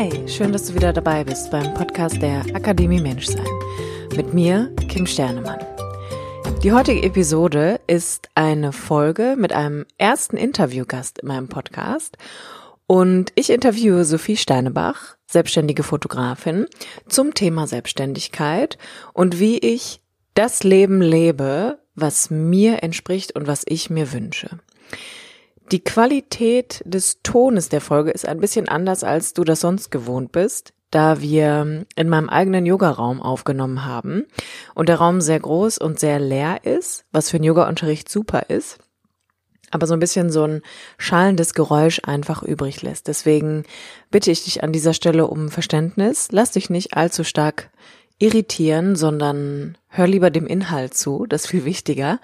Hi, 0.00 0.26
schön, 0.26 0.50
dass 0.50 0.64
du 0.64 0.74
wieder 0.74 0.94
dabei 0.94 1.24
bist 1.24 1.50
beim 1.50 1.74
Podcast 1.74 2.22
der 2.22 2.40
Akademie 2.54 3.02
Menschsein. 3.02 3.44
Mit 4.16 4.32
mir, 4.32 4.74
Kim 4.88 5.04
Sternemann. 5.06 5.58
Die 6.62 6.72
heutige 6.72 7.02
Episode 7.02 7.82
ist 7.86 8.30
eine 8.34 8.72
Folge 8.72 9.36
mit 9.36 9.52
einem 9.52 9.84
ersten 9.98 10.38
Interviewgast 10.38 11.18
in 11.18 11.28
meinem 11.28 11.48
Podcast. 11.48 12.16
Und 12.86 13.30
ich 13.34 13.50
interviewe 13.50 14.06
Sophie 14.06 14.38
Steinebach, 14.38 15.16
selbstständige 15.26 15.82
Fotografin, 15.82 16.64
zum 17.06 17.34
Thema 17.34 17.66
Selbstständigkeit 17.66 18.78
und 19.12 19.38
wie 19.38 19.58
ich 19.58 20.00
das 20.32 20.62
Leben 20.62 21.02
lebe, 21.02 21.78
was 21.94 22.30
mir 22.30 22.82
entspricht 22.82 23.36
und 23.36 23.46
was 23.46 23.64
ich 23.66 23.90
mir 23.90 24.14
wünsche. 24.14 24.60
Die 25.72 25.84
Qualität 25.84 26.82
des 26.84 27.22
Tones 27.22 27.68
der 27.68 27.80
Folge 27.80 28.10
ist 28.10 28.26
ein 28.26 28.40
bisschen 28.40 28.68
anders, 28.68 29.04
als 29.04 29.34
du 29.34 29.44
das 29.44 29.60
sonst 29.60 29.90
gewohnt 29.90 30.32
bist, 30.32 30.72
da 30.90 31.20
wir 31.20 31.86
in 31.94 32.08
meinem 32.08 32.28
eigenen 32.28 32.66
Yogaraum 32.66 33.22
aufgenommen 33.22 33.84
haben 33.84 34.26
und 34.74 34.88
der 34.88 34.96
Raum 34.96 35.20
sehr 35.20 35.38
groß 35.38 35.78
und 35.78 36.00
sehr 36.00 36.18
leer 36.18 36.64
ist, 36.64 37.04
was 37.12 37.30
für 37.30 37.36
einen 37.36 37.44
Yogaunterricht 37.44 38.08
super 38.08 38.46
ist, 38.48 38.78
aber 39.70 39.86
so 39.86 39.94
ein 39.94 40.00
bisschen 40.00 40.32
so 40.32 40.42
ein 40.42 40.62
schallendes 40.98 41.54
Geräusch 41.54 42.00
einfach 42.02 42.42
übrig 42.42 42.82
lässt. 42.82 43.06
Deswegen 43.06 43.62
bitte 44.10 44.32
ich 44.32 44.42
dich 44.42 44.64
an 44.64 44.72
dieser 44.72 44.94
Stelle 44.94 45.28
um 45.28 45.50
Verständnis. 45.50 46.28
Lass 46.32 46.50
dich 46.50 46.70
nicht 46.70 46.96
allzu 46.96 47.22
stark 47.22 47.70
irritieren, 48.18 48.96
sondern 48.96 49.78
hör 49.88 50.08
lieber 50.08 50.30
dem 50.30 50.48
Inhalt 50.48 50.94
zu, 50.94 51.26
das 51.26 51.42
ist 51.44 51.50
viel 51.50 51.64
wichtiger. 51.64 52.18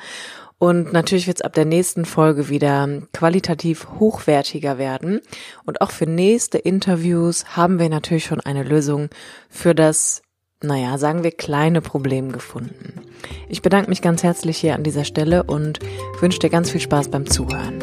Und 0.58 0.92
natürlich 0.92 1.26
wird 1.26 1.38
es 1.38 1.42
ab 1.42 1.52
der 1.52 1.66
nächsten 1.66 2.06
Folge 2.06 2.48
wieder 2.48 2.88
qualitativ 3.12 3.88
hochwertiger 3.98 4.78
werden. 4.78 5.20
Und 5.64 5.82
auch 5.82 5.90
für 5.90 6.06
nächste 6.06 6.56
Interviews 6.56 7.56
haben 7.56 7.78
wir 7.78 7.90
natürlich 7.90 8.24
schon 8.24 8.40
eine 8.40 8.62
Lösung 8.62 9.10
für 9.50 9.74
das, 9.74 10.22
naja, 10.62 10.96
sagen 10.96 11.22
wir, 11.22 11.32
kleine 11.32 11.82
Problem 11.82 12.32
gefunden. 12.32 13.02
Ich 13.50 13.60
bedanke 13.60 13.90
mich 13.90 14.00
ganz 14.00 14.22
herzlich 14.22 14.56
hier 14.56 14.74
an 14.74 14.82
dieser 14.82 15.04
Stelle 15.04 15.42
und 15.42 15.78
wünsche 16.20 16.38
dir 16.38 16.50
ganz 16.50 16.70
viel 16.70 16.80
Spaß 16.80 17.10
beim 17.10 17.26
Zuhören. 17.26 17.82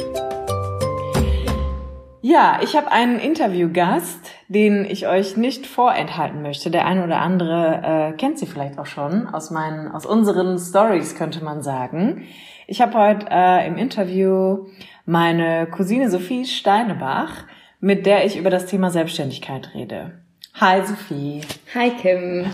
Ja, 2.25 2.61
ich 2.63 2.75
habe 2.75 2.89
einen 2.91 3.19
Interviewgast, 3.19 4.31
den 4.47 4.85
ich 4.85 5.07
euch 5.07 5.37
nicht 5.37 5.67
vorenthalten 5.67 6.41
möchte. 6.41 6.71
Der 6.71 6.85
eine 6.85 7.03
oder 7.03 7.19
andere 7.19 8.13
äh, 8.13 8.17
kennt 8.17 8.39
sie 8.39 8.47
vielleicht 8.47 8.79
auch 8.79 8.85
schon 8.87 9.27
aus 9.27 9.51
meinen, 9.51 9.91
aus 9.91 10.05
unseren 10.07 10.57
Stories, 10.57 11.15
könnte 11.15 11.43
man 11.43 11.61
sagen. 11.61 12.25
Ich 12.67 12.81
habe 12.81 12.97
heute 12.97 13.27
äh, 13.29 13.67
im 13.67 13.77
Interview 13.77 14.67
meine 15.05 15.67
Cousine 15.67 16.09
Sophie 16.09 16.45
Steinebach, 16.45 17.43
mit 17.79 18.05
der 18.05 18.25
ich 18.25 18.37
über 18.37 18.49
das 18.49 18.67
Thema 18.67 18.89
Selbstständigkeit 18.89 19.73
rede. 19.73 20.11
Hi 20.55 20.81
Sophie. 20.85 21.41
Hi 21.73 21.89
Kim. 21.89 22.45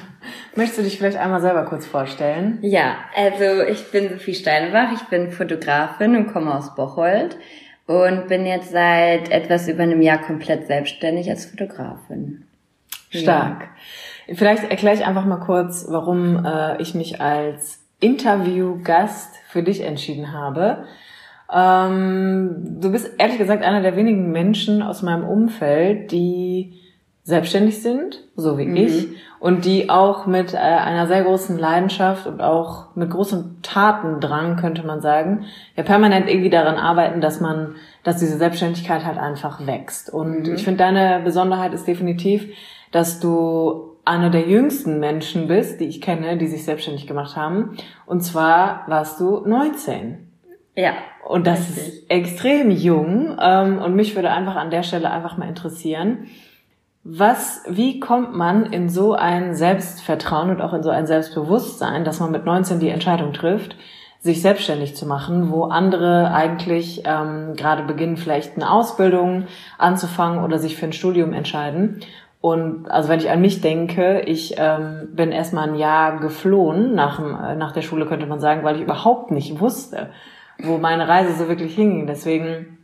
Möchtest 0.56 0.79
du 0.79 0.84
dich 0.84 0.97
vielleicht 0.97 1.17
einmal 1.17 1.41
selber 1.41 1.66
kurz 1.66 1.85
vorstellen? 1.85 2.57
Ja, 2.61 2.95
also 3.16 3.61
ich 3.63 3.91
bin 3.91 4.09
Sophie 4.09 4.34
Steinebach, 4.34 4.94
ich 4.94 5.03
bin 5.09 5.31
Fotografin 5.31 6.16
und 6.16 6.34
komme 6.34 6.55
aus 6.55 6.73
Bocholt 6.73 7.38
und 7.85 8.28
bin 8.28 8.45
jetzt 8.45 8.72
seit 8.72 9.29
etwas 9.29 9.67
über 9.67 9.84
einem 9.84 10.01
Jahr 10.01 10.19
komplett 10.19 10.66
selbstständig 10.66 11.29
als 11.29 11.45
Fotografin. 11.45 12.45
Stark. 13.09 13.69
Ja. 14.28 14.35
Vielleicht 14.35 14.69
erkläre 14.69 14.95
ich 14.95 15.05
einfach 15.05 15.25
mal 15.25 15.39
kurz, 15.39 15.85
warum 15.89 16.45
äh, 16.45 16.81
ich 16.81 16.95
mich 16.95 17.19
als 17.19 17.78
Interviewgast 17.99 19.35
für 19.47 19.63
dich 19.63 19.81
entschieden 19.81 20.31
habe. 20.31 20.85
Ähm, 21.51 22.79
du 22.79 22.91
bist 22.91 23.11
ehrlich 23.17 23.37
gesagt 23.37 23.63
einer 23.63 23.81
der 23.81 23.95
wenigen 23.95 24.31
Menschen 24.31 24.81
aus 24.81 25.01
meinem 25.01 25.27
Umfeld, 25.27 26.11
die 26.11 26.79
selbstständig 27.23 27.81
sind, 27.81 28.23
so 28.35 28.57
wie 28.57 28.65
mhm. 28.65 28.75
ich, 28.75 29.07
und 29.39 29.65
die 29.65 29.89
auch 29.89 30.25
mit 30.25 30.53
äh, 30.53 30.57
einer 30.57 31.07
sehr 31.07 31.23
großen 31.23 31.57
Leidenschaft 31.57 32.27
und 32.27 32.41
auch 32.41 32.95
mit 32.95 33.09
großem 33.09 33.57
Tatendrang, 33.61 34.57
könnte 34.57 34.85
man 34.85 35.01
sagen, 35.01 35.45
ja 35.75 35.83
permanent 35.83 36.27
irgendwie 36.27 36.49
daran 36.49 36.75
arbeiten, 36.75 37.21
dass 37.21 37.39
man, 37.39 37.75
dass 38.03 38.17
diese 38.17 38.37
Selbstständigkeit 38.37 39.05
halt 39.05 39.17
einfach 39.17 39.66
wächst. 39.66 40.11
Und 40.11 40.47
mhm. 40.47 40.55
ich 40.55 40.63
finde, 40.63 40.79
deine 40.79 41.21
Besonderheit 41.23 41.73
ist 41.73 41.87
definitiv, 41.87 42.47
dass 42.91 43.19
du 43.19 43.88
einer 44.09 44.31
der 44.31 44.47
jüngsten 44.47 45.00
Menschen 45.00 45.47
bist, 45.47 45.80
die 45.80 45.86
ich 45.86 46.02
kenne, 46.02 46.38
die 46.38 46.47
sich 46.47 46.66
selbstständig 46.66 47.06
gemacht 47.06 47.36
haben. 47.36 47.78
Und 48.08 48.22
zwar 48.22 48.84
warst 48.88 49.20
du 49.20 49.42
19. 49.46 50.28
Ja. 50.75 50.94
Und 51.28 51.46
das 51.46 51.59
richtig. 51.59 51.78
ist 51.78 52.09
extrem 52.09 52.72
jung. 52.72 53.38
Ähm, 53.40 53.78
und 53.78 53.96
mich 53.96 54.16
würde 54.16 54.31
einfach 54.31 54.56
an 54.56 54.72
der 54.72 54.84
Stelle 54.84 55.12
einfach 55.12 55.38
mal 55.38 55.47
interessieren, 55.47 56.28
was, 57.03 57.64
wie 57.70 58.00
kommt 58.00 58.36
man 58.36 58.66
in 58.66 58.90
so 58.90 59.14
ein 59.14 59.53
Selbstvertrauen 59.53 60.50
und 60.50 60.62
auch 60.62 60.74
in 60.74 60.84
so 60.84 60.90
ein 60.90 61.06
Selbstbewusstsein, 61.06 62.03
dass 62.03 62.20
man 62.20 62.31
mit 62.31 62.46
19 62.46 62.80
die 62.80 62.90
Entscheidung 62.90 63.31
trifft, 63.31 63.76
sich 64.20 64.41
selbstständig 64.41 64.96
zu 64.96 65.06
machen, 65.06 65.52
wo 65.52 65.66
andere 65.66 66.31
eigentlich 66.34 67.03
ähm, 67.06 67.53
gerade 67.56 67.84
beginnen, 67.84 68.18
vielleicht 68.18 68.56
eine 68.56 68.70
Ausbildung 68.70 69.46
anzufangen 69.78 70.44
oder 70.44 70.59
sich 70.59 70.76
für 70.76 70.88
ein 70.88 70.94
Studium 70.94 71.31
entscheiden. 71.31 72.02
Und 72.41 72.89
also 72.89 73.09
wenn 73.09 73.19
ich 73.19 73.29
an 73.29 73.41
mich 73.41 73.61
denke, 73.61 74.22
ich 74.22 74.55
ähm, 74.57 75.09
bin 75.11 75.31
erstmal 75.31 75.69
ein 75.69 75.75
Jahr 75.75 76.19
geflohen 76.19 76.95
nach, 76.95 77.19
äh, 77.19 77.55
nach 77.55 77.73
der 77.73 77.81
Schule, 77.81 78.05
könnte 78.05 78.27
man 78.27 78.39
sagen, 78.39 78.63
weil 78.63 78.77
ich 78.77 78.81
überhaupt 78.81 79.31
nicht 79.31 79.59
wusste, 79.59 80.09
wo 80.57 80.78
meine 80.78 81.07
Reise 81.07 81.33
so 81.33 81.49
wirklich 81.49 81.75
hinging. 81.75 82.07
Deswegen 82.07 82.78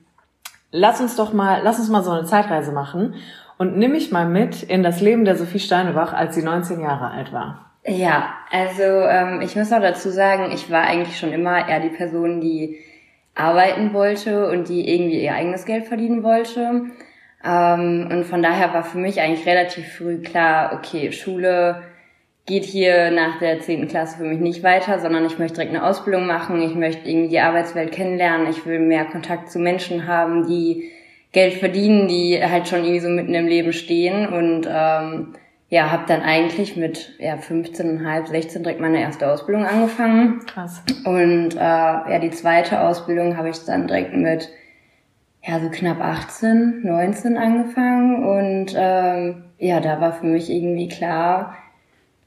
lass 0.71 0.99
uns 0.99 1.15
doch 1.15 1.31
mal, 1.31 1.61
lass 1.63 1.79
uns 1.79 1.89
mal 1.89 2.03
so 2.03 2.11
eine 2.11 2.25
Zeitreise 2.25 2.73
machen 2.73 3.15
und 3.57 3.77
nimm 3.77 3.91
mich 3.93 4.11
mal 4.11 4.27
mit 4.27 4.61
in 4.63 4.83
das 4.83 4.99
Leben 4.99 5.23
der 5.23 5.37
Sophie 5.37 5.59
Steinebach, 5.59 6.11
als 6.11 6.35
sie 6.35 6.43
19 6.43 6.81
Jahre 6.81 7.11
alt 7.11 7.31
war. 7.31 7.71
Ja, 7.85 8.33
also 8.51 8.83
ähm, 8.83 9.41
ich 9.41 9.55
muss 9.55 9.71
auch 9.71 9.79
dazu 9.79 10.09
sagen, 10.09 10.51
ich 10.51 10.69
war 10.69 10.81
eigentlich 10.81 11.17
schon 11.17 11.31
immer 11.31 11.69
eher 11.69 11.79
die 11.79 11.95
Person, 11.95 12.41
die 12.41 12.79
arbeiten 13.35 13.93
wollte 13.93 14.49
und 14.49 14.69
die 14.69 14.91
irgendwie 14.93 15.23
ihr 15.23 15.33
eigenes 15.33 15.65
Geld 15.65 15.85
verdienen 15.85 16.23
wollte. 16.23 16.87
Ähm, 17.45 18.07
und 18.11 18.23
von 18.25 18.41
daher 18.41 18.73
war 18.73 18.83
für 18.83 18.97
mich 18.97 19.21
eigentlich 19.21 19.45
relativ 19.45 19.87
früh 19.93 20.21
klar, 20.21 20.73
okay, 20.73 21.11
Schule 21.11 21.81
geht 22.45 22.63
hier 22.63 23.11
nach 23.11 23.39
der 23.39 23.59
zehnten 23.59 23.87
Klasse 23.87 24.17
für 24.17 24.23
mich 24.23 24.39
nicht 24.39 24.63
weiter, 24.63 24.99
sondern 24.99 25.25
ich 25.25 25.39
möchte 25.39 25.55
direkt 25.55 25.75
eine 25.75 25.85
Ausbildung 25.85 26.27
machen, 26.27 26.61
ich 26.61 26.75
möchte 26.75 27.09
irgendwie 27.09 27.29
die 27.29 27.39
Arbeitswelt 27.39 27.91
kennenlernen, 27.91 28.47
ich 28.49 28.65
will 28.65 28.79
mehr 28.79 29.05
Kontakt 29.05 29.49
zu 29.49 29.57
Menschen 29.59 30.07
haben, 30.07 30.47
die 30.47 30.91
Geld 31.31 31.55
verdienen, 31.55 32.07
die 32.07 32.39
halt 32.41 32.67
schon 32.67 32.79
irgendwie 32.79 32.99
so 32.99 33.09
mitten 33.09 33.33
im 33.33 33.47
Leben 33.47 33.73
stehen 33.73 34.27
und 34.27 34.67
ähm, 34.69 35.33
ja, 35.69 35.91
habe 35.91 36.03
dann 36.07 36.21
eigentlich 36.21 36.77
mit 36.77 37.15
ja, 37.19 37.35
15,5, 37.35 38.27
16 38.27 38.63
direkt 38.63 38.79
meine 38.79 39.01
erste 39.01 39.29
Ausbildung 39.29 39.65
angefangen. 39.65 40.45
Krass. 40.45 40.83
Und 41.03 41.55
äh, 41.55 41.59
ja, 41.59 42.19
die 42.19 42.29
zweite 42.29 42.81
Ausbildung 42.81 43.35
habe 43.35 43.49
ich 43.49 43.57
dann 43.65 43.87
direkt 43.87 44.15
mit 44.15 44.49
ja, 45.47 45.59
so 45.59 45.69
knapp 45.69 46.01
18, 46.01 46.81
19 46.83 47.37
angefangen 47.37 48.23
und 48.25 48.73
ähm, 48.75 49.43
ja, 49.59 49.79
da 49.79 50.01
war 50.01 50.13
für 50.13 50.25
mich 50.25 50.49
irgendwie 50.49 50.87
klar, 50.87 51.55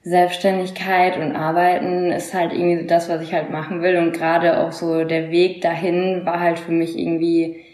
Selbstständigkeit 0.02 1.18
und 1.18 1.34
Arbeiten 1.34 2.12
ist 2.12 2.32
halt 2.32 2.52
irgendwie 2.52 2.86
das, 2.86 3.08
was 3.08 3.20
ich 3.22 3.34
halt 3.34 3.50
machen 3.50 3.82
will 3.82 3.96
und 3.98 4.12
gerade 4.12 4.58
auch 4.58 4.72
so 4.72 5.04
der 5.04 5.30
Weg 5.30 5.60
dahin 5.60 6.24
war 6.24 6.40
halt 6.40 6.58
für 6.58 6.72
mich 6.72 6.96
irgendwie 6.96 7.64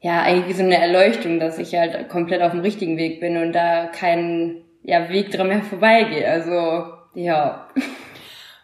ja 0.00 0.22
eigentlich 0.22 0.48
wie 0.48 0.60
so 0.60 0.62
eine 0.62 0.78
Erleuchtung, 0.78 1.40
dass 1.40 1.58
ich 1.58 1.74
halt 1.74 2.08
komplett 2.08 2.42
auf 2.42 2.52
dem 2.52 2.60
richtigen 2.60 2.98
Weg 2.98 3.20
bin 3.20 3.36
und 3.36 3.52
da 3.52 3.86
kein 3.86 4.62
ja, 4.82 5.08
Weg 5.08 5.30
dran 5.30 5.48
mehr 5.48 5.62
vorbeigeht. 5.62 6.26
Also 6.26 6.84
ja. 7.14 7.66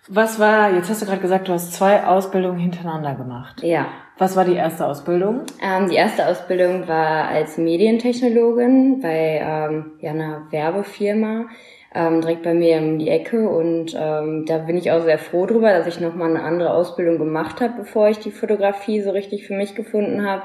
Was 0.08 0.38
war, 0.38 0.72
jetzt 0.72 0.88
hast 0.88 1.02
du 1.02 1.06
gerade 1.06 1.20
gesagt, 1.20 1.48
du 1.48 1.52
hast 1.52 1.74
zwei 1.74 2.04
Ausbildungen 2.04 2.58
hintereinander 2.58 3.14
gemacht. 3.14 3.62
Ja. 3.62 3.86
Was 4.16 4.36
war 4.36 4.44
die 4.44 4.54
erste 4.54 4.86
Ausbildung? 4.86 5.42
Ähm, 5.62 5.88
die 5.88 5.96
erste 5.96 6.26
Ausbildung 6.26 6.88
war 6.88 7.28
als 7.28 7.58
Medientechnologin 7.58 9.00
bei 9.00 9.40
ähm, 9.42 9.92
ja, 10.00 10.10
einer 10.10 10.46
Werbefirma 10.50 11.46
ähm, 11.94 12.20
direkt 12.20 12.42
bei 12.42 12.54
mir 12.54 12.78
um 12.78 12.98
die 12.98 13.08
Ecke 13.08 13.48
und 13.48 13.94
ähm, 13.98 14.44
da 14.46 14.58
bin 14.58 14.76
ich 14.76 14.90
auch 14.90 15.02
sehr 15.02 15.18
froh 15.18 15.46
drüber, 15.46 15.72
dass 15.72 15.86
ich 15.86 16.00
nochmal 16.00 16.30
eine 16.30 16.42
andere 16.42 16.72
Ausbildung 16.72 17.18
gemacht 17.18 17.60
habe, 17.60 17.74
bevor 17.78 18.08
ich 18.08 18.18
die 18.18 18.30
Fotografie 18.30 19.02
so 19.02 19.10
richtig 19.10 19.46
für 19.46 19.54
mich 19.54 19.74
gefunden 19.74 20.26
habe. 20.26 20.42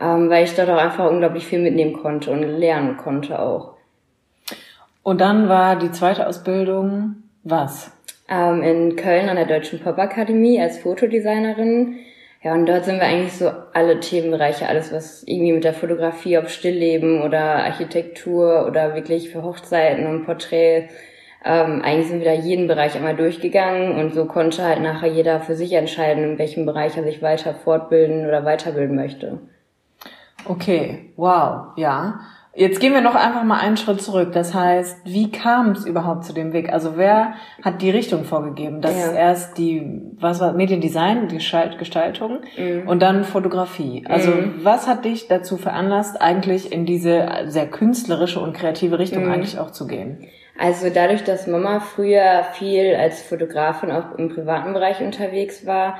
ähm, 0.00 0.30
weil 0.30 0.44
ich 0.44 0.54
dort 0.54 0.70
auch 0.70 0.78
einfach 0.78 1.10
unglaublich 1.10 1.46
viel 1.46 1.60
mitnehmen 1.60 1.92
konnte 1.92 2.30
und 2.30 2.42
lernen 2.42 2.96
konnte 2.96 3.38
auch. 3.38 3.74
Und 5.02 5.20
dann 5.20 5.48
war 5.48 5.76
die 5.76 5.90
zweite 5.92 6.26
Ausbildung 6.26 7.16
was? 7.44 7.90
Ähm, 8.32 8.62
in 8.62 8.96
Köln 8.96 9.28
an 9.28 9.36
der 9.36 9.44
Deutschen 9.44 9.78
Popakademie 9.80 10.58
als 10.58 10.78
Fotodesignerin. 10.78 11.98
Ja, 12.42 12.54
und 12.54 12.64
dort 12.64 12.86
sind 12.86 12.96
wir 12.96 13.04
eigentlich 13.04 13.34
so 13.34 13.50
alle 13.74 14.00
Themenbereiche, 14.00 14.66
alles 14.66 14.90
was 14.90 15.22
irgendwie 15.24 15.52
mit 15.52 15.64
der 15.64 15.74
Fotografie, 15.74 16.38
ob 16.38 16.48
Stillleben 16.48 17.20
oder 17.20 17.62
Architektur 17.64 18.66
oder 18.66 18.94
wirklich 18.94 19.28
für 19.28 19.42
Hochzeiten 19.42 20.06
und 20.06 20.24
Porträts. 20.24 20.94
Ähm, 21.44 21.82
eigentlich 21.82 22.08
sind 22.08 22.20
wir 22.20 22.24
da 22.24 22.32
jeden 22.32 22.68
Bereich 22.68 22.96
einmal 22.96 23.16
durchgegangen 23.16 24.00
und 24.00 24.14
so 24.14 24.24
konnte 24.24 24.64
halt 24.64 24.80
nachher 24.80 25.10
jeder 25.10 25.40
für 25.40 25.54
sich 25.54 25.74
entscheiden, 25.74 26.24
in 26.24 26.38
welchem 26.38 26.64
Bereich 26.64 26.96
er 26.96 27.04
sich 27.04 27.20
weiter 27.20 27.52
fortbilden 27.52 28.26
oder 28.26 28.46
weiterbilden 28.46 28.96
möchte. 28.96 29.40
Okay, 30.46 31.10
wow, 31.16 31.66
ja. 31.76 32.20
Jetzt 32.54 32.80
gehen 32.80 32.92
wir 32.92 33.00
noch 33.00 33.14
einfach 33.14 33.44
mal 33.44 33.58
einen 33.58 33.78
Schritt 33.78 34.02
zurück. 34.02 34.32
Das 34.32 34.52
heißt, 34.52 35.00
wie 35.04 35.30
kam 35.30 35.70
es 35.70 35.86
überhaupt 35.86 36.24
zu 36.24 36.34
dem 36.34 36.52
Weg? 36.52 36.70
Also 36.70 36.98
wer 36.98 37.34
hat 37.62 37.80
die 37.80 37.90
Richtung 37.90 38.24
vorgegeben? 38.24 38.82
Das 38.82 38.94
ja. 38.98 39.06
ist 39.06 39.14
erst 39.14 39.58
die, 39.58 40.02
was 40.18 40.38
war, 40.40 40.52
Mediendesign, 40.52 41.28
die 41.28 41.38
Gestaltung 41.38 42.40
mhm. 42.58 42.86
und 42.86 43.00
dann 43.00 43.24
Fotografie. 43.24 44.04
Also 44.06 44.32
mhm. 44.32 44.60
was 44.62 44.86
hat 44.86 45.06
dich 45.06 45.28
dazu 45.28 45.56
veranlasst, 45.56 46.20
eigentlich 46.20 46.72
in 46.72 46.84
diese 46.84 47.26
sehr 47.46 47.66
künstlerische 47.66 48.40
und 48.40 48.52
kreative 48.52 48.98
Richtung 48.98 49.24
mhm. 49.24 49.32
eigentlich 49.32 49.58
auch 49.58 49.70
zu 49.70 49.86
gehen? 49.86 50.28
Also 50.58 50.90
dadurch, 50.92 51.24
dass 51.24 51.46
Mama 51.46 51.80
früher 51.80 52.44
viel 52.52 52.94
als 52.94 53.22
Fotografin 53.22 53.90
auch 53.90 54.18
im 54.18 54.28
privaten 54.28 54.74
Bereich 54.74 55.00
unterwegs 55.00 55.66
war, 55.66 55.96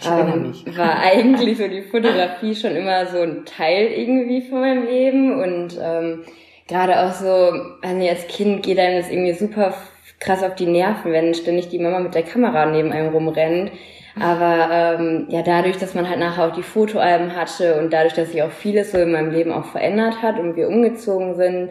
ich 0.00 0.06
erinnere 0.06 0.36
ähm, 0.36 0.48
mich. 0.48 0.78
war 0.78 0.98
eigentlich 1.02 1.58
so 1.58 1.68
die 1.68 1.82
Fotografie 1.82 2.54
schon 2.54 2.76
immer 2.76 3.06
so 3.06 3.18
ein 3.18 3.44
Teil 3.44 3.86
irgendwie 3.86 4.42
von 4.42 4.60
meinem 4.60 4.86
Leben 4.86 5.40
und 5.40 5.78
ähm, 5.80 6.24
gerade 6.68 7.00
auch 7.00 7.12
so, 7.12 7.52
also 7.82 8.08
als 8.08 8.26
Kind 8.28 8.62
geht 8.64 8.78
einem 8.78 9.00
das 9.00 9.10
irgendwie 9.10 9.34
super 9.34 9.74
krass 10.20 10.42
auf 10.42 10.54
die 10.54 10.66
Nerven, 10.66 11.12
wenn 11.12 11.34
ständig 11.34 11.68
die 11.68 11.78
Mama 11.78 12.00
mit 12.00 12.14
der 12.14 12.22
Kamera 12.22 12.66
neben 12.66 12.92
einem 12.92 13.12
rumrennt. 13.12 13.72
Aber 14.20 14.68
ähm, 14.70 15.26
ja, 15.28 15.42
dadurch, 15.42 15.76
dass 15.76 15.94
man 15.94 16.08
halt 16.08 16.20
nachher 16.20 16.46
auch 16.46 16.54
die 16.54 16.62
Fotoalben 16.62 17.34
hatte 17.34 17.80
und 17.80 17.92
dadurch, 17.92 18.14
dass 18.14 18.30
sich 18.30 18.42
auch 18.42 18.50
vieles 18.50 18.92
so 18.92 18.98
in 18.98 19.10
meinem 19.10 19.32
Leben 19.32 19.52
auch 19.52 19.64
verändert 19.64 20.22
hat 20.22 20.38
und 20.38 20.54
wir 20.54 20.68
umgezogen 20.68 21.34
sind, 21.34 21.70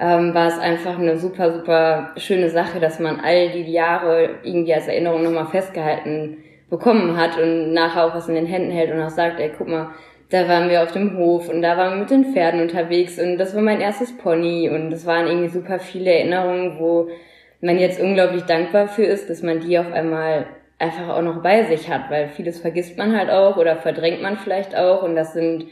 ähm, 0.00 0.34
war 0.34 0.48
es 0.48 0.58
einfach 0.58 0.98
eine 0.98 1.16
super, 1.16 1.52
super 1.52 2.10
schöne 2.16 2.50
Sache, 2.50 2.80
dass 2.80 2.98
man 2.98 3.20
all 3.20 3.50
die 3.50 3.70
Jahre 3.70 4.30
irgendwie 4.42 4.74
als 4.74 4.88
Erinnerung 4.88 5.22
nochmal 5.22 5.46
festgehalten 5.46 6.38
bekommen 6.70 7.16
hat 7.16 7.38
und 7.38 7.72
nachher 7.72 8.04
auch 8.04 8.14
was 8.14 8.28
in 8.28 8.34
den 8.34 8.46
Händen 8.46 8.70
hält 8.70 8.92
und 8.92 9.00
auch 9.00 9.10
sagt, 9.10 9.38
ey, 9.40 9.52
guck 9.56 9.68
mal, 9.68 9.90
da 10.30 10.48
waren 10.48 10.68
wir 10.68 10.82
auf 10.82 10.92
dem 10.92 11.16
Hof 11.16 11.48
und 11.48 11.62
da 11.62 11.76
waren 11.76 11.92
wir 11.92 12.00
mit 12.00 12.10
den 12.10 12.32
Pferden 12.32 12.60
unterwegs 12.60 13.18
und 13.18 13.38
das 13.38 13.54
war 13.54 13.62
mein 13.62 13.80
erstes 13.80 14.16
Pony 14.16 14.68
und 14.68 14.90
das 14.90 15.06
waren 15.06 15.26
irgendwie 15.26 15.48
super 15.48 15.78
viele 15.78 16.10
Erinnerungen, 16.10 16.78
wo 16.80 17.08
man 17.60 17.78
jetzt 17.78 18.00
unglaublich 18.00 18.42
dankbar 18.42 18.88
für 18.88 19.04
ist, 19.04 19.30
dass 19.30 19.42
man 19.42 19.60
die 19.60 19.78
auf 19.78 19.92
einmal 19.92 20.46
einfach 20.78 21.08
auch 21.08 21.22
noch 21.22 21.42
bei 21.42 21.62
sich 21.64 21.88
hat, 21.88 22.10
weil 22.10 22.28
vieles 22.28 22.60
vergisst 22.60 22.98
man 22.98 23.16
halt 23.16 23.30
auch 23.30 23.56
oder 23.56 23.76
verdrängt 23.76 24.20
man 24.20 24.36
vielleicht 24.36 24.76
auch 24.76 25.02
und 25.02 25.14
das 25.14 25.32
sind 25.32 25.66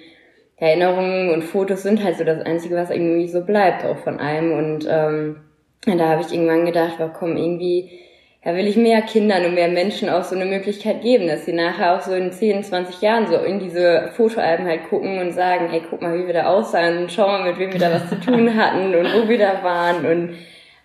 Erinnerungen 0.56 1.30
und 1.30 1.42
Fotos 1.42 1.82
sind 1.82 2.02
halt 2.02 2.16
so 2.16 2.24
das 2.24 2.40
Einzige, 2.40 2.76
was 2.76 2.90
irgendwie 2.90 3.28
so 3.28 3.44
bleibt 3.44 3.84
auch 3.84 3.98
von 3.98 4.20
einem 4.20 4.52
und 4.52 4.86
ähm, 4.88 5.40
da 5.84 6.08
habe 6.08 6.22
ich 6.22 6.32
irgendwann 6.32 6.64
gedacht, 6.64 7.00
war 7.00 7.12
komm, 7.12 7.36
irgendwie 7.36 7.90
ja, 8.44 8.54
will 8.54 8.66
ich 8.66 8.76
mehr 8.76 9.00
Kindern 9.02 9.46
und 9.46 9.54
mehr 9.54 9.68
Menschen 9.68 10.10
auch 10.10 10.22
so 10.22 10.34
eine 10.34 10.44
Möglichkeit 10.44 11.00
geben, 11.00 11.26
dass 11.28 11.46
sie 11.46 11.54
nachher 11.54 11.96
auch 11.96 12.02
so 12.02 12.12
in 12.12 12.30
10, 12.30 12.62
20 12.62 13.00
Jahren 13.00 13.26
so 13.26 13.36
in 13.36 13.58
diese 13.58 14.10
Fotoalben 14.14 14.66
halt 14.66 14.88
gucken 14.90 15.18
und 15.18 15.32
sagen, 15.32 15.68
hey, 15.70 15.82
guck 15.88 16.02
mal, 16.02 16.18
wie 16.18 16.26
wir 16.26 16.34
da 16.34 16.46
aussahen 16.46 16.98
und 16.98 17.12
schau 17.12 17.26
mal, 17.26 17.44
mit 17.44 17.58
wem 17.58 17.72
wir 17.72 17.80
da 17.80 17.92
was 17.92 18.08
zu 18.08 18.20
tun 18.20 18.54
hatten 18.56 18.94
und 18.94 19.06
wo 19.14 19.28
wir 19.28 19.38
da 19.38 19.62
waren 19.62 20.04
und 20.04 20.34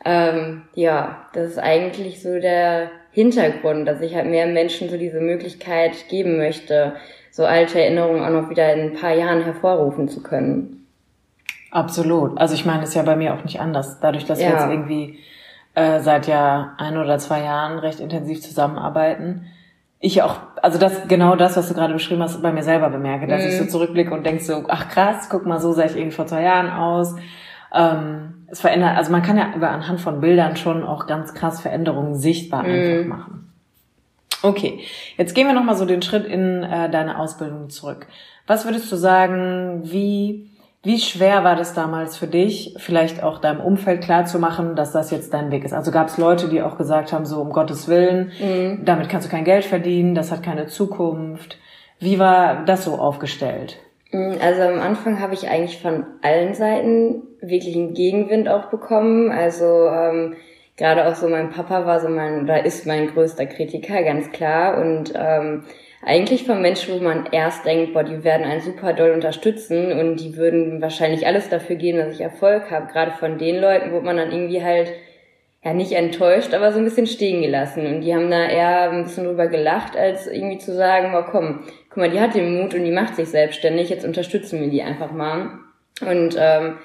ähm, 0.05 0.61
ja, 0.75 1.27
das 1.33 1.49
ist 1.49 1.59
eigentlich 1.59 2.21
so 2.21 2.39
der 2.39 2.91
Hintergrund, 3.11 3.85
dass 3.87 3.99
ich 4.01 4.15
halt 4.15 4.27
mehr 4.27 4.47
Menschen 4.47 4.89
so 4.89 4.97
diese 4.97 5.19
Möglichkeit 5.19 6.07
geben 6.07 6.37
möchte, 6.37 6.93
so 7.31 7.45
alte 7.45 7.81
Erinnerungen 7.81 8.23
auch 8.23 8.41
noch 8.41 8.49
wieder 8.49 8.73
in 8.73 8.91
ein 8.91 8.93
paar 8.93 9.13
Jahren 9.13 9.43
hervorrufen 9.43 10.07
zu 10.07 10.23
können. 10.23 10.87
Absolut. 11.71 12.37
Also 12.39 12.55
ich 12.55 12.65
meine, 12.65 12.83
es 12.83 12.89
ist 12.89 12.95
ja 12.95 13.03
bei 13.03 13.17
mir 13.17 13.33
auch 13.33 13.43
nicht 13.43 13.59
anders. 13.59 13.99
Dadurch, 13.99 14.25
dass 14.25 14.41
ja. 14.41 14.47
wir 14.47 14.53
jetzt 14.53 14.69
irgendwie 14.69 15.19
äh, 15.75 15.99
seit 15.99 16.27
ja 16.27 16.73
ein 16.77 16.97
oder 16.97 17.17
zwei 17.17 17.43
Jahren 17.43 17.79
recht 17.79 17.99
intensiv 17.99 18.41
zusammenarbeiten. 18.41 19.45
Ich 19.99 20.21
auch, 20.21 20.37
also 20.61 20.79
das 20.79 21.07
genau 21.07 21.35
das, 21.35 21.57
was 21.57 21.67
du 21.67 21.73
gerade 21.73 21.93
beschrieben 21.93 22.23
hast, 22.23 22.41
bei 22.41 22.53
mir 22.53 22.63
selber 22.63 22.89
bemerke, 22.89 23.27
dass 23.27 23.43
mhm. 23.43 23.49
ich 23.49 23.57
so 23.57 23.63
mhm. 23.65 23.69
zurückblicke 23.69 24.13
und 24.13 24.25
denke 24.25 24.43
so, 24.43 24.63
ach 24.67 24.89
krass, 24.89 25.27
guck 25.29 25.45
mal, 25.45 25.59
so 25.59 25.73
sah 25.73 25.85
ich 25.85 25.95
irgendwie 25.95 26.15
vor 26.15 26.27
zwei 26.27 26.43
Jahren 26.43 26.69
aus. 26.69 27.15
Ähm, 27.73 28.45
es 28.47 28.61
verändert, 28.61 28.97
also 28.97 29.11
man 29.11 29.21
kann 29.21 29.37
ja 29.37 29.53
über 29.55 29.69
anhand 29.69 30.01
von 30.01 30.21
Bildern 30.21 30.55
schon 30.55 30.83
auch 30.83 31.05
ganz 31.05 31.33
krass 31.33 31.61
Veränderungen 31.61 32.15
sichtbar 32.15 32.63
mhm. 32.63 32.69
einfach 32.69 33.07
machen. 33.07 33.53
Okay, 34.41 34.79
jetzt 35.17 35.35
gehen 35.35 35.47
wir 35.47 35.53
nochmal 35.53 35.75
so 35.75 35.85
den 35.85 36.01
Schritt 36.01 36.25
in 36.25 36.63
äh, 36.63 36.89
deine 36.89 37.19
Ausbildung 37.19 37.69
zurück. 37.69 38.07
Was 38.47 38.65
würdest 38.65 38.91
du 38.91 38.95
sagen, 38.95 39.81
wie 39.83 40.48
wie 40.81 40.97
schwer 40.97 41.43
war 41.43 41.55
das 41.57 41.73
damals 41.73 42.17
für 42.17 42.27
dich, 42.27 42.75
vielleicht 42.77 43.21
auch 43.21 43.39
deinem 43.39 43.59
Umfeld 43.59 44.01
klarzumachen, 44.01 44.75
dass 44.75 44.93
das 44.93 45.11
jetzt 45.11 45.33
dein 45.33 45.51
Weg 45.51 45.65
ist? 45.65 45.73
Also 45.73 45.91
gab 45.91 46.07
es 46.07 46.17
Leute, 46.17 46.47
die 46.47 46.61
auch 46.61 46.77
gesagt 46.77 47.11
haben, 47.11 47.25
so 47.25 47.41
um 47.41 47.51
Gottes 47.51 47.89
Willen, 47.89 48.31
mhm. 48.39 48.85
damit 48.85 49.09
kannst 49.09 49.27
du 49.27 49.31
kein 49.31 49.43
Geld 49.43 49.65
verdienen, 49.65 50.15
das 50.15 50.31
hat 50.31 50.41
keine 50.41 50.67
Zukunft. 50.67 51.57
Wie 51.99 52.17
war 52.17 52.63
das 52.63 52.85
so 52.85 52.93
aufgestellt? 52.93 53.77
Mhm, 54.11 54.37
also 54.41 54.61
am 54.61 54.79
Anfang 54.79 55.19
habe 55.19 55.33
ich 55.33 55.49
eigentlich 55.49 55.81
von 55.81 56.05
allen 56.21 56.53
Seiten 56.53 57.23
wirklich 57.41 57.75
einen 57.75 57.93
Gegenwind 57.93 58.47
auch 58.47 58.65
bekommen. 58.69 59.31
Also 59.31 59.87
ähm, 59.87 60.35
gerade 60.77 61.07
auch 61.07 61.15
so 61.15 61.27
mein 61.27 61.49
Papa 61.51 61.85
war 61.85 61.99
so 61.99 62.07
mein, 62.07 62.47
da 62.47 62.55
ist 62.55 62.85
mein 62.87 63.07
größter 63.07 63.45
Kritiker, 63.45 64.01
ganz 64.03 64.31
klar. 64.31 64.77
Und 64.77 65.11
ähm, 65.15 65.65
eigentlich 66.01 66.45
von 66.45 66.61
Menschen, 66.61 66.95
wo 66.95 67.03
man 67.03 67.27
erst 67.31 67.65
denkt, 67.65 67.93
boah, 67.93 68.03
die 68.03 68.23
werden 68.23 68.45
einen 68.45 68.61
super 68.61 68.93
doll 68.93 69.11
unterstützen 69.11 69.91
und 69.91 70.17
die 70.17 70.37
würden 70.37 70.81
wahrscheinlich 70.81 71.27
alles 71.27 71.49
dafür 71.49 71.75
geben, 71.75 71.97
dass 71.97 72.15
ich 72.15 72.21
Erfolg 72.21 72.71
habe. 72.71 72.87
Gerade 72.91 73.11
von 73.11 73.37
den 73.37 73.59
Leuten, 73.59 73.91
wo 73.91 73.99
man 73.99 74.17
dann 74.17 74.31
irgendwie 74.31 74.63
halt 74.63 74.93
ja 75.63 75.73
nicht 75.73 75.91
enttäuscht, 75.91 76.53
aber 76.53 76.71
so 76.71 76.79
ein 76.79 76.85
bisschen 76.85 77.07
stehen 77.07 77.41
gelassen. 77.41 77.85
Und 77.85 78.01
die 78.01 78.15
haben 78.15 78.31
da 78.31 78.47
eher 78.47 78.91
ein 78.91 79.03
bisschen 79.03 79.25
drüber 79.25 79.47
gelacht, 79.47 79.97
als 79.97 80.27
irgendwie 80.27 80.57
zu 80.57 80.73
sagen, 80.73 81.11
boah, 81.11 81.25
komm, 81.29 81.65
guck 81.89 81.97
mal, 81.97 82.09
die 82.09 82.21
hat 82.21 82.33
den 82.33 82.61
Mut 82.61 82.73
und 82.73 82.85
die 82.85 82.91
macht 82.91 83.15
sich 83.15 83.27
selbstständig, 83.27 83.89
jetzt 83.89 84.05
unterstützen 84.05 84.61
wir 84.61 84.69
die 84.69 84.81
einfach 84.81 85.11
mal. 85.11 85.59
Und 86.01 86.37
ähm, 86.39 86.77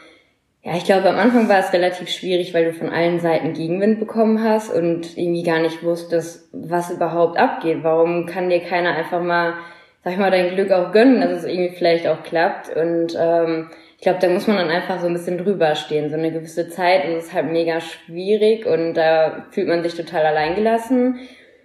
ja, 0.64 0.76
ich 0.76 0.84
glaube, 0.84 1.10
am 1.10 1.18
Anfang 1.18 1.46
war 1.50 1.58
es 1.58 1.74
relativ 1.74 2.08
schwierig, 2.08 2.54
weil 2.54 2.64
du 2.64 2.72
von 2.72 2.88
allen 2.88 3.20
Seiten 3.20 3.52
Gegenwind 3.52 4.00
bekommen 4.00 4.42
hast 4.42 4.70
und 4.70 5.18
irgendwie 5.18 5.42
gar 5.42 5.60
nicht 5.60 5.82
wusstest, 5.82 6.48
was 6.52 6.90
überhaupt 6.90 7.38
abgeht. 7.38 7.80
Warum 7.82 8.24
kann 8.24 8.48
dir 8.48 8.60
keiner 8.60 8.94
einfach 8.94 9.22
mal, 9.22 9.52
sag 10.02 10.14
ich 10.14 10.18
mal, 10.18 10.30
dein 10.30 10.54
Glück 10.54 10.72
auch 10.72 10.90
gönnen, 10.90 11.20
dass 11.20 11.32
es 11.32 11.44
irgendwie 11.44 11.76
vielleicht 11.76 12.06
auch 12.06 12.22
klappt? 12.22 12.74
Und 12.74 13.14
ähm, 13.20 13.68
ich 13.98 14.04
glaube, 14.04 14.20
da 14.20 14.30
muss 14.30 14.46
man 14.46 14.56
dann 14.56 14.70
einfach 14.70 15.00
so 15.00 15.06
ein 15.06 15.12
bisschen 15.12 15.36
drüber 15.36 15.74
stehen. 15.74 16.08
So 16.08 16.16
eine 16.16 16.32
gewisse 16.32 16.70
Zeit 16.70 17.04
ist 17.04 17.26
es 17.26 17.32
halt 17.34 17.52
mega 17.52 17.82
schwierig 17.82 18.64
und 18.64 18.94
da 18.94 19.44
fühlt 19.50 19.68
man 19.68 19.82
sich 19.82 19.94
total 19.94 20.24
alleingelassen. 20.24 21.18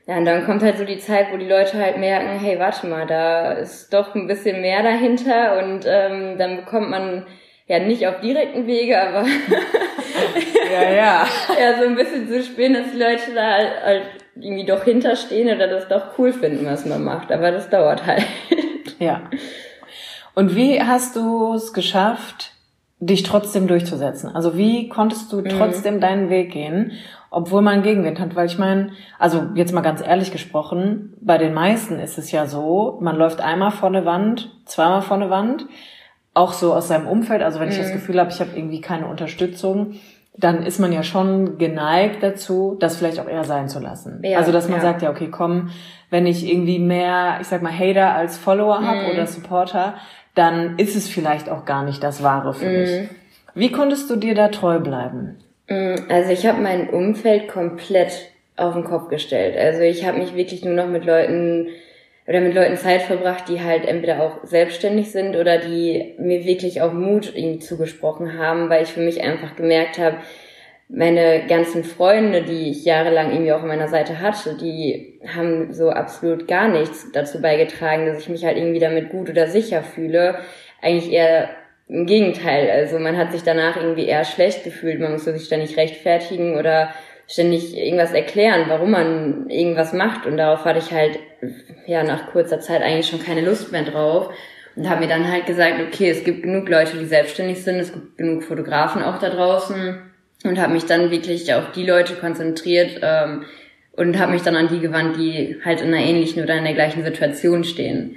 Ja, 0.08 0.18
und 0.18 0.26
dann 0.26 0.46
kommt 0.46 0.62
halt 0.62 0.78
so 0.78 0.84
die 0.84 1.00
Zeit, 1.00 1.28
wo 1.32 1.38
die 1.38 1.48
Leute 1.48 1.78
halt 1.78 2.00
merken, 2.00 2.38
hey, 2.38 2.60
warte 2.60 2.86
mal, 2.88 3.08
da 3.08 3.54
ist 3.54 3.94
doch 3.94 4.14
ein 4.14 4.28
bisschen 4.28 4.60
mehr 4.60 4.84
dahinter 4.84 5.58
und 5.58 5.86
ähm, 5.88 6.38
dann 6.38 6.58
bekommt 6.58 6.90
man 6.90 7.26
ja 7.70 7.80
nicht 7.80 8.06
auf 8.08 8.20
direkten 8.20 8.68
Wege, 8.68 9.00
aber 9.00 9.26
ja, 10.74 10.90
ja. 10.90 11.28
ja, 11.60 11.78
so 11.78 11.86
ein 11.86 11.96
bisschen 11.96 12.28
zu 12.28 12.44
spielen, 12.44 12.74
dass 12.74 12.92
die 12.92 12.98
Leute 12.98 13.34
da 13.34 13.52
halt, 13.52 13.84
halt 13.84 14.04
irgendwie 14.36 14.66
doch 14.66 14.84
hinterstehen 14.84 15.56
oder 15.56 15.68
das 15.68 15.88
doch 15.88 16.18
cool 16.18 16.34
finden, 16.34 16.66
was 16.66 16.86
man 16.86 17.04
macht. 17.04 17.32
Aber 17.32 17.52
das 17.52 17.70
dauert 17.70 18.06
halt. 18.06 18.26
Ja. 18.98 19.22
Und 20.36 20.58
wie 20.58 20.82
hast 20.82 21.16
du 21.16 21.54
es 21.54 21.72
geschafft, 21.72 22.52
dich 23.00 23.24
trotzdem 23.24 23.66
durchzusetzen? 23.66 24.36
Also 24.36 24.58
wie 24.58 24.90
konntest 24.90 25.32
du 25.32 25.38
mhm. 25.38 25.48
trotzdem 25.48 25.96
mhm. 25.96 26.00
deinen 26.02 26.30
Weg 26.30 26.52
gehen, 26.52 26.92
obwohl 27.32 27.62
man 27.62 27.82
Gegenwind 27.82 28.20
hat? 28.20 28.36
Weil 28.36 28.48
ich 28.48 28.58
meine, 28.58 28.92
also 29.18 29.48
jetzt 29.56 29.72
mal 29.72 29.80
ganz 29.80 30.06
ehrlich 30.06 30.34
gesprochen, 30.34 31.14
bei 31.22 31.38
den 31.38 31.54
meisten 31.54 31.98
ist 31.98 32.18
es 32.18 32.34
ja 32.34 32.46
so, 32.46 32.98
man 33.00 33.16
läuft 33.16 33.40
einmal 33.40 33.72
vor 33.72 33.88
eine 33.88 34.04
Wand, 34.04 34.52
zweimal 34.66 35.02
vor 35.02 35.16
eine 35.16 35.30
Wand 35.30 35.66
auch 36.40 36.54
so 36.54 36.74
aus 36.74 36.88
seinem 36.88 37.06
Umfeld, 37.06 37.42
also 37.44 37.60
wenn 37.60 37.70
ich 37.70 37.78
das 37.78 37.90
mhm. 37.90 37.94
Gefühl 37.94 38.20
habe, 38.20 38.32
ich 38.32 38.40
habe 38.40 38.52
irgendwie 38.56 38.80
keine 38.80 39.08
Unterstützung, 39.08 39.96
dann 40.38 40.64
ist 40.64 40.80
man 40.80 40.94
ja 40.94 41.04
schon 41.04 41.58
geneigt 41.58 42.24
dazu, 42.24 42.78
das 42.80 42.96
vielleicht 42.96 43.20
auch 43.20 43.28
eher 43.28 43.44
sein 43.44 43.68
zu 43.68 43.80
lassen. 43.80 44.22
Ja, 44.24 44.38
also 44.38 44.54
dass 44.54 44.70
man 44.70 44.78
ja. 44.78 44.84
sagt, 44.84 45.02
ja, 45.02 45.10
okay, 45.10 45.28
komm, 45.30 45.72
wenn 46.10 46.26
ich 46.26 46.50
irgendwie 46.50 46.80
mehr, 46.80 47.40
ich 47.42 47.48
sag 47.48 47.62
mal, 47.62 47.78
Hater 47.78 48.14
als 48.16 48.38
Follower 48.38 48.82
habe 48.82 49.02
mhm. 49.02 49.10
oder 49.12 49.28
Supporter, 49.28 49.96
dann 50.34 50.78
ist 50.78 50.96
es 50.96 51.10
vielleicht 51.10 51.50
auch 51.50 51.66
gar 51.66 51.84
nicht 51.84 52.02
das 52.02 52.24
Wahre 52.24 52.54
für 52.54 52.70
mhm. 52.70 52.80
mich. 52.80 53.10
Wie 53.54 53.72
konntest 53.72 54.10
du 54.10 54.16
dir 54.16 54.34
da 54.34 54.48
treu 54.48 54.80
bleiben? 54.80 55.40
Mhm, 55.68 56.06
also 56.08 56.32
ich 56.32 56.48
habe 56.48 56.62
mein 56.62 56.90
Umfeld 56.90 57.50
komplett 57.50 58.14
auf 58.56 58.76
den 58.76 58.86
Kopf 58.86 59.10
gestellt. 59.10 59.58
Also 59.58 59.82
ich 59.82 60.06
habe 60.08 60.20
mich 60.20 60.36
wirklich 60.36 60.64
nur 60.64 60.74
noch 60.74 60.88
mit 60.88 61.04
Leuten 61.04 61.68
oder 62.30 62.42
mit 62.42 62.54
Leuten 62.54 62.78
Zeit 62.78 63.02
verbracht, 63.02 63.50
die 63.50 63.60
halt 63.60 63.86
entweder 63.86 64.22
auch 64.22 64.46
selbstständig 64.46 65.12
sind 65.12 65.36
oder 65.36 65.58
die 65.58 66.14
mir 66.20 66.46
wirklich 66.46 66.80
auch 66.80 66.94
Mut 66.94 67.36
irgendwie 67.36 67.58
zugesprochen 67.58 68.38
haben, 68.38 68.70
weil 68.70 68.84
ich 68.84 68.90
für 68.90 69.00
mich 69.00 69.24
einfach 69.24 69.56
gemerkt 69.56 69.98
habe, 69.98 70.18
meine 70.90 71.48
ganzen 71.48 71.84
Freunde, 71.84 72.44
die 72.44 72.70
ich 72.70 72.86
jahrelang 72.86 73.32
irgendwie 73.32 73.52
auch 73.52 73.64
an 73.64 73.68
meiner 73.68 73.88
Seite 73.88 74.22
hatte, 74.22 74.56
die 74.56 75.20
haben 75.28 75.74
so 75.74 75.90
absolut 75.90 76.48
gar 76.48 76.68
nichts 76.68 77.12
dazu 77.14 77.42
beigetragen, 77.42 78.06
dass 78.06 78.20
ich 78.20 78.30
mich 78.30 78.46
halt 78.46 78.58
irgendwie 78.58 78.80
damit 78.80 79.10
gut 79.10 79.32
oder 79.32 79.48
sicher 79.48 79.82
fühle. 79.82 80.38
Eigentlich 80.84 81.12
eher 81.12 81.50
im 81.88 82.06
Gegenteil. 82.06 82.70
Also 82.70 83.00
man 83.00 83.18
hat 83.18 83.32
sich 83.32 83.42
danach 83.42 83.76
irgendwie 83.76 84.06
eher 84.06 84.24
schlecht 84.24 84.64
gefühlt. 84.64 85.00
Man 85.00 85.14
musste 85.14 85.34
sich 85.34 85.46
ständig 85.46 85.78
rechtfertigen 85.78 86.58
oder 86.58 86.90
ständig 87.30 87.78
irgendwas 87.78 88.12
erklären, 88.12 88.66
warum 88.68 88.92
man 88.92 89.50
irgendwas 89.50 89.94
macht. 89.94 90.26
Und 90.26 90.38
darauf 90.38 90.66
hatte 90.66 90.80
ich 90.80 90.92
halt, 90.92 91.20
ja, 91.86 92.04
nach 92.04 92.32
kurzer 92.32 92.60
Zeit 92.60 92.82
eigentlich 92.82 93.08
schon 93.08 93.24
keine 93.24 93.42
Lust 93.42 93.72
mehr 93.72 93.84
drauf. 93.84 94.34
Und 94.76 94.90
habe 94.90 95.02
mir 95.02 95.08
dann 95.08 95.32
halt 95.32 95.46
gesagt, 95.46 95.80
okay, 95.80 96.10
es 96.10 96.24
gibt 96.24 96.44
genug 96.44 96.70
Leute, 96.70 96.98
die 96.98 97.06
selbstständig 97.06 97.64
sind, 97.64 97.76
es 97.76 97.94
gibt 97.94 98.18
genug 98.18 98.44
Fotografen 98.44 99.04
auch 99.04 99.20
da 99.20 99.30
draußen. 99.30 100.00
Und 100.44 100.60
habe 100.60 100.74
mich 100.74 100.86
dann 100.86 101.12
wirklich 101.12 101.54
auf 101.54 101.72
die 101.74 101.86
Leute 101.86 102.14
konzentriert 102.14 103.00
ähm, 103.02 103.44
und 103.92 104.18
habe 104.18 104.32
mich 104.32 104.42
dann 104.42 104.56
an 104.56 104.70
die 104.70 104.80
gewandt, 104.80 105.18
die 105.18 105.58
halt 105.64 105.82
in 105.82 105.94
einer 105.94 106.04
ähnlichen 106.04 106.42
oder 106.42 106.56
in 106.56 106.64
der 106.64 106.74
gleichen 106.74 107.04
Situation 107.04 107.64
stehen. 107.64 108.16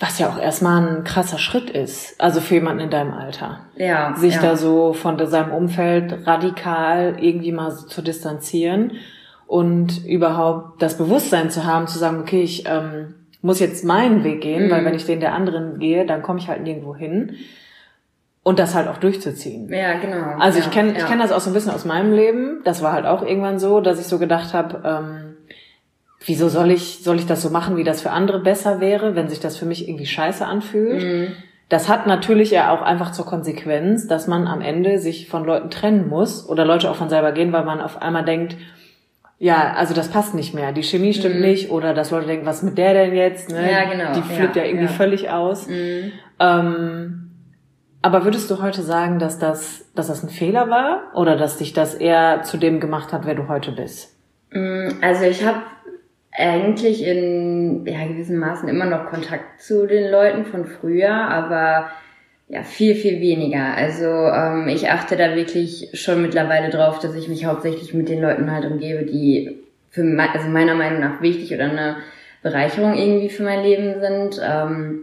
Was 0.00 0.18
ja 0.18 0.30
auch 0.30 0.38
erstmal 0.38 0.82
ein 0.82 1.04
krasser 1.04 1.38
Schritt 1.38 1.68
ist, 1.68 2.18
also 2.18 2.40
für 2.40 2.54
jemanden 2.54 2.84
in 2.84 2.90
deinem 2.90 3.12
Alter. 3.12 3.60
Ja. 3.76 4.16
Sich 4.16 4.36
ja. 4.36 4.40
da 4.40 4.56
so 4.56 4.94
von 4.94 5.24
seinem 5.26 5.52
Umfeld 5.52 6.26
radikal 6.26 7.16
irgendwie 7.20 7.52
mal 7.52 7.70
so 7.70 7.86
zu 7.86 8.00
distanzieren 8.00 8.92
und 9.46 10.06
überhaupt 10.06 10.80
das 10.80 10.96
Bewusstsein 10.96 11.50
zu 11.50 11.64
haben, 11.64 11.86
zu 11.86 11.98
sagen, 11.98 12.20
okay, 12.20 12.40
ich 12.42 12.64
ähm, 12.66 13.14
muss 13.42 13.60
jetzt 13.60 13.84
meinen 13.84 14.24
Weg 14.24 14.40
gehen, 14.40 14.66
mhm. 14.66 14.70
weil 14.70 14.84
wenn 14.86 14.94
ich 14.94 15.04
den 15.04 15.20
der 15.20 15.34
anderen 15.34 15.78
gehe, 15.78 16.06
dann 16.06 16.22
komme 16.22 16.38
ich 16.38 16.48
halt 16.48 16.62
nirgendwo 16.62 16.94
hin. 16.94 17.36
Und 18.42 18.58
das 18.58 18.74
halt 18.74 18.88
auch 18.88 18.96
durchzuziehen. 18.96 19.70
Ja, 19.70 19.98
genau. 19.98 20.38
Also 20.38 20.60
ja, 20.60 20.64
ich 20.64 20.70
kenne 20.70 20.92
ja. 20.92 20.98
ich 20.98 21.06
kenn 21.06 21.18
das 21.18 21.30
auch 21.30 21.40
so 21.40 21.50
ein 21.50 21.52
bisschen 21.52 21.72
aus 21.72 21.84
meinem 21.84 22.14
Leben. 22.14 22.62
Das 22.64 22.82
war 22.82 22.92
halt 22.92 23.04
auch 23.04 23.22
irgendwann 23.22 23.58
so, 23.58 23.82
dass 23.82 24.00
ich 24.00 24.06
so 24.06 24.18
gedacht 24.18 24.54
habe, 24.54 24.80
ähm, 24.82 25.29
wieso 26.24 26.48
soll 26.48 26.70
ich, 26.70 27.02
soll 27.02 27.16
ich 27.16 27.26
das 27.26 27.42
so 27.42 27.50
machen, 27.50 27.76
wie 27.76 27.84
das 27.84 28.02
für 28.02 28.10
andere 28.10 28.40
besser 28.40 28.80
wäre, 28.80 29.14
wenn 29.16 29.28
sich 29.28 29.40
das 29.40 29.56
für 29.56 29.64
mich 29.66 29.88
irgendwie 29.88 30.06
scheiße 30.06 30.44
anfühlt? 30.46 31.02
Mhm. 31.02 31.32
Das 31.68 31.88
hat 31.88 32.06
natürlich 32.06 32.50
ja 32.50 32.72
auch 32.72 32.82
einfach 32.82 33.12
zur 33.12 33.24
Konsequenz, 33.26 34.06
dass 34.08 34.26
man 34.26 34.46
am 34.48 34.60
Ende 34.60 34.98
sich 34.98 35.28
von 35.28 35.44
Leuten 35.44 35.70
trennen 35.70 36.08
muss 36.08 36.48
oder 36.48 36.64
Leute 36.64 36.90
auch 36.90 36.96
von 36.96 37.08
selber 37.08 37.32
gehen, 37.32 37.52
weil 37.52 37.64
man 37.64 37.80
auf 37.80 38.02
einmal 38.02 38.24
denkt, 38.24 38.56
ja, 39.38 39.72
also 39.74 39.94
das 39.94 40.08
passt 40.08 40.34
nicht 40.34 40.52
mehr, 40.52 40.72
die 40.72 40.82
Chemie 40.82 41.14
stimmt 41.14 41.36
Mhm. 41.36 41.40
nicht 41.42 41.70
oder 41.70 41.94
dass 41.94 42.10
Leute 42.10 42.26
denken, 42.26 42.44
was 42.44 42.62
mit 42.62 42.76
der 42.76 42.92
denn 42.92 43.14
jetzt? 43.14 43.50
Ne? 43.50 43.70
Ja, 43.72 43.84
genau. 43.88 44.12
Die 44.14 44.20
flippt 44.34 44.56
ja, 44.56 44.62
Ja, 44.62 44.68
irgendwie 44.68 44.86
ja. 44.86 44.92
völlig 44.92 45.30
aus. 45.30 45.66
Mhm. 45.68 46.12
Ähm, 46.40 47.30
aber 48.02 48.24
würdest 48.24 48.50
du 48.50 48.60
heute 48.60 48.82
sagen, 48.82 49.18
dass 49.18 49.38
das, 49.38 49.84
dass 49.94 50.08
das 50.08 50.22
ein 50.22 50.28
Fehler 50.28 50.68
war 50.70 51.04
oder 51.14 51.36
dass 51.36 51.58
dich 51.58 51.72
das 51.72 51.94
eher 51.94 52.42
zu 52.42 52.56
dem 52.58 52.80
gemacht 52.80 53.12
hat, 53.12 53.26
wer 53.26 53.34
du 53.34 53.48
heute 53.48 53.72
bist? 53.72 54.16
Mm, 54.52 54.88
Also 55.02 55.24
ich 55.24 55.44
habe 55.46 55.58
eigentlich 56.32 57.04
in 57.04 57.84
ja, 57.86 58.06
gewissen 58.06 58.38
Maßen 58.38 58.68
immer 58.68 58.86
noch 58.86 59.06
Kontakt 59.06 59.60
zu 59.60 59.86
den 59.86 60.10
Leuten 60.10 60.44
von 60.44 60.66
früher, 60.66 61.12
aber 61.12 61.90
ja, 62.48 62.62
viel, 62.62 62.94
viel 62.94 63.20
weniger. 63.20 63.74
Also 63.76 64.06
ähm, 64.06 64.68
ich 64.68 64.90
achte 64.90 65.16
da 65.16 65.36
wirklich 65.36 65.90
schon 65.94 66.22
mittlerweile 66.22 66.70
drauf, 66.70 66.98
dass 66.98 67.14
ich 67.14 67.28
mich 67.28 67.44
hauptsächlich 67.44 67.94
mit 67.94 68.08
den 68.08 68.20
Leuten 68.20 68.50
halt 68.50 68.64
umgebe, 68.64 69.04
die 69.04 69.60
für 69.90 70.02
me 70.02 70.28
also 70.32 70.48
meiner 70.48 70.74
Meinung 70.74 71.00
nach 71.00 71.20
wichtig 71.20 71.52
oder 71.54 71.70
eine 71.70 71.96
Bereicherung 72.42 72.96
irgendwie 72.96 73.28
für 73.28 73.42
mein 73.42 73.62
Leben 73.62 74.00
sind. 74.00 74.40
Ähm, 74.44 75.02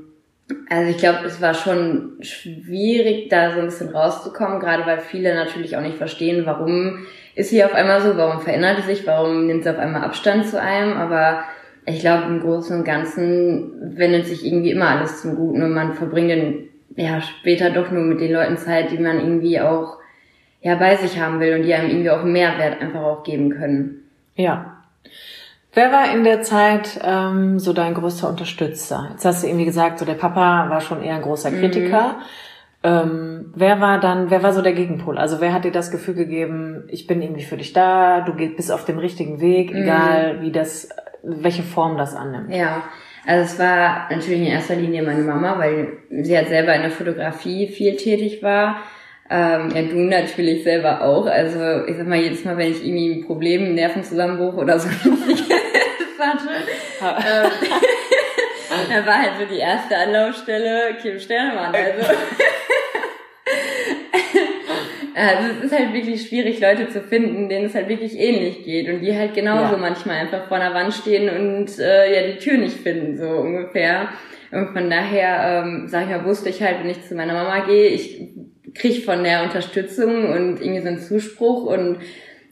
also 0.70 0.90
ich 0.90 0.98
glaube, 0.98 1.26
es 1.26 1.42
war 1.42 1.54
schon 1.54 2.18
schwierig, 2.22 3.30
da 3.30 3.54
so 3.54 3.60
ein 3.60 3.66
bisschen 3.66 3.90
rauszukommen, 3.90 4.60
gerade 4.60 4.86
weil 4.86 5.00
viele 5.00 5.36
natürlich 5.36 5.76
auch 5.76 5.82
nicht 5.82 5.98
verstehen, 5.98 6.46
warum 6.46 7.06
ist 7.38 7.51
sie 7.51 7.63
auf 7.63 7.74
einmal 7.74 8.01
so, 8.01 8.17
warum 8.17 8.41
verändert 8.41 8.77
sie 8.77 8.96
sich, 8.96 9.06
warum 9.06 9.46
nimmt 9.46 9.63
sie 9.63 9.70
auf 9.70 9.77
einmal 9.77 10.03
Abstand 10.03 10.48
zu 10.48 10.60
einem, 10.60 10.94
aber 10.94 11.44
ich 11.86 12.00
glaube, 12.00 12.24
im 12.24 12.41
Großen 12.41 12.75
und 12.75 12.84
Ganzen 12.84 13.96
wendet 13.96 14.25
sich 14.25 14.44
irgendwie 14.44 14.72
immer 14.72 14.89
alles 14.89 15.22
zum 15.22 15.36
Guten 15.36 15.62
und 15.62 15.72
man 15.72 15.94
verbringt 15.94 16.32
dann 16.32 16.56
ja 16.96 17.22
später 17.22 17.70
doch 17.70 17.91
nur 17.91 18.03
mit 18.03 18.20
den 18.20 18.34
Leuten 18.34 18.58
Zeit, 18.58 18.91
die 18.91 18.98
man 18.98 19.20
irgendwie 19.20 19.62
auch 19.62 19.98
ja 20.62 20.75
bei 20.75 20.96
sich 20.96 21.20
haben 21.20 21.39
will 21.39 21.56
und 21.56 21.63
die 21.63 21.75
einem 21.75 21.89
irgendwie 21.89 22.10
auch 22.10 22.22
einen 22.22 22.34
Mehrwert 22.34 22.82
einfach 22.82 23.03
auch 23.03 23.24
geben 23.24 23.51
können. 23.51 24.01
Ja. 24.36 24.82
Wer 25.74 25.91
war 25.91 26.12
in 26.12 26.24
der 26.24 26.41
Zeit 26.41 27.00
ähm, 27.03 27.60
so 27.60 27.72
dein 27.72 27.94
größter 27.94 28.27
Unterstützer? 28.29 29.10
Jetzt 29.12 29.25
hast 29.25 29.44
du 29.44 29.48
irgendwie 29.48 29.65
gesagt, 29.65 30.00
so 30.00 30.06
der 30.06 30.15
Papa 30.15 30.72
war 30.72 30.82
schon 30.82 31.03
eher 31.03 31.15
ein 31.15 31.22
großer 31.22 31.51
Kritiker. 31.51 32.15
Ähm, 32.88 33.51
wer 33.56 33.82
war 33.82 34.00
dann, 34.00 34.29
wer 34.29 34.44
war 34.44 34.53
so 34.53 34.62
der 34.62 34.74
Gegenpol? 34.74 35.17
Also 35.17 35.41
wer 35.41 35.51
hat 35.51 35.65
dir 35.65 35.72
das 35.72 35.91
Gefühl 35.91 36.13
gegeben, 36.13 36.88
ich 36.89 37.06
bin 37.06 37.22
irgendwie 37.22 37.44
für 37.44 37.58
dich 37.58 37.74
da, 37.74 38.22
du 38.22 38.34
bist 38.34 38.72
auf 38.72 38.86
dem 38.86 38.98
richtigen 38.98 39.41
Weg, 39.41 39.74
egal 39.74 40.41
wie 40.41 40.51
das, 40.51 40.89
welche 41.22 41.63
Form 41.63 41.98
das 41.98 42.15
annimmt? 42.15 42.53
Ja, 42.53 42.84
also 43.25 43.44
es 43.44 43.60
war 43.60 44.08
natürlich 44.10 44.39
in 44.39 44.48
erster 44.48 44.75
Linie 44.75 45.03
meine 45.03 45.24
Mama, 45.24 45.58
weil 45.58 45.98
sie 46.10 46.38
halt 46.38 46.48
selber 46.48 46.74
in 46.75 46.84
der 46.84 46.91
Fotografie 46.91 47.67
viel 47.67 47.98
tätig 47.98 48.41
war. 48.41 48.77
Ähm, 49.29 49.70
ja, 49.75 49.82
du 49.82 49.98
natürlich 49.98 50.63
selber 50.63 51.01
auch. 51.01 51.25
Also 51.25 51.86
ich 51.88 51.98
sag 51.98 52.08
mal, 52.08 52.20
jedes 52.20 52.46
Mal, 52.46 52.56
wenn 52.56 52.72
ich 52.72 52.86
irgendwie 52.86 53.20
ein 53.20 53.25
Problem, 53.25 53.65
einen 53.65 53.75
Nervenzusammenbruch 53.75 54.56
oder 54.56 54.79
so 54.79 54.88
hatte, 56.20 56.50
ähm, 57.01 57.51
da 58.89 59.06
war 59.06 59.22
halt 59.22 59.34
so 59.39 59.46
die 59.46 59.60
erste 59.60 59.98
Anlaufstelle 59.98 60.96
Kim 61.01 61.20
Sternemann. 61.20 61.75
Also, 61.75 62.13
also 65.26 65.50
es 65.60 65.66
ist 65.66 65.78
halt 65.80 65.94
wirklich 65.94 66.28
schwierig, 66.28 66.60
Leute 66.60 66.90
zu 66.90 67.02
finden, 67.02 67.50
denen 67.50 67.66
es 67.66 67.76
halt 67.76 67.90
wirklich 67.90 68.18
ähnlich 68.20 68.64
geht 68.64 68.88
und 68.90 69.02
die 69.02 69.16
halt 69.16 69.34
genauso 69.34 69.74
Ja. 69.74 69.78
manchmal 69.80 70.18
einfach 70.18 70.48
vor 70.48 70.58
einer 70.58 70.74
Wand 70.76 70.94
stehen 70.94 71.30
und 71.30 71.80
äh, 71.80 72.14
ja 72.14 72.32
die 72.32 72.38
Tür 72.38 72.58
nicht 72.58 72.78
finden, 72.78 73.18
so 73.18 73.28
ungefähr. 73.28 74.10
Und 74.52 74.70
von 74.74 74.90
daher, 74.90 75.64
ähm, 75.66 75.88
sag 75.88 76.04
ich 76.04 76.10
mal, 76.10 76.24
wusste 76.26 76.50
ich 76.50 76.62
halt, 76.62 76.78
wenn 76.82 76.90
ich 76.90 77.04
zu 77.06 77.16
meiner 77.16 77.34
Mama 77.34 77.66
gehe, 77.66 77.88
ich 77.88 78.30
krieg 78.76 79.04
von 79.04 79.24
der 79.24 79.44
Unterstützung 79.44 80.30
und 80.30 80.62
irgendwie 80.62 80.82
so 80.82 80.88
einen 80.88 81.00
Zuspruch 81.00 81.64
und 81.66 81.98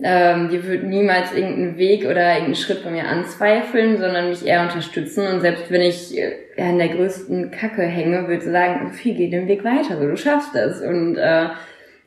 ähm, 0.04 0.50
die 0.50 0.62
wird 0.68 0.84
niemals 0.84 1.32
irgendeinen 1.34 1.78
Weg 1.78 2.02
oder 2.04 2.28
irgendeinen 2.32 2.56
Schritt 2.56 2.80
von 2.80 2.92
mir 2.92 3.08
anzweifeln, 3.08 3.98
sondern 3.98 4.30
mich 4.30 4.46
eher 4.46 4.64
unterstützen. 4.64 5.26
Und 5.26 5.40
selbst 5.40 5.72
wenn 5.72 5.82
ich 5.82 6.18
äh, 6.18 6.34
in 6.58 6.78
der 6.80 6.90
größten 6.90 7.52
Kacke 7.52 7.84
hänge, 7.84 8.28
würde 8.28 8.42
sie 8.44 8.52
sagen, 8.52 8.92
viel 8.92 9.16
geht 9.16 9.32
den 9.32 9.48
Weg 9.48 9.64
weiter, 9.64 9.98
so 9.98 10.06
du 10.08 10.18
schaffst 10.18 10.54
das. 10.54 10.82
Und 10.82 11.16
äh, 11.16 11.46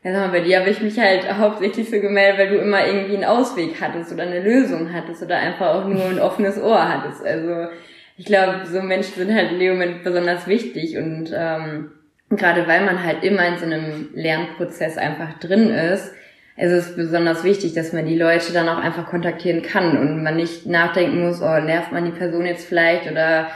ja, 0.04 0.12
sag 0.12 0.20
mal, 0.20 0.38
bei 0.38 0.40
dir 0.40 0.60
habe 0.60 0.70
ich 0.70 0.80
mich 0.80 0.98
halt 0.98 1.26
hauptsächlich 1.38 1.90
so 1.90 2.00
gemeldet, 2.00 2.38
weil 2.38 2.48
du 2.50 2.58
immer 2.58 2.86
irgendwie 2.86 3.16
einen 3.16 3.24
Ausweg 3.24 3.80
hattest 3.80 4.12
oder 4.12 4.22
eine 4.22 4.40
Lösung 4.40 4.92
hattest 4.92 5.22
oder 5.22 5.36
einfach 5.36 5.74
auch 5.74 5.84
nur 5.86 6.04
ein 6.04 6.20
offenes 6.20 6.60
Ohr 6.60 6.88
hattest. 6.88 7.24
Also 7.24 7.68
ich 8.16 8.24
glaube, 8.24 8.60
so 8.64 8.80
Menschen 8.80 9.14
sind 9.14 9.34
halt 9.34 9.52
in 9.52 9.58
dem 9.58 9.72
Moment 9.72 10.04
besonders 10.04 10.46
wichtig 10.46 10.96
und 10.96 11.32
ähm, 11.34 11.90
gerade 12.30 12.66
weil 12.66 12.84
man 12.84 13.02
halt 13.02 13.24
immer 13.24 13.46
in 13.46 13.58
so 13.58 13.64
einem 13.64 14.10
Lernprozess 14.14 14.98
einfach 14.98 15.38
drin 15.40 15.70
ist, 15.70 16.12
ist 16.56 16.72
es 16.72 16.96
besonders 16.96 17.44
wichtig, 17.44 17.74
dass 17.74 17.92
man 17.92 18.06
die 18.06 18.18
Leute 18.18 18.52
dann 18.52 18.68
auch 18.68 18.78
einfach 18.78 19.06
kontaktieren 19.06 19.62
kann 19.62 19.96
und 19.96 20.22
man 20.22 20.36
nicht 20.36 20.66
nachdenken 20.66 21.26
muss, 21.26 21.40
oh, 21.40 21.60
nervt 21.60 21.92
man 21.92 22.04
die 22.04 22.10
Person 22.10 22.46
jetzt 22.46 22.66
vielleicht 22.66 23.10
oder 23.10 23.48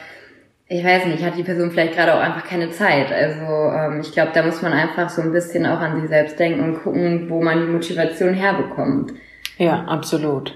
ich 0.75 0.85
weiß 0.85 1.07
nicht, 1.07 1.23
hat 1.23 1.37
die 1.37 1.43
Person 1.43 1.71
vielleicht 1.71 1.95
gerade 1.95 2.15
auch 2.15 2.21
einfach 2.21 2.45
keine 2.45 2.71
Zeit. 2.71 3.13
Also 3.13 3.45
ähm, 3.45 4.01
ich 4.01 4.13
glaube, 4.13 4.31
da 4.35 4.43
muss 4.43 4.63
man 4.63 4.73
einfach 4.73 5.09
so 5.11 5.21
ein 5.23 5.33
bisschen 5.33 5.67
auch 5.67 5.81
an 5.81 6.01
sich 6.01 6.09
selbst 6.09 6.39
denken 6.39 6.61
und 6.65 6.83
gucken, 6.83 7.27
wo 7.29 7.43
man 7.43 7.61
die 7.61 7.73
Motivation 7.73 8.33
herbekommt. 8.35 9.13
Ja, 9.59 9.85
absolut. 9.87 10.55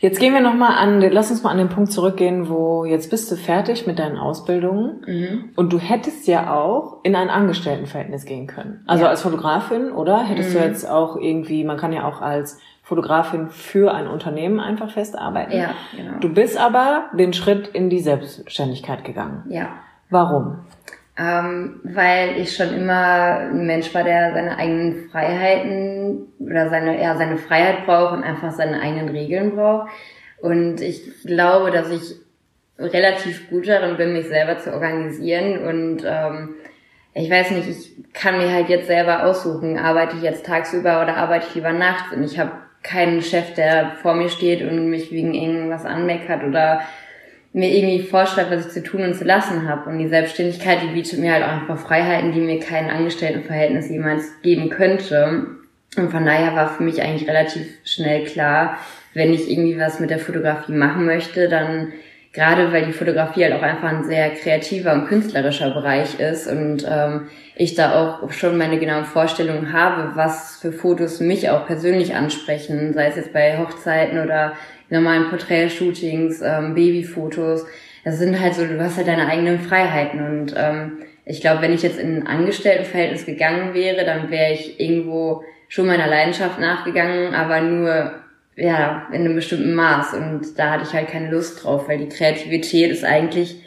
Jetzt 0.00 0.20
gehen 0.20 0.32
wir 0.32 0.40
nochmal 0.40 0.78
an, 0.78 1.00
lass 1.00 1.32
uns 1.32 1.42
mal 1.42 1.50
an 1.50 1.58
den 1.58 1.68
Punkt 1.70 1.90
zurückgehen, 1.90 2.48
wo 2.48 2.84
jetzt 2.84 3.10
bist 3.10 3.32
du 3.32 3.34
fertig 3.36 3.84
mit 3.88 3.98
deinen 3.98 4.16
Ausbildungen 4.16 5.00
Mhm. 5.04 5.44
und 5.56 5.72
du 5.72 5.80
hättest 5.80 6.28
ja 6.28 6.54
auch 6.54 6.98
in 7.02 7.16
ein 7.16 7.30
Angestelltenverhältnis 7.30 8.24
gehen 8.24 8.46
können. 8.46 8.84
Also 8.86 9.02
Ja. 9.04 9.10
als 9.10 9.22
Fotografin, 9.22 9.90
oder? 9.90 10.22
Hättest 10.22 10.54
du 10.54 10.58
Mhm. 10.58 10.64
jetzt 10.64 10.88
auch 10.88 11.16
irgendwie, 11.16 11.64
man 11.64 11.76
kann 11.78 11.92
ja 11.92 12.06
auch 12.06 12.20
als 12.22 12.60
Fotografin 12.88 13.50
für 13.50 13.92
ein 13.92 14.08
Unternehmen 14.08 14.60
einfach 14.60 14.90
festarbeiten. 14.90 15.58
Ja, 15.58 15.74
genau. 15.94 16.20
Du 16.20 16.32
bist 16.32 16.58
aber 16.58 17.10
den 17.12 17.34
Schritt 17.34 17.68
in 17.68 17.90
die 17.90 18.00
Selbstständigkeit 18.00 19.04
gegangen. 19.04 19.44
Ja. 19.50 19.74
Warum? 20.08 20.60
Ähm, 21.18 21.80
weil 21.84 22.40
ich 22.40 22.56
schon 22.56 22.72
immer 22.72 23.40
ein 23.40 23.66
Mensch 23.66 23.94
war, 23.94 24.04
der 24.04 24.32
seine 24.32 24.56
eigenen 24.56 25.10
Freiheiten 25.10 26.28
oder 26.38 26.70
seine, 26.70 26.98
ja, 26.98 27.14
seine 27.18 27.36
Freiheit 27.36 27.84
braucht 27.84 28.14
und 28.14 28.24
einfach 28.24 28.52
seine 28.52 28.80
eigenen 28.80 29.10
Regeln 29.10 29.54
braucht. 29.54 29.90
Und 30.40 30.80
ich 30.80 31.02
glaube, 31.24 31.70
dass 31.70 31.90
ich 31.90 32.16
relativ 32.78 33.50
gut 33.50 33.68
darin 33.68 33.98
bin, 33.98 34.14
mich 34.14 34.28
selber 34.28 34.56
zu 34.56 34.72
organisieren 34.72 35.66
und 35.66 36.04
ähm, 36.06 36.54
ich 37.12 37.28
weiß 37.28 37.50
nicht, 37.50 37.68
ich 37.68 38.12
kann 38.12 38.38
mir 38.38 38.52
halt 38.52 38.68
jetzt 38.68 38.86
selber 38.86 39.24
aussuchen, 39.24 39.76
arbeite 39.76 40.16
ich 40.16 40.22
jetzt 40.22 40.46
tagsüber 40.46 41.02
oder 41.02 41.16
arbeite 41.16 41.46
ich 41.48 41.54
lieber 41.56 41.72
nachts 41.72 42.12
und 42.14 42.22
ich 42.22 42.38
habe 42.38 42.52
keinen 42.82 43.22
Chef, 43.22 43.54
der 43.54 43.92
vor 44.02 44.14
mir 44.14 44.28
steht 44.28 44.62
und 44.62 44.90
mich 44.90 45.10
wegen 45.10 45.34
irgendwas 45.34 45.84
anmeckert 45.84 46.44
oder 46.44 46.80
mir 47.52 47.74
irgendwie 47.74 48.02
vorschreibt, 48.02 48.50
was 48.50 48.66
ich 48.66 48.72
zu 48.72 48.82
tun 48.82 49.02
und 49.02 49.14
zu 49.14 49.24
lassen 49.24 49.68
habe. 49.68 49.90
Und 49.90 49.98
die 49.98 50.08
Selbstständigkeit, 50.08 50.78
die 50.82 50.94
bietet 50.94 51.18
mir 51.18 51.32
halt 51.32 51.44
auch 51.44 51.60
einfach 51.60 51.78
Freiheiten, 51.78 52.32
die 52.32 52.40
mir 52.40 52.60
kein 52.60 52.90
Angestelltenverhältnis 52.90 53.88
jemals 53.88 54.40
geben 54.42 54.70
könnte. 54.70 55.46
Und 55.96 56.10
von 56.10 56.24
daher 56.24 56.54
war 56.54 56.68
für 56.68 56.82
mich 56.82 57.02
eigentlich 57.02 57.28
relativ 57.28 57.66
schnell 57.84 58.24
klar, 58.24 58.78
wenn 59.14 59.32
ich 59.32 59.50
irgendwie 59.50 59.78
was 59.78 60.00
mit 60.00 60.10
der 60.10 60.18
Fotografie 60.18 60.72
machen 60.72 61.06
möchte, 61.06 61.48
dann 61.48 61.92
gerade 62.38 62.72
weil 62.72 62.86
die 62.86 62.92
Fotografie 62.92 63.42
halt 63.42 63.54
auch 63.54 63.62
einfach 63.62 63.88
ein 63.88 64.04
sehr 64.04 64.30
kreativer 64.30 64.92
und 64.92 65.08
künstlerischer 65.08 65.70
Bereich 65.70 66.20
ist 66.20 66.46
und 66.46 66.86
ähm, 66.88 67.26
ich 67.56 67.74
da 67.74 68.00
auch 68.00 68.30
schon 68.30 68.56
meine 68.56 68.78
genauen 68.78 69.06
Vorstellungen 69.06 69.72
habe, 69.72 70.12
was 70.14 70.60
für 70.60 70.70
Fotos 70.70 71.18
mich 71.18 71.50
auch 71.50 71.66
persönlich 71.66 72.14
ansprechen, 72.14 72.92
sei 72.94 73.08
es 73.08 73.16
jetzt 73.16 73.32
bei 73.32 73.58
Hochzeiten 73.58 74.20
oder 74.20 74.52
normalen 74.88 75.28
Porträtshootings, 75.30 76.40
ähm, 76.40 76.76
Babyfotos. 76.76 77.66
Das 78.04 78.18
sind 78.18 78.40
halt 78.40 78.54
so, 78.54 78.64
du 78.64 78.80
hast 78.80 78.98
halt 78.98 79.08
deine 79.08 79.26
eigenen 79.26 79.58
Freiheiten 79.58 80.24
und 80.24 80.54
ähm, 80.56 80.98
ich 81.24 81.40
glaube, 81.40 81.60
wenn 81.62 81.74
ich 81.74 81.82
jetzt 81.82 81.98
in 81.98 82.22
ein 82.22 82.26
Angestelltenverhältnis 82.28 83.26
gegangen 83.26 83.74
wäre, 83.74 84.04
dann 84.04 84.30
wäre 84.30 84.52
ich 84.52 84.78
irgendwo 84.78 85.42
schon 85.66 85.88
meiner 85.88 86.06
Leidenschaft 86.06 86.60
nachgegangen, 86.60 87.34
aber 87.34 87.60
nur 87.62 88.12
ja 88.58 89.06
in 89.12 89.20
einem 89.20 89.34
bestimmten 89.34 89.74
Maß 89.74 90.14
und 90.14 90.58
da 90.58 90.70
hatte 90.70 90.84
ich 90.84 90.92
halt 90.92 91.08
keine 91.08 91.30
Lust 91.30 91.64
drauf, 91.64 91.88
weil 91.88 91.98
die 91.98 92.08
Kreativität 92.08 92.90
ist 92.90 93.04
eigentlich 93.04 93.62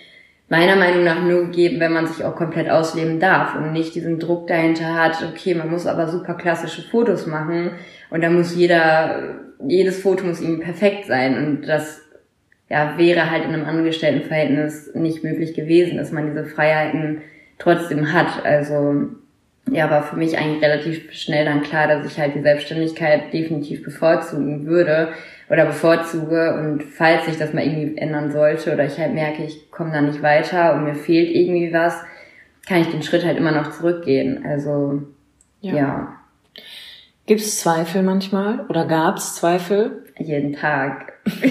meiner 0.49 0.75
Meinung 0.75 1.05
nach 1.05 1.23
nur 1.23 1.45
gegeben, 1.45 1.79
wenn 1.79 1.93
man 1.93 2.07
sich 2.07 2.25
auch 2.25 2.35
komplett 2.35 2.69
ausleben 2.69 3.19
darf 3.19 3.55
und 3.55 3.71
nicht 3.71 3.95
diesen 3.95 4.19
Druck 4.19 4.47
dahinter 4.47 4.93
hat, 4.93 5.23
okay, 5.23 5.55
man 5.55 5.71
muss 5.71 5.87
aber 5.87 6.07
super 6.07 6.33
klassische 6.33 6.81
Fotos 6.81 7.25
machen 7.25 7.71
und 8.09 8.21
da 8.21 8.29
muss 8.29 8.55
jeder, 8.55 9.39
jedes 9.65 10.01
Foto 10.01 10.25
muss 10.25 10.41
ihm 10.41 10.59
perfekt 10.59 11.05
sein 11.05 11.37
und 11.37 11.67
das 11.67 12.01
ja, 12.69 12.97
wäre 12.97 13.31
halt 13.31 13.45
in 13.45 13.53
einem 13.53 13.65
Angestelltenverhältnis 13.65 14.91
nicht 14.93 15.23
möglich 15.23 15.53
gewesen, 15.53 15.97
dass 15.97 16.11
man 16.11 16.27
diese 16.27 16.45
Freiheiten 16.45 17.21
trotzdem 17.57 18.13
hat. 18.13 18.45
Also 18.45 19.09
ja, 19.69 19.89
war 19.89 20.03
für 20.03 20.15
mich 20.15 20.37
eigentlich 20.37 20.63
relativ 20.63 21.11
schnell 21.13 21.45
dann 21.45 21.61
klar, 21.61 21.87
dass 21.87 22.05
ich 22.05 22.19
halt 22.19 22.35
die 22.35 22.41
Selbstständigkeit 22.41 23.31
definitiv 23.31 23.83
bevorzugen 23.83 24.65
würde 24.65 25.09
oder 25.49 25.65
bevorzuge 25.65 26.55
und 26.55 26.83
falls 26.83 27.25
sich 27.25 27.37
das 27.37 27.53
mal 27.53 27.63
irgendwie 27.63 27.97
ändern 27.97 28.31
sollte 28.31 28.73
oder 28.73 28.85
ich 28.85 28.97
halt 28.97 29.13
merke, 29.13 29.43
ich 29.43 29.69
komme 29.71 29.91
da 29.91 30.01
nicht 30.01 30.21
weiter 30.21 30.73
und 30.73 30.85
mir 30.85 30.95
fehlt 30.95 31.29
irgendwie 31.29 31.73
was, 31.73 31.95
kann 32.67 32.81
ich 32.81 32.87
den 32.87 33.03
Schritt 33.03 33.25
halt 33.25 33.37
immer 33.37 33.51
noch 33.51 33.71
zurückgehen. 33.71 34.45
Also 34.45 35.03
ja. 35.61 35.75
ja. 35.75 36.17
Gibt 37.25 37.41
es 37.41 37.59
Zweifel 37.59 38.01
manchmal 38.03 38.65
oder 38.67 38.85
gab 38.85 39.17
es 39.17 39.35
Zweifel? 39.35 40.05
Jeden 40.17 40.53
Tag. 40.53 41.13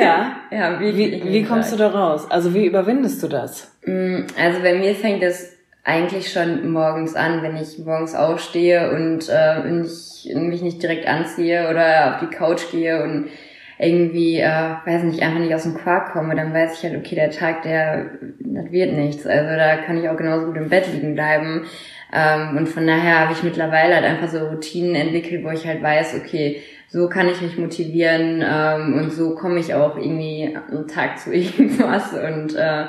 ja. 0.00 0.36
ja 0.50 0.80
wie, 0.80 0.96
wie, 0.96 1.24
wie 1.24 1.42
kommst 1.44 1.70
Tag. 1.70 1.78
du 1.78 1.84
da 1.84 1.90
raus? 1.90 2.30
Also 2.30 2.54
wie 2.54 2.66
überwindest 2.66 3.22
du 3.22 3.28
das? 3.28 3.76
Mm, 3.84 4.22
also 4.38 4.60
bei 4.62 4.74
mir 4.74 4.94
fängt 4.94 5.22
es 5.22 5.57
eigentlich 5.88 6.30
schon 6.30 6.70
morgens 6.70 7.14
an, 7.14 7.42
wenn 7.42 7.56
ich 7.56 7.78
morgens 7.78 8.14
aufstehe 8.14 8.92
und 8.92 9.26
äh, 9.30 9.64
nicht, 9.70 10.26
mich 10.34 10.60
nicht 10.60 10.82
direkt 10.82 11.08
anziehe 11.08 11.70
oder 11.70 12.14
auf 12.14 12.20
die 12.20 12.36
Couch 12.36 12.70
gehe 12.70 13.02
und 13.02 13.30
irgendwie, 13.78 14.38
äh, 14.38 14.74
weiß 14.84 15.04
nicht, 15.04 15.22
einfach 15.22 15.38
nicht 15.38 15.54
aus 15.54 15.62
dem 15.62 15.74
Quark 15.76 16.12
komme, 16.12 16.34
dann 16.34 16.52
weiß 16.52 16.76
ich 16.76 16.84
halt, 16.84 16.98
okay, 16.98 17.14
der 17.14 17.30
Tag, 17.30 17.62
der, 17.62 18.10
das 18.40 18.70
wird 18.70 18.92
nichts. 18.92 19.26
Also 19.26 19.56
da 19.56 19.76
kann 19.76 19.96
ich 19.96 20.08
auch 20.10 20.16
genauso 20.16 20.46
gut 20.46 20.56
im 20.56 20.68
Bett 20.68 20.92
liegen 20.92 21.14
bleiben. 21.14 21.64
Ähm, 22.12 22.56
und 22.58 22.68
von 22.68 22.86
daher 22.86 23.20
habe 23.20 23.32
ich 23.32 23.42
mittlerweile 23.42 23.94
halt 23.94 24.04
einfach 24.04 24.28
so 24.28 24.38
Routinen 24.46 24.94
entwickelt, 24.94 25.42
wo 25.42 25.50
ich 25.50 25.66
halt 25.66 25.82
weiß, 25.82 26.16
okay, 26.16 26.60
so 26.88 27.08
kann 27.08 27.28
ich 27.28 27.40
mich 27.40 27.56
motivieren 27.56 28.44
ähm, 28.46 28.94
und 28.94 29.12
so 29.12 29.34
komme 29.34 29.60
ich 29.60 29.74
auch 29.74 29.96
irgendwie 29.96 30.54
am 30.70 30.86
Tag 30.86 31.18
zu 31.18 31.32
irgendwas 31.32 32.12
und 32.12 32.56
äh, 32.56 32.86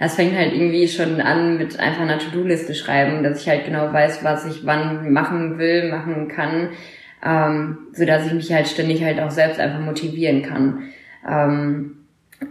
das 0.00 0.14
fängt 0.14 0.34
halt 0.34 0.54
irgendwie 0.54 0.88
schon 0.88 1.20
an 1.20 1.58
mit 1.58 1.78
einfach 1.78 2.00
einer 2.00 2.18
To-Do-Liste 2.18 2.74
schreiben, 2.74 3.22
dass 3.22 3.42
ich 3.42 3.48
halt 3.48 3.66
genau 3.66 3.92
weiß, 3.92 4.24
was 4.24 4.46
ich 4.46 4.64
wann 4.64 5.12
machen 5.12 5.58
will, 5.58 5.90
machen 5.90 6.28
kann, 6.28 6.70
ähm, 7.24 7.78
so 7.92 8.06
dass 8.06 8.26
ich 8.26 8.32
mich 8.32 8.52
halt 8.52 8.66
ständig 8.66 9.04
halt 9.04 9.20
auch 9.20 9.30
selbst 9.30 9.60
einfach 9.60 9.80
motivieren 9.80 10.42
kann. 10.42 10.84
Ähm, 11.28 11.96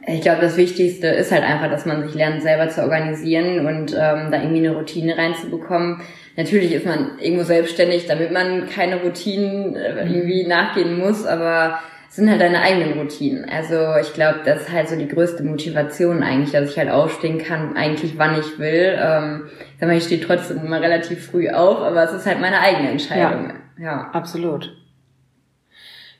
ich 0.05 0.21
glaube, 0.21 0.41
das 0.41 0.57
Wichtigste 0.57 1.07
ist 1.07 1.31
halt 1.31 1.43
einfach, 1.43 1.71
dass 1.71 1.88
man 1.88 2.05
sich 2.05 2.13
lernt, 2.13 2.43
selber 2.43 2.69
zu 2.69 2.83
organisieren 2.83 3.65
und 3.65 3.93
ähm, 3.93 4.29
da 4.29 4.39
irgendwie 4.39 4.67
eine 4.67 4.75
Routine 4.75 5.17
reinzubekommen. 5.17 6.01
Natürlich 6.38 6.71
ist 6.71 6.85
man 6.85 7.17
irgendwo 7.19 7.43
selbstständig, 7.43 8.05
damit 8.05 8.31
man 8.31 8.69
keine 8.69 9.01
Routinen 9.01 9.75
äh, 9.75 10.05
irgendwie 10.05 10.45
nachgehen 10.45 10.99
muss, 10.99 11.25
aber 11.25 11.79
sind 12.19 12.29
halt 12.29 12.41
deine 12.41 12.62
eigenen 12.62 12.99
Routinen. 12.99 13.49
Also 13.49 13.95
ich 13.99 14.13
glaube, 14.13 14.41
das 14.45 14.62
ist 14.62 14.71
halt 14.71 14.89
so 14.89 14.95
die 14.95 15.08
größte 15.08 15.43
Motivation 15.43 16.21
eigentlich, 16.21 16.51
dass 16.51 16.69
ich 16.69 16.77
halt 16.77 16.89
aufstehen 16.89 17.39
kann, 17.39 17.75
eigentlich 17.75 18.17
wann 18.17 18.39
ich 18.39 18.60
will. 18.60 18.95
Ähm, 18.99 19.49
sag 19.79 19.88
mal, 19.88 19.97
ich 19.97 20.03
stehe 20.03 20.21
trotzdem 20.21 20.63
immer 20.63 20.82
relativ 20.82 21.25
früh 21.25 21.49
auf, 21.49 21.79
aber 21.79 22.03
es 22.03 22.13
ist 22.13 22.25
halt 22.25 22.39
meine 22.39 22.60
eigene 22.60 22.91
Entscheidung. 22.91 23.53
Ja, 23.77 23.84
ja. 23.84 24.10
absolut. 24.12 24.75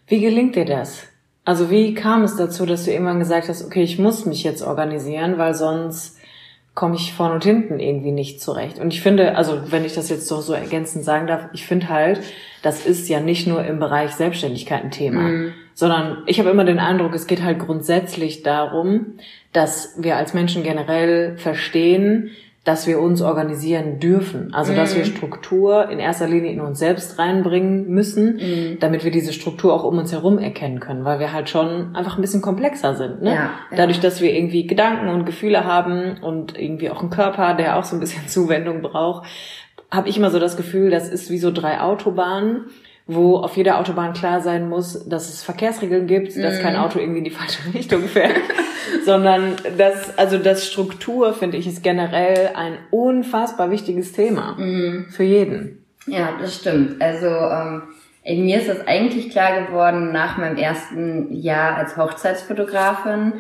Wie 0.08 0.22
gelingt 0.22 0.56
dir 0.56 0.66
das? 0.66 1.08
Also 1.46 1.70
wie 1.70 1.94
kam 1.94 2.24
es 2.24 2.36
dazu, 2.36 2.66
dass 2.66 2.86
du 2.86 2.92
irgendwann 2.92 3.20
gesagt 3.20 3.48
hast, 3.48 3.66
okay, 3.66 3.84
ich 3.84 4.00
muss 4.00 4.26
mich 4.26 4.44
jetzt 4.44 4.62
organisieren, 4.62 5.38
weil 5.38 5.54
sonst 5.54 6.20
komme 6.76 6.96
ich 6.96 7.14
vorne 7.14 7.36
und 7.36 7.44
hinten 7.44 7.80
irgendwie 7.80 8.12
nicht 8.12 8.40
zurecht. 8.42 8.80
Und 8.80 8.94
ich 8.94 9.02
finde, 9.02 9.36
also 9.36 9.72
wenn 9.72 9.84
ich 9.84 9.96
das 9.96 10.10
jetzt 10.10 10.28
so, 10.28 10.40
so 10.42 10.54
ergänzend 10.54 11.04
sagen 11.04 11.28
darf, 11.28 11.50
ich 11.54 11.66
finde 11.66 11.90
halt, 11.90 12.22
das 12.62 12.86
ist 12.86 13.10
ja 13.10 13.20
nicht 13.20 13.48
nur 13.48 13.66
im 13.66 13.80
Bereich 13.80 14.12
Selbstständigkeit 14.12 14.84
ein 14.84 14.92
Thema, 14.92 15.22
mhm. 15.22 15.54
Sondern 15.80 16.24
ich 16.26 16.42
habe 16.42 16.50
immer 16.50 16.65
den 16.65 16.78
Eindruck, 16.78 17.15
es 17.15 17.26
geht 17.26 17.42
halt 17.42 17.60
grundsätzlich 17.60 18.44
darum, 18.44 19.13
dass 19.54 19.96
wir 19.98 20.18
als 20.18 20.34
Menschen 20.34 20.62
generell 20.62 21.38
verstehen, 21.38 22.32
dass 22.65 22.86
wir 22.86 23.00
uns 23.00 23.22
organisieren 23.22 24.02
dürfen. 24.02 24.54
Also, 24.54 24.76
dass 24.76 24.94
wir 24.94 25.06
mhm. 25.06 25.08
Struktur 25.08 25.89
in 25.89 26.00
erster 26.00 26.28
Linie 26.28 26.52
in 26.52 26.60
uns 26.60 26.80
selbst 26.80 27.18
reinbringen 27.18 27.88
müssen, 27.88 28.36
mm. 28.36 28.80
damit 28.82 29.06
wir 29.06 29.12
diese 29.12 29.32
Struktur 29.32 29.74
auch 29.74 29.86
um 29.86 29.98
uns 29.98 30.12
herum 30.12 30.38
erkennen 30.38 30.82
können, 30.82 31.06
weil 31.06 31.22
wir 31.22 31.32
halt 31.32 31.48
schon 31.48 31.96
einfach 31.96 32.18
ein 32.18 32.22
bisschen 32.22 32.42
komplexer 32.42 32.96
sind. 32.96 33.22
Ne? 33.22 33.36
Ja, 33.36 33.52
Dadurch, 33.74 34.02
dass 34.02 34.20
wir 34.20 34.34
irgendwie 34.34 34.68
Gedanken 34.68 35.08
und 35.08 35.26
Gefühle 35.26 35.63
haben 35.63 36.18
und 36.22 36.60
irgendwie 36.60 36.89
auch 36.89 37.00
einen 37.00 37.10
Körper, 37.10 37.54
der 37.54 37.78
auch 37.78 37.86
so 37.86 37.96
ein 37.96 38.02
bisschen 38.02 38.28
Zuwendung 38.28 38.82
braucht, 38.82 39.26
habe 39.89 40.10
ich 40.10 40.18
immer 40.18 40.30
so 40.30 40.39
das 40.39 40.58
Gefühl, 40.58 40.92
das 40.92 41.08
ist 41.08 41.32
wie 41.32 41.39
so 41.39 41.52
drei 41.52 41.80
Autobahnen 41.80 42.65
wo 43.12 43.38
auf 43.38 43.58
jeder 43.58 43.80
Autobahn 43.80 44.13
klar 44.13 44.39
sein 44.39 44.69
muss, 44.69 45.08
dass 45.10 45.30
es 45.30 45.41
Verkehrsregeln 45.41 46.06
gibt, 46.06 46.38
dass 46.38 46.62
kein 46.62 46.76
mhm. 46.76 46.80
Auto 46.80 47.00
irgendwie 47.00 47.17
in 47.17 47.24
die 47.24 47.32
falsche 47.32 47.62
Richtung 47.74 48.04
fährt, 48.04 48.38
sondern 49.06 49.56
das, 49.78 50.15
also 50.17 50.38
das 50.38 50.67
Struktur 50.67 51.34
finde 51.34 51.58
ich 51.58 51.65
ist 51.65 51.82
generell 51.82 52.52
ein 52.54 52.78
unfassbar 52.91 53.72
wichtiges 53.72 54.12
Thema 54.12 54.56
mhm. 54.60 55.08
für 55.10 55.24
jeden. 55.24 55.84
Ja, 56.06 56.38
das 56.39 56.56
stimmt. 56.56 57.02
Also 57.02 57.28
ähm, 57.28 57.82
mir 58.24 58.60
ist 58.60 58.69
das 58.69 58.86
eigentlich 58.86 59.32
klar 59.32 59.65
geworden 59.65 60.12
nach 60.12 60.38
meinem 60.38 60.58
ersten 60.58 61.34
Jahr 61.34 61.78
als 61.78 61.98
Hochzeitsfotografin 61.98 63.34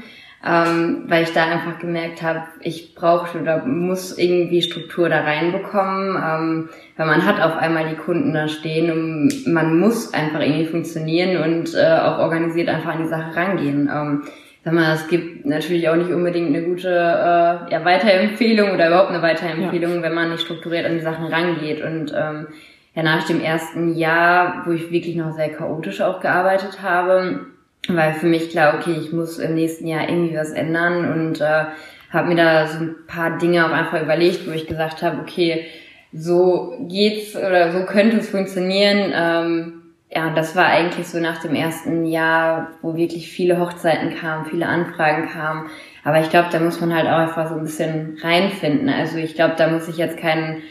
ähm, 0.45 1.03
weil 1.07 1.23
ich 1.23 1.33
da 1.33 1.43
einfach 1.43 1.79
gemerkt 1.79 2.21
habe, 2.21 2.43
ich 2.61 2.95
brauche 2.95 3.39
oder 3.39 3.65
muss 3.65 4.17
irgendwie 4.17 4.61
Struktur 4.61 5.09
da 5.09 5.21
reinbekommen, 5.21 6.15
ähm, 6.15 6.69
weil 6.95 7.07
man 7.07 7.25
hat 7.25 7.41
auf 7.41 7.57
einmal 7.57 7.89
die 7.89 7.97
Kunden 7.97 8.33
da 8.33 8.47
stehen 8.47 8.89
und 8.89 9.47
man 9.51 9.77
muss 9.79 10.13
einfach 10.13 10.39
irgendwie 10.39 10.65
funktionieren 10.65 11.43
und 11.43 11.75
äh, 11.75 11.99
auch 11.99 12.19
organisiert 12.19 12.69
einfach 12.69 12.95
an 12.95 13.03
die 13.03 13.09
Sache 13.09 13.35
rangehen. 13.35 13.89
Ähm, 13.93 14.23
sag 14.63 14.73
mal, 14.73 14.93
es 14.93 15.09
gibt 15.09 15.45
natürlich 15.45 15.89
auch 15.89 15.97
nicht 15.97 16.11
unbedingt 16.11 16.55
eine 16.55 16.63
gute 16.63 16.87
äh, 16.87 17.71
ja, 17.71 17.83
Weiterempfehlung 17.83 18.71
oder 18.71 18.87
überhaupt 18.87 19.09
eine 19.09 19.21
Weiterempfehlung, 19.21 19.95
ja. 19.95 20.01
wenn 20.03 20.13
man 20.13 20.31
nicht 20.31 20.43
strukturiert 20.43 20.85
an 20.85 20.93
die 20.93 21.01
Sachen 21.01 21.25
rangeht. 21.25 21.83
Und 21.83 22.13
ähm, 22.15 22.47
ja, 22.95 23.03
nach 23.03 23.25
dem 23.27 23.41
ersten 23.41 23.95
Jahr, 23.95 24.63
wo 24.65 24.71
ich 24.71 24.89
wirklich 24.89 25.17
noch 25.17 25.33
sehr 25.33 25.49
chaotisch 25.49 25.99
auch 25.99 26.21
gearbeitet 26.21 26.81
habe, 26.81 27.45
weil 27.87 28.13
für 28.13 28.27
mich 28.27 28.49
klar, 28.49 28.75
okay, 28.77 28.95
ich 28.99 29.11
muss 29.11 29.39
im 29.39 29.55
nächsten 29.55 29.87
Jahr 29.87 30.07
irgendwie 30.09 30.35
was 30.35 30.51
ändern 30.51 31.11
und 31.11 31.41
äh, 31.41 31.65
habe 32.11 32.27
mir 32.27 32.35
da 32.35 32.67
so 32.67 32.79
ein 32.79 32.95
paar 33.07 33.37
Dinge 33.37 33.65
auch 33.65 33.71
einfach 33.71 34.01
überlegt, 34.01 34.47
wo 34.47 34.51
ich 34.51 34.67
gesagt 34.67 35.01
habe, 35.01 35.21
okay, 35.21 35.65
so 36.11 36.73
geht's 36.87 37.35
oder 37.35 37.71
so 37.71 37.85
könnte 37.85 38.17
es 38.17 38.29
funktionieren. 38.29 39.11
Ähm, 39.13 39.73
ja, 40.11 40.31
das 40.33 40.55
war 40.55 40.65
eigentlich 40.65 41.07
so 41.07 41.19
nach 41.19 41.39
dem 41.39 41.53
ersten 41.53 42.05
Jahr, 42.05 42.71
wo 42.81 42.95
wirklich 42.95 43.29
viele 43.31 43.59
Hochzeiten 43.59 44.15
kamen, 44.15 44.45
viele 44.45 44.65
Anfragen 44.65 45.29
kamen. 45.29 45.69
Aber 46.03 46.19
ich 46.19 46.31
glaube, 46.31 46.49
da 46.51 46.59
muss 46.59 46.81
man 46.81 46.95
halt 46.95 47.05
auch 47.05 47.19
einfach 47.19 47.49
so 47.49 47.55
ein 47.55 47.63
bisschen 47.63 48.17
reinfinden. 48.21 48.89
Also 48.89 49.17
ich 49.17 49.35
glaube, 49.35 49.53
da 49.57 49.67
muss 49.67 49.87
ich 49.87 49.97
jetzt 49.97 50.17
keinen 50.17 50.63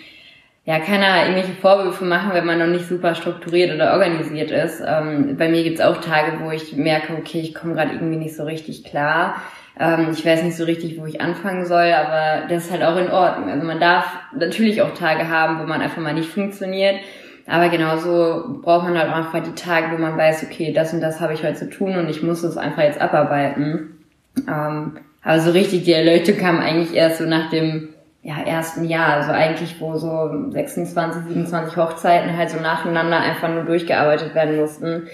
ja, 0.69 0.81
keiner 0.81 1.23
irgendwelche 1.23 1.55
Vorwürfe 1.55 2.05
machen, 2.05 2.33
wenn 2.35 2.45
man 2.45 2.59
noch 2.59 2.67
nicht 2.67 2.87
super 2.87 3.15
strukturiert 3.15 3.75
oder 3.75 3.95
organisiert 3.95 4.51
ist. 4.51 4.83
Ähm, 4.87 5.35
bei 5.39 5.49
mir 5.49 5.63
gibt's 5.65 5.81
auch 5.81 5.97
Tage, 6.03 6.41
wo 6.43 6.51
ich 6.51 6.77
merke, 6.77 7.15
okay, 7.15 7.41
ich 7.41 7.55
komme 7.55 7.73
gerade 7.73 7.95
irgendwie 7.95 8.19
nicht 8.19 8.37
so 8.37 8.45
richtig 8.45 8.85
klar. 8.85 9.41
Ähm, 9.81 10.09
ich 10.13 10.27
weiß 10.27 10.43
nicht 10.43 10.59
so 10.59 10.65
richtig, 10.65 11.01
wo 11.01 11.07
ich 11.07 11.23
anfangen 11.23 11.65
soll, 11.65 11.91
aber 11.95 12.49
das 12.51 12.67
ist 12.67 12.71
halt 12.71 12.83
auch 12.83 12.99
in 12.99 13.11
Ordnung. 13.11 13.49
Also 13.49 13.67
man 13.67 13.81
darf 13.81 14.15
natürlich 14.39 14.83
auch 14.83 14.93
Tage 14.93 15.31
haben, 15.31 15.59
wo 15.59 15.65
man 15.65 15.81
einfach 15.81 16.03
mal 16.03 16.13
nicht 16.13 16.29
funktioniert. 16.29 16.97
Aber 17.47 17.71
genauso 17.71 18.61
braucht 18.61 18.85
man 18.85 18.99
halt 18.99 19.11
einfach 19.11 19.43
die 19.43 19.55
Tage, 19.55 19.97
wo 19.97 19.99
man 19.99 20.19
weiß, 20.19 20.45
okay, 20.45 20.75
das 20.75 20.93
und 20.93 21.01
das 21.01 21.23
habe 21.23 21.33
ich 21.33 21.45
heute 21.45 21.55
zu 21.55 21.71
tun 21.71 21.97
und 21.97 22.11
ich 22.11 22.23
muss 22.23 22.43
es 22.43 22.59
einfach 22.59 22.83
jetzt 22.83 23.01
abarbeiten. 23.01 24.05
Ähm, 24.47 24.99
aber 25.23 25.41
so 25.41 25.51
richtig 25.51 25.85
die 25.85 25.95
Erleuchtung 25.95 26.37
kam 26.37 26.61
eigentlich 26.61 26.95
erst 26.95 27.21
so 27.21 27.25
nach 27.25 27.49
dem 27.49 27.89
ja, 28.29 28.43
ersten 28.43 28.85
Jahr, 28.85 29.15
also 29.15 29.33
eigentlich 29.33 29.81
wo 29.81 29.97
so 29.97 30.51
26, 30.51 31.23
27 31.29 31.79
Hochzeiten 31.79 32.37
halt 32.37 32.51
so 32.51 32.61
nacheinander 32.61 33.19
einfach 33.19 33.49
nur 33.49 33.65
durchgearbeitet 33.65 34.35
werden 34.35 34.57
mussten, 34.57 35.09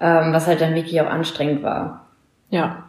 ähm, 0.00 0.32
was 0.32 0.48
halt 0.48 0.60
dann 0.60 0.74
wirklich 0.74 1.00
auch 1.00 1.06
anstrengend 1.06 1.62
war. 1.62 2.06
Ja. 2.50 2.82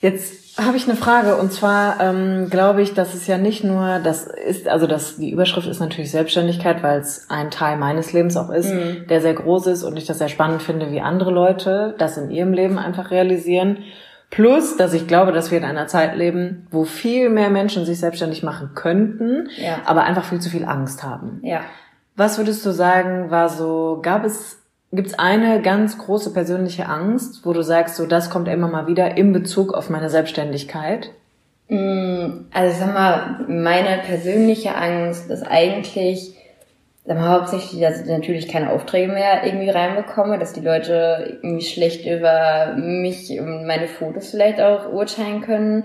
Jetzt 0.00 0.58
habe 0.58 0.78
ich 0.78 0.88
eine 0.88 0.96
Frage 0.96 1.36
und 1.36 1.52
zwar 1.52 2.00
ähm, 2.00 2.48
glaube 2.48 2.80
ich, 2.80 2.94
dass 2.94 3.12
es 3.12 3.26
ja 3.26 3.36
nicht 3.36 3.62
nur 3.62 4.00
das 4.02 4.26
ist, 4.26 4.68
also 4.68 4.86
das 4.86 5.16
die 5.16 5.30
Überschrift 5.30 5.68
ist 5.68 5.80
natürlich 5.80 6.10
Selbstständigkeit, 6.10 6.82
weil 6.82 7.00
es 7.00 7.26
ein 7.28 7.50
Teil 7.50 7.76
meines 7.76 8.14
Lebens 8.14 8.38
auch 8.38 8.48
ist, 8.48 8.72
mhm. 8.72 9.06
der 9.06 9.20
sehr 9.20 9.34
groß 9.34 9.66
ist 9.66 9.82
und 9.82 9.98
ich 9.98 10.06
das 10.06 10.16
sehr 10.16 10.28
spannend 10.28 10.62
finde, 10.62 10.90
wie 10.90 11.02
andere 11.02 11.30
Leute 11.30 11.94
das 11.98 12.16
in 12.16 12.30
ihrem 12.30 12.54
Leben 12.54 12.78
einfach 12.78 13.10
realisieren. 13.10 13.84
Plus, 14.30 14.76
dass 14.76 14.94
ich 14.94 15.06
glaube, 15.06 15.32
dass 15.32 15.50
wir 15.50 15.58
in 15.58 15.64
einer 15.64 15.86
Zeit 15.86 16.16
leben, 16.16 16.66
wo 16.70 16.84
viel 16.84 17.30
mehr 17.30 17.50
Menschen 17.50 17.84
sich 17.84 18.00
selbstständig 18.00 18.42
machen 18.42 18.70
könnten, 18.74 19.48
ja. 19.56 19.78
aber 19.84 20.04
einfach 20.04 20.24
viel 20.24 20.40
zu 20.40 20.50
viel 20.50 20.64
Angst 20.64 21.04
haben. 21.04 21.40
Ja. 21.42 21.60
Was 22.16 22.38
würdest 22.38 22.64
du 22.66 22.72
sagen, 22.72 23.30
war 23.30 23.48
so, 23.48 24.00
gab 24.02 24.24
es 24.24 24.64
Gibt 24.94 25.08
es 25.08 25.18
eine 25.18 25.60
ganz 25.60 25.98
große 25.98 26.32
persönliche 26.32 26.88
Angst, 26.88 27.44
wo 27.44 27.52
du 27.52 27.62
sagst, 27.62 27.96
so 27.96 28.06
das 28.06 28.30
kommt 28.30 28.46
immer 28.46 28.68
mal 28.68 28.86
wieder 28.86 29.16
in 29.16 29.32
Bezug 29.32 29.74
auf 29.74 29.90
meine 29.90 30.08
Selbstständigkeit? 30.08 31.10
Mm, 31.68 32.44
also 32.52 32.78
sag 32.78 32.94
mal, 32.94 33.44
meine 33.48 34.02
persönliche 34.02 34.76
Angst 34.76 35.30
ist 35.30 35.42
eigentlich, 35.42 36.36
mal, 37.06 37.28
hauptsächlich, 37.28 37.80
dass 37.82 38.00
ich 38.00 38.06
natürlich 38.06 38.48
keine 38.48 38.70
Aufträge 38.70 39.12
mehr 39.12 39.44
irgendwie 39.44 39.68
reinbekomme, 39.68 40.38
dass 40.38 40.54
die 40.54 40.62
Leute 40.62 41.38
irgendwie 41.42 41.64
schlecht 41.64 42.06
über 42.06 42.74
mich 42.76 43.30
und 43.38 43.66
meine 43.66 43.88
Fotos 43.88 44.30
vielleicht 44.30 44.60
auch 44.60 44.90
urteilen 44.90 45.42
können. 45.42 45.84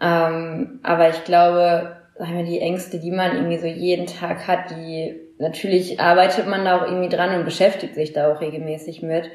Ähm, 0.00 0.78
aber 0.84 1.10
ich 1.10 1.24
glaube, 1.24 1.96
die 2.20 2.60
Ängste, 2.60 3.00
die 3.00 3.10
man 3.10 3.34
irgendwie 3.34 3.58
so 3.58 3.66
jeden 3.66 4.06
Tag 4.06 4.46
hat, 4.46 4.70
die 4.70 5.20
natürlich 5.38 6.00
arbeitet 6.00 6.46
man 6.46 6.64
da 6.64 6.78
auch 6.78 6.86
irgendwie 6.86 7.08
dran 7.08 7.34
und 7.34 7.44
beschäftigt 7.44 7.94
sich 7.94 8.12
da 8.12 8.32
auch 8.32 8.40
regelmäßig 8.40 9.02
mit. 9.02 9.30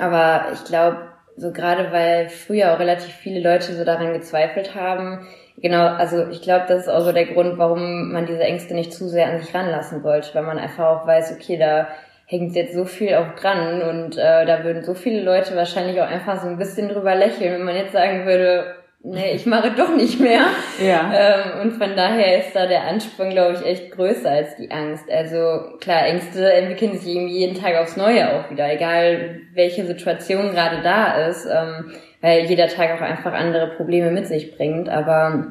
Aber 0.00 0.46
ich 0.54 0.64
glaube, 0.64 0.96
so 1.36 1.52
gerade 1.52 1.92
weil 1.92 2.28
früher 2.28 2.72
auch 2.72 2.78
relativ 2.78 3.14
viele 3.14 3.40
Leute 3.40 3.74
so 3.74 3.84
daran 3.84 4.12
gezweifelt 4.14 4.74
haben, 4.74 5.26
genau, 5.56 5.86
also 5.86 6.28
ich 6.28 6.42
glaube, 6.42 6.64
das 6.68 6.82
ist 6.82 6.88
auch 6.88 7.00
so 7.00 7.12
der 7.12 7.26
Grund, 7.26 7.58
warum 7.58 8.12
man 8.12 8.26
diese 8.26 8.42
Ängste 8.42 8.74
nicht 8.74 8.92
zu 8.92 9.08
sehr 9.08 9.26
an 9.28 9.40
sich 9.40 9.54
ranlassen 9.54 10.02
wollte, 10.02 10.34
weil 10.34 10.42
man 10.42 10.58
einfach 10.58 10.86
auch 10.86 11.06
weiß, 11.06 11.36
okay, 11.36 11.56
da 11.56 11.88
hängt 12.26 12.54
jetzt 12.54 12.74
so 12.74 12.84
viel 12.84 13.14
auch 13.14 13.34
dran 13.34 13.82
und 13.82 14.16
äh, 14.16 14.46
da 14.46 14.64
würden 14.64 14.82
so 14.82 14.94
viele 14.94 15.22
Leute 15.22 15.54
wahrscheinlich 15.54 16.00
auch 16.00 16.06
einfach 16.06 16.40
so 16.40 16.48
ein 16.48 16.56
bisschen 16.56 16.88
drüber 16.88 17.14
lächeln, 17.14 17.52
wenn 17.52 17.64
man 17.64 17.76
jetzt 17.76 17.92
sagen 17.92 18.24
würde, 18.24 18.74
nee, 19.02 19.32
ich 19.34 19.46
mache 19.46 19.72
doch 19.72 19.94
nicht 19.94 20.20
mehr. 20.20 20.46
Ja. 20.82 21.12
Ähm, 21.14 21.60
und 21.60 21.72
von 21.72 21.94
daher 21.94 22.38
ist 22.38 22.56
da 22.56 22.66
der 22.66 22.84
Ansprung, 22.84 23.30
glaube 23.30 23.54
ich, 23.54 23.64
echt 23.64 23.92
größer 23.92 24.28
als 24.30 24.56
die 24.56 24.70
Angst. 24.70 25.04
Also 25.10 25.76
klar, 25.80 26.06
Ängste 26.06 26.50
entwickeln 26.52 26.98
sich 26.98 27.14
irgendwie 27.14 27.38
jeden 27.38 27.60
Tag 27.60 27.76
aufs 27.76 27.96
Neue 27.96 28.32
auch 28.32 28.50
wieder, 28.50 28.72
egal 28.72 29.42
welche 29.54 29.84
Situation 29.84 30.52
gerade 30.52 30.82
da 30.82 31.26
ist, 31.26 31.46
ähm, 31.46 31.92
weil 32.22 32.46
jeder 32.46 32.68
Tag 32.68 32.96
auch 32.96 33.02
einfach 33.02 33.32
andere 33.32 33.66
Probleme 33.66 34.10
mit 34.10 34.26
sich 34.26 34.56
bringt. 34.56 34.88
Aber 34.88 35.48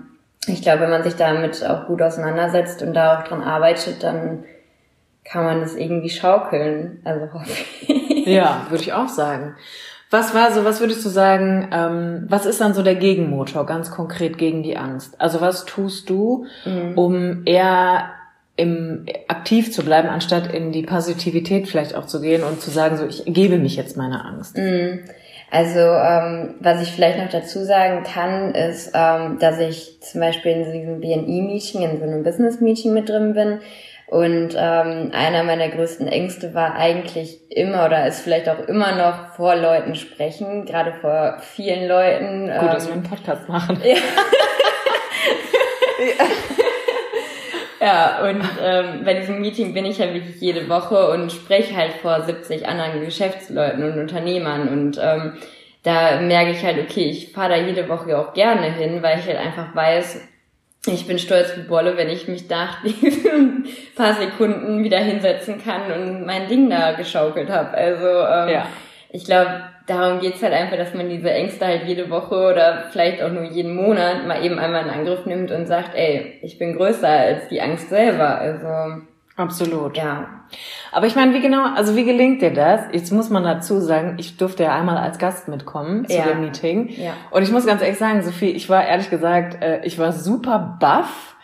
ich 0.48 0.64
glaube, 0.64 0.82
wenn 0.82 0.90
man 0.90 1.04
sich 1.04 1.16
damit 1.16 1.64
auch 1.64 1.86
gut 1.86 2.02
auseinandersetzt 2.02 2.82
und 2.82 2.94
da 2.94 3.20
auch 3.20 3.24
dran 3.26 3.44
arbeitet, 3.44 4.02
dann 4.02 4.46
kann 5.24 5.44
man 5.44 5.60
das 5.62 5.76
irgendwie 5.76 6.10
schaukeln. 6.10 7.02
Also 7.04 7.28
hoffe 7.34 7.52
ich. 7.88 8.26
Ja, 8.26 8.66
würde 8.70 8.84
ich 8.84 8.94
auch 8.94 9.10
sagen. 9.10 9.56
Was 10.10 10.34
war 10.34 10.52
so, 10.52 10.66
was 10.66 10.82
würdest 10.82 11.06
du 11.06 11.10
sagen, 11.10 11.70
ähm, 11.72 12.26
was 12.28 12.46
ist 12.46 12.60
dann 12.60 12.74
so 12.74 12.84
der 12.84 12.96
Gegenmotor 12.96 13.66
ganz 13.66 13.92
konkret 13.92 14.38
gegen 14.38 14.62
die 14.62 14.76
Angst? 14.76 15.20
Also 15.22 15.40
was 15.40 15.66
tust 15.66 16.10
du, 16.10 16.48
mhm. 16.66 16.98
um 16.98 17.42
eher 17.46 18.10
im, 18.58 19.06
aktiv 19.30 19.72
zu 19.72 19.84
bleiben, 19.84 20.10
anstatt 20.10 20.54
in 20.54 20.74
die 20.74 20.84
Positivität 20.84 21.70
vielleicht 21.70 21.96
auch 21.96 22.08
zu 22.08 22.20
gehen 22.20 22.44
und 22.44 22.62
zu 22.62 22.72
sagen, 22.72 22.98
so 22.98 23.06
ich 23.06 23.24
gebe 23.26 23.58
mich 23.58 23.78
jetzt 23.78 23.96
meiner 23.96 24.26
Angst? 24.26 24.58
Mhm. 24.58 25.00
Also 25.52 25.80
ähm, 25.80 26.56
was 26.62 26.82
ich 26.82 26.94
vielleicht 26.94 27.20
noch 27.20 27.30
dazu 27.30 27.66
sagen 27.66 28.04
kann, 28.04 28.56
ist, 28.56 28.94
ähm, 28.96 29.38
dass 29.38 29.60
ich 29.60 30.02
zum 30.02 30.22
Beispiel 30.22 30.54
in 30.54 30.72
diesem 30.72 31.02
BNI-Meeting, 31.02 31.82
in 31.82 32.00
so 32.00 32.06
einem 32.06 32.24
Business-Meeting 32.24 32.94
mit 32.94 33.10
drin 33.10 33.34
bin 33.34 33.60
und 34.08 34.56
ähm, 34.58 35.12
einer 35.14 35.44
meiner 35.44 35.68
größten 35.68 36.08
Ängste 36.08 36.54
war 36.54 36.76
eigentlich 36.76 37.52
immer 37.52 37.86
oder 37.86 38.08
ist 38.08 38.22
vielleicht 38.22 38.48
auch 38.48 38.66
immer 38.68 38.96
noch 38.96 39.36
vor 39.36 39.58
Leuten 39.58 39.96
sprechen, 39.96 40.66
gerade 40.66 40.94
vor 40.94 41.40
vielen 41.42 41.86
Leuten. 41.86 42.48
Gut, 42.48 42.62
ähm, 42.62 42.68
dass 42.68 42.88
wir 42.88 42.94
einen 42.94 43.04
Podcast 43.04 43.50
machen. 43.50 43.82
Ja. 43.84 43.96
ja, 47.82 48.24
und 48.24 48.44
ähm, 48.64 49.04
bei 49.04 49.16
diesem 49.16 49.42
Meeting 49.42 49.74
bin 49.74 49.86
ich 49.86 49.98
ja 49.98 50.14
wirklich 50.14 50.40
jede 50.40 50.70
Woche 50.70 51.10
und 51.10 51.32
spreche 51.32 51.76
halt 51.76 51.94
vor 51.94 52.22
70 52.22 52.68
anderen 52.68 53.04
Geschäftsleuten 53.04 53.84
und 53.84 54.00
Unternehmern 54.00 54.70
und 54.70 55.00
ähm, 55.02 55.34
da 55.84 56.22
merke 56.22 56.52
ich 56.52 56.64
halt, 56.64 56.78
okay, 56.78 57.10
ich 57.10 57.32
fahre 57.32 57.50
da 57.50 57.56
jede 57.56 57.90
Woche 57.90 58.18
auch 58.18 58.34
gerne 58.34 58.72
hin, 58.72 59.02
weil 59.02 59.18
ich 59.18 59.26
halt 59.26 59.40
einfach 59.40 59.76
weiß, 59.76 60.22
ich 60.86 61.08
bin 61.08 61.18
stolz 61.20 61.56
wie 61.58 61.62
Bolle, 61.62 61.98
wenn 61.98 62.10
ich 62.10 62.28
mich 62.28 62.48
nach 62.50 62.82
diesen 62.84 63.66
paar 63.96 64.14
Sekunden 64.14 64.84
wieder 64.84 65.00
hinsetzen 65.00 65.64
kann 65.64 65.92
und 65.92 66.26
mein 66.26 66.48
Ding 66.48 66.70
da 66.70 66.94
geschaukelt 66.94 67.50
habe. 67.50 67.76
Also 67.76 68.06
ähm, 68.06 68.50
ja. 68.50 68.68
Ich 69.14 69.26
glaube, 69.26 69.62
darum 69.88 70.20
geht's 70.20 70.42
halt 70.42 70.54
einfach, 70.54 70.78
dass 70.78 70.94
man 70.94 71.10
diese 71.10 71.32
Ängste 71.32 71.66
halt 71.66 71.84
jede 71.86 72.10
Woche 72.10 72.36
oder 72.36 72.86
vielleicht 72.92 73.22
auch 73.22 73.32
nur 73.32 73.44
jeden 73.44 73.76
Monat 73.76 74.26
mal 74.26 74.44
eben 74.44 74.58
einmal 74.58 74.84
in 74.84 74.90
Angriff 74.90 75.26
nimmt 75.26 75.52
und 75.52 75.66
sagt, 75.66 75.96
ey, 75.96 76.40
ich 76.42 76.58
bin 76.58 76.78
größer 76.78 77.08
als 77.08 77.48
die 77.50 77.62
Angst 77.62 77.90
selber. 77.90 78.38
Also 78.38 79.02
Absolut. 79.38 79.98
Ja. 79.98 80.28
Aber 80.92 81.08
ich 81.08 81.16
meine, 81.16 81.34
wie 81.34 81.42
genau, 81.42 81.74
also 81.74 81.96
wie 81.96 82.04
gelingt 82.04 82.42
dir 82.42 82.54
das? 82.54 82.82
Jetzt 82.92 83.12
muss 83.12 83.30
man 83.30 83.44
dazu 83.44 83.80
sagen, 83.80 84.16
ich 84.18 84.38
durfte 84.38 84.64
ja 84.64 84.78
einmal 84.78 84.98
als 84.98 85.18
Gast 85.18 85.48
mitkommen 85.48 86.08
zu 86.08 86.16
ja. 86.16 86.28
dem 86.28 86.42
Meeting. 86.42 86.90
Ja. 86.90 87.14
Und 87.32 87.44
ich 87.44 87.52
muss 87.52 87.66
ganz 87.66 87.82
ehrlich 87.82 87.98
sagen, 87.98 88.22
Sophie, 88.24 88.52
ich 88.52 88.70
war 88.70 88.86
ehrlich 88.86 89.10
gesagt, 89.10 89.64
äh, 89.64 89.82
ich 89.84 89.98
war 89.98 90.12
super 90.12 90.78
baff, 90.80 91.36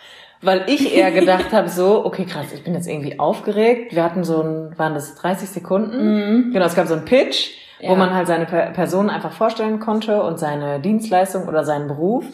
weil 0.41 0.65
ich 0.67 0.95
eher 0.95 1.12
gedacht 1.12 1.52
habe, 1.52 1.69
so, 1.69 2.06
okay, 2.06 2.26
krass, 2.26 2.47
ich 2.54 2.63
bin 2.63 2.73
jetzt 2.73 2.88
irgendwie 2.88 3.19
aufgeregt. 3.19 3.95
Wir 3.95 4.04
hatten 4.04 4.23
so 4.23 4.41
ein, 4.41 4.78
waren 4.78 4.93
das 4.93 5.15
30 5.15 5.50
Sekunden? 5.50 5.97
Mhm. 5.97 6.54
Genau, 6.54 6.65
es 6.65 6.76
gab 6.76 6.88
so 6.88 6.93
ein 6.93 7.06
Pitch, 7.06 7.52
ja. 7.80 7.89
wo 7.89 7.95
man 7.95 8.13
halt 8.13 8.28
seine 8.28 8.45
Person 8.45 9.10
einfach 9.10 9.32
vorstellen 9.32 9.80
konnte 9.80 10.21
und 10.21 10.39
seine 10.39 10.80
Dienstleistung 10.80 11.47
oder 11.47 11.63
seinen 11.63 11.88
Beruf. 11.88 12.26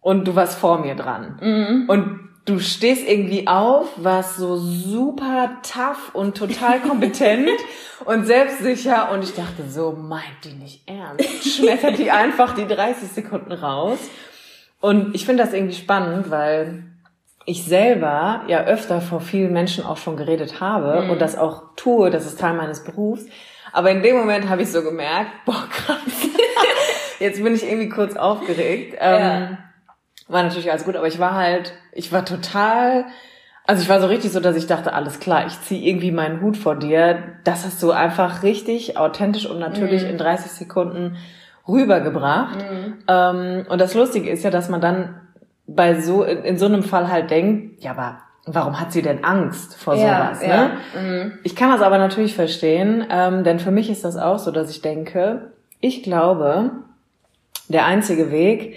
Und 0.00 0.26
du 0.26 0.34
warst 0.34 0.58
vor 0.58 0.78
mir 0.78 0.94
dran. 0.94 1.38
Mhm. 1.40 1.84
Und 1.88 2.20
du 2.44 2.58
stehst 2.60 3.08
irgendwie 3.08 3.46
auf, 3.46 3.88
warst 3.96 4.36
so 4.36 4.56
super 4.56 5.58
tough 5.62 6.14
und 6.14 6.36
total 6.36 6.80
kompetent 6.80 7.50
und 8.04 8.26
selbstsicher 8.26 9.10
und 9.12 9.22
ich 9.22 9.34
dachte 9.34 9.68
so, 9.68 9.92
meint 9.92 10.44
die 10.44 10.52
nicht 10.52 10.88
ernst? 10.88 11.56
Schmettert 11.56 11.98
die 11.98 12.10
einfach 12.10 12.54
die 12.54 12.66
30 12.66 13.10
Sekunden 13.10 13.52
raus. 13.52 13.98
Und 14.80 15.14
ich 15.14 15.24
finde 15.24 15.42
das 15.42 15.54
irgendwie 15.54 15.74
spannend, 15.74 16.30
weil 16.30 16.84
ich 17.46 17.64
selber 17.64 18.42
ja 18.48 18.64
öfter 18.64 19.00
vor 19.00 19.20
vielen 19.20 19.52
Menschen 19.52 19.84
auch 19.84 19.96
schon 19.96 20.16
geredet 20.16 20.60
habe 20.60 21.02
mhm. 21.02 21.10
und 21.10 21.20
das 21.20 21.36
auch 21.36 21.74
tue, 21.76 22.10
das 22.10 22.26
ist 22.26 22.40
Teil 22.40 22.54
meines 22.54 22.84
Berufs. 22.84 23.26
Aber 23.72 23.90
in 23.90 24.02
dem 24.02 24.16
Moment 24.16 24.48
habe 24.48 24.62
ich 24.62 24.70
so 24.70 24.82
gemerkt, 24.82 25.30
boah 25.44 25.66
krass, 25.70 25.98
jetzt 27.18 27.42
bin 27.42 27.54
ich 27.54 27.64
irgendwie 27.64 27.88
kurz 27.88 28.16
aufgeregt. 28.16 28.96
Ja. 29.00 29.36
Ähm, 29.36 29.58
war 30.28 30.42
natürlich 30.42 30.70
alles 30.70 30.84
gut, 30.84 30.96
aber 30.96 31.06
ich 31.06 31.18
war 31.18 31.34
halt, 31.34 31.74
ich 31.92 32.12
war 32.12 32.24
total, 32.24 33.04
also 33.66 33.82
ich 33.82 33.88
war 33.88 34.00
so 34.00 34.06
richtig 34.06 34.32
so, 34.32 34.40
dass 34.40 34.56
ich 34.56 34.66
dachte, 34.66 34.94
alles 34.94 35.20
klar, 35.20 35.46
ich 35.46 35.60
ziehe 35.62 35.86
irgendwie 35.86 36.12
meinen 36.12 36.40
Hut 36.40 36.56
vor 36.56 36.76
dir. 36.76 37.18
Das 37.44 37.64
hast 37.64 37.82
du 37.82 37.90
einfach 37.90 38.42
richtig 38.42 38.96
authentisch 38.96 39.44
und 39.44 39.58
natürlich 39.58 40.04
mhm. 40.04 40.10
in 40.10 40.18
30 40.18 40.50
Sekunden 40.52 41.16
rübergebracht. 41.68 42.58
Mhm. 42.58 42.98
Ähm, 43.08 43.66
und 43.68 43.80
das 43.80 43.94
Lustige 43.94 44.30
ist 44.30 44.44
ja, 44.44 44.50
dass 44.50 44.68
man 44.68 44.80
dann 44.80 45.20
bei 45.66 46.00
so, 46.00 46.22
in, 46.24 46.44
in, 46.44 46.58
so 46.58 46.66
einem 46.66 46.82
Fall 46.82 47.10
halt 47.10 47.30
denkt, 47.30 47.82
ja, 47.82 47.92
aber 47.92 48.18
warum 48.46 48.78
hat 48.80 48.92
sie 48.92 49.02
denn 49.02 49.24
Angst 49.24 49.76
vor 49.76 49.96
sowas? 49.96 50.42
Ja. 50.42 50.68
Ne? 50.68 50.70
Mhm. 51.00 51.32
Ich 51.42 51.56
kann 51.56 51.70
das 51.70 51.80
aber 51.80 51.98
natürlich 51.98 52.34
verstehen, 52.34 53.04
ähm, 53.10 53.44
denn 53.44 53.58
für 53.58 53.70
mich 53.70 53.90
ist 53.90 54.04
das 54.04 54.16
auch 54.16 54.38
so, 54.38 54.50
dass 54.50 54.70
ich 54.70 54.82
denke, 54.82 55.52
ich 55.80 56.02
glaube, 56.02 56.70
der 57.68 57.86
einzige 57.86 58.30
Weg, 58.30 58.76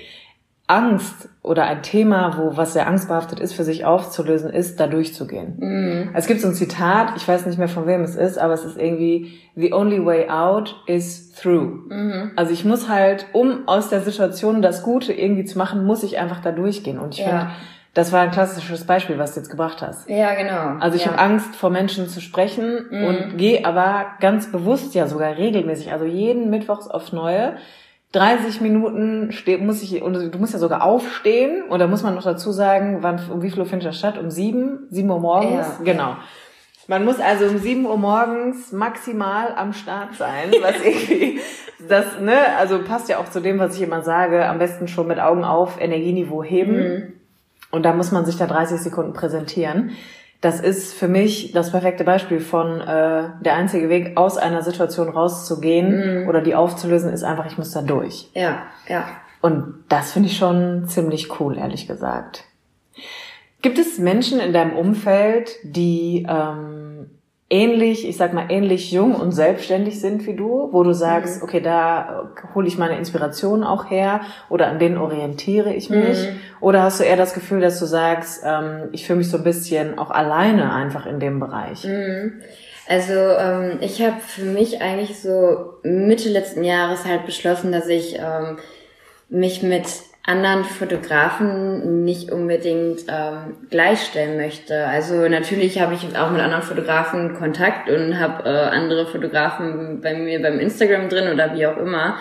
Angst 0.68 1.30
oder 1.42 1.64
ein 1.64 1.82
Thema, 1.82 2.38
wo 2.38 2.58
was 2.58 2.74
sehr 2.74 2.88
angstbehaftet 2.88 3.40
ist, 3.40 3.54
für 3.54 3.64
sich 3.64 3.86
aufzulösen, 3.86 4.52
ist, 4.52 4.82
da 4.82 4.88
durchzugehen. 4.88 5.56
Mhm. 5.58 6.10
Es 6.14 6.28
gibt 6.28 6.42
so 6.42 6.50
ein 6.50 6.54
Zitat, 6.54 7.14
ich 7.16 7.26
weiß 7.26 7.46
nicht 7.46 7.58
mehr 7.58 7.70
von 7.70 7.88
wem 7.88 8.02
es 8.04 8.18
ist, 8.18 8.38
aber 8.38 8.54
es 8.54 8.66
ist 8.66 8.78
irgendwie, 8.78 9.40
the 9.56 9.74
only 9.74 10.06
way 10.06 10.30
out 10.30 10.76
is 10.86 11.32
through. 11.32 11.90
Mhm. 11.90 12.32
Also 12.36 12.52
ich 12.52 12.66
muss 12.66 12.90
halt, 12.90 13.28
um 13.32 13.66
aus 13.68 13.90
der 13.90 14.02
Situation 14.02 14.62
das 14.62 14.84
Gute 14.84 15.14
irgendwie 15.14 15.46
zu 15.46 15.58
machen, 15.58 15.86
muss 15.86 16.04
ich 16.04 16.20
einfach 16.20 16.42
da 16.42 16.52
durchgehen. 16.52 17.00
Und 17.00 17.14
ich 17.14 17.22
ja. 17.22 17.28
finde, 17.28 17.48
das 17.94 18.12
war 18.12 18.22
ein 18.22 18.32
klassisches 18.32 18.86
Beispiel, 18.86 19.18
was 19.18 19.34
du 19.34 19.40
jetzt 19.40 19.50
gebracht 19.50 19.82
hast. 19.82 20.10
Ja, 20.10 20.36
genau. 20.36 20.80
Also 20.82 20.98
ich 20.98 21.06
ja. 21.06 21.12
habe 21.12 21.20
Angst, 21.20 21.56
vor 21.56 21.70
Menschen 21.70 22.10
zu 22.10 22.20
sprechen 22.20 22.88
mhm. 22.92 23.04
und 23.06 23.38
gehe 23.38 23.66
aber 23.66 24.06
ganz 24.20 24.52
bewusst 24.52 24.94
ja 24.96 25.08
sogar 25.08 25.38
regelmäßig, 25.38 25.94
also 25.94 26.04
jeden 26.04 26.50
Mittwochs 26.50 26.90
aufs 26.90 27.14
Neue, 27.14 27.56
30 28.14 28.62
Minuten 28.62 29.32
steht, 29.32 29.62
muss 29.62 29.84
ich, 29.84 30.02
und 30.02 30.14
du 30.14 30.38
musst 30.38 30.54
ja 30.54 30.60
sogar 30.60 30.84
aufstehen, 30.84 31.64
oder 31.70 31.88
muss 31.88 32.04
man 32.04 32.16
noch 32.16 32.24
dazu 32.24 32.52
sagen, 32.52 33.00
wann, 33.02 33.20
um 33.32 33.42
wie 33.42 33.50
viel 33.50 33.60
Uhr 33.60 33.66
findet 33.66 33.90
das 33.90 33.98
statt? 33.98 34.18
Um 34.18 34.32
sieben? 34.32 34.88
Sieben 34.90 35.10
Uhr 35.10 35.20
morgens? 35.20 35.68
Ja. 35.80 35.84
Genau. 35.84 36.16
Man 36.88 37.04
muss 37.04 37.20
also 37.20 37.46
um 37.46 37.58
sieben 37.58 37.86
Uhr 37.86 37.98
morgens 37.98 38.72
maximal 38.72 39.54
am 39.56 39.74
Start 39.74 40.16
sein, 40.16 40.52
was 40.62 40.76
irgendwie 40.84 41.42
das, 41.88 42.20
ne, 42.22 42.56
also 42.58 42.80
passt 42.82 43.10
ja 43.10 43.18
auch 43.18 43.30
zu 43.30 43.42
dem, 43.42 43.60
was 43.60 43.76
ich 43.76 43.82
immer 43.82 44.02
sage, 44.02 44.48
am 44.48 44.58
besten 44.58 44.88
schon 44.88 45.08
mit 45.08 45.20
Augen 45.20 45.44
auf, 45.44 45.80
Energieniveau 45.80 46.44
heben. 46.44 46.78
Mhm. 46.78 47.14
Und 47.72 47.84
da 47.84 47.94
muss 47.94 48.14
man 48.14 48.26
sich 48.26 48.38
da 48.38 48.48
30 48.48 48.80
Sekunden 48.80 49.12
präsentieren. 49.12 49.92
Das 50.42 50.60
ist 50.60 50.94
für 50.94 51.08
mich 51.08 51.52
das 51.52 51.72
perfekte 51.72 52.04
Beispiel 52.04 52.40
von 52.40 52.80
äh, 52.80 53.30
der 53.42 53.56
einzige 53.56 53.90
Weg, 53.90 54.18
aus 54.18 54.38
einer 54.38 54.62
Situation 54.62 55.10
rauszugehen 55.10 56.22
mhm. 56.22 56.30
oder 56.30 56.42
die 56.42 56.54
aufzulösen, 56.54 57.12
ist 57.12 57.24
einfach, 57.24 57.48
ich 57.48 57.58
muss 57.58 57.72
da 57.72 57.82
durch. 57.82 58.30
Ja, 58.34 58.64
ja. 58.88 59.08
Und 59.42 59.84
das 59.90 60.12
finde 60.12 60.30
ich 60.30 60.38
schon 60.38 60.88
ziemlich 60.88 61.40
cool, 61.40 61.58
ehrlich 61.58 61.88
gesagt. 61.88 62.44
Gibt 63.62 63.80
es 63.80 63.98
Menschen 63.98 64.40
in 64.40 64.54
deinem 64.54 64.76
Umfeld, 64.76 65.56
die 65.64 66.26
ähm, 66.30 66.77
ähnlich, 67.50 68.08
ich 68.08 68.18
sag 68.18 68.34
mal, 68.34 68.48
ähnlich 68.50 68.92
jung 68.92 69.16
und 69.16 69.32
selbstständig 69.32 70.02
sind 70.02 70.26
wie 70.28 70.36
du, 70.36 70.70
wo 70.72 70.84
du 70.84 70.94
sagst, 70.94 71.38
mhm. 71.38 71.44
okay, 71.44 71.62
da 71.62 72.30
hole 72.54 72.68
ich 72.68 72.78
meine 72.78 72.98
Inspiration 72.98 73.64
auch 73.64 73.90
her 73.90 74.22
oder 74.50 74.68
an 74.68 74.80
denen 74.80 74.98
orientiere 74.98 75.74
ich 75.74 75.90
mich? 75.90 76.18
Mhm. 76.18 76.40
Oder 76.60 76.84
hast 76.84 77.00
du 77.00 77.06
eher 77.06 77.16
das 77.16 77.34
Gefühl, 77.34 77.62
dass 77.62 77.80
du 77.80 77.86
sagst, 77.86 78.44
ähm, 78.46 78.90
ich 78.92 79.06
fühle 79.06 79.20
mich 79.20 79.30
so 79.30 79.38
ein 79.38 79.44
bisschen 79.44 79.98
auch 79.98 80.12
alleine 80.12 80.74
einfach 80.74 81.06
in 81.06 81.20
dem 81.20 81.40
Bereich? 81.40 81.86
Mhm. 81.86 82.42
Also 82.90 83.14
ähm, 83.14 83.80
ich 83.82 84.02
habe 84.02 84.20
für 84.20 84.46
mich 84.46 84.82
eigentlich 84.82 85.20
so 85.22 85.76
Mitte 85.84 86.30
letzten 86.30 86.64
Jahres 86.64 87.06
halt 87.06 87.26
beschlossen, 87.26 87.72
dass 87.72 87.88
ich 87.88 88.18
ähm, 88.18 88.58
mich 89.30 89.64
mit 89.64 89.86
anderen 90.28 90.66
Fotografen 90.66 92.04
nicht 92.04 92.32
unbedingt 92.32 93.06
ähm, 93.08 93.56
gleichstellen 93.70 94.36
möchte. 94.36 94.86
Also 94.86 95.30
natürlich 95.30 95.80
habe 95.80 95.94
ich 95.94 96.04
auch 96.18 96.32
mit 96.32 96.42
anderen 96.42 96.64
Fotografen 96.64 97.34
Kontakt 97.34 97.90
und 97.90 98.20
habe 98.20 98.44
äh, 98.44 98.50
andere 98.50 99.08
Fotografen 99.08 100.02
bei 100.02 100.14
mir 100.14 100.42
beim 100.42 100.60
Instagram 100.60 101.08
drin 101.08 101.34
oder 101.34 101.56
wie 101.56 101.66
auch 101.66 101.78
immer. 101.78 102.18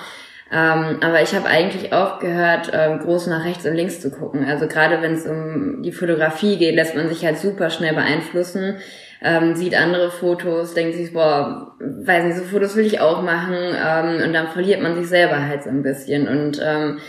Ähm, 0.52 0.98
aber 1.00 1.20
ich 1.22 1.34
habe 1.34 1.48
eigentlich 1.48 1.92
aufgehört, 1.92 2.70
ähm, 2.72 3.00
groß 3.00 3.26
nach 3.26 3.44
rechts 3.44 3.66
und 3.66 3.74
links 3.74 4.00
zu 4.00 4.12
gucken. 4.12 4.44
Also 4.48 4.68
gerade 4.68 5.02
wenn 5.02 5.14
es 5.14 5.26
um 5.26 5.82
die 5.82 5.90
Fotografie 5.90 6.58
geht, 6.58 6.76
lässt 6.76 6.94
man 6.94 7.08
sich 7.08 7.24
halt 7.24 7.38
super 7.38 7.70
schnell 7.70 7.94
beeinflussen. 7.94 8.76
Ähm, 9.20 9.56
sieht 9.56 9.74
andere 9.74 10.12
Fotos, 10.12 10.74
denkt 10.74 10.94
sich, 10.94 11.12
boah, 11.12 11.74
weiß 11.80 12.24
nicht, 12.24 12.36
so 12.36 12.44
Fotos 12.44 12.76
will 12.76 12.86
ich 12.86 13.00
auch 13.00 13.22
machen. 13.22 13.56
Ähm, 13.56 14.22
und 14.24 14.32
dann 14.32 14.46
verliert 14.46 14.80
man 14.80 14.94
sich 14.94 15.08
selber 15.08 15.48
halt 15.48 15.64
so 15.64 15.70
ein 15.70 15.82
bisschen. 15.82 16.28
Und 16.28 16.60
ähm, 16.64 17.00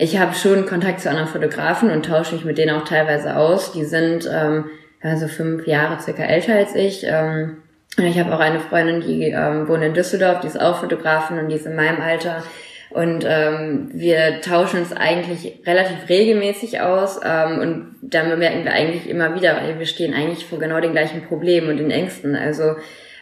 ich 0.00 0.18
habe 0.18 0.34
schon 0.34 0.64
Kontakt 0.64 1.00
zu 1.00 1.10
anderen 1.10 1.28
Fotografen 1.28 1.90
und 1.90 2.06
tausche 2.06 2.34
mich 2.34 2.44
mit 2.46 2.56
denen 2.56 2.74
auch 2.74 2.84
teilweise 2.84 3.36
aus. 3.36 3.72
Die 3.72 3.84
sind 3.84 4.26
ähm, 4.32 4.70
also 5.02 5.28
fünf 5.28 5.66
Jahre 5.66 6.00
circa 6.00 6.22
älter 6.22 6.54
als 6.54 6.74
ich. 6.74 7.04
Ähm, 7.04 7.58
und 7.98 8.06
ich 8.06 8.18
habe 8.18 8.34
auch 8.34 8.40
eine 8.40 8.60
Freundin, 8.60 9.02
die 9.02 9.24
ähm, 9.24 9.68
wohnt 9.68 9.82
in 9.82 9.92
Düsseldorf, 9.92 10.40
die 10.40 10.46
ist 10.46 10.58
auch 10.58 10.80
Fotografin 10.80 11.38
und 11.38 11.50
die 11.50 11.56
ist 11.56 11.66
in 11.66 11.76
meinem 11.76 12.00
Alter. 12.00 12.42
Und 12.88 13.26
ähm, 13.28 13.90
wir 13.92 14.40
tauschen 14.40 14.80
uns 14.80 14.94
eigentlich 14.94 15.60
relativ 15.66 16.08
regelmäßig 16.08 16.80
aus 16.80 17.20
ähm, 17.22 17.58
und 17.58 17.94
dann 18.00 18.30
bemerken 18.30 18.64
wir 18.64 18.72
eigentlich 18.72 19.06
immer 19.06 19.34
wieder, 19.34 19.60
wir 19.78 19.86
stehen 19.86 20.14
eigentlich 20.14 20.46
vor 20.46 20.58
genau 20.58 20.80
den 20.80 20.92
gleichen 20.92 21.26
Problemen 21.26 21.68
und 21.68 21.76
den 21.76 21.90
Ängsten. 21.90 22.34
Also 22.34 22.76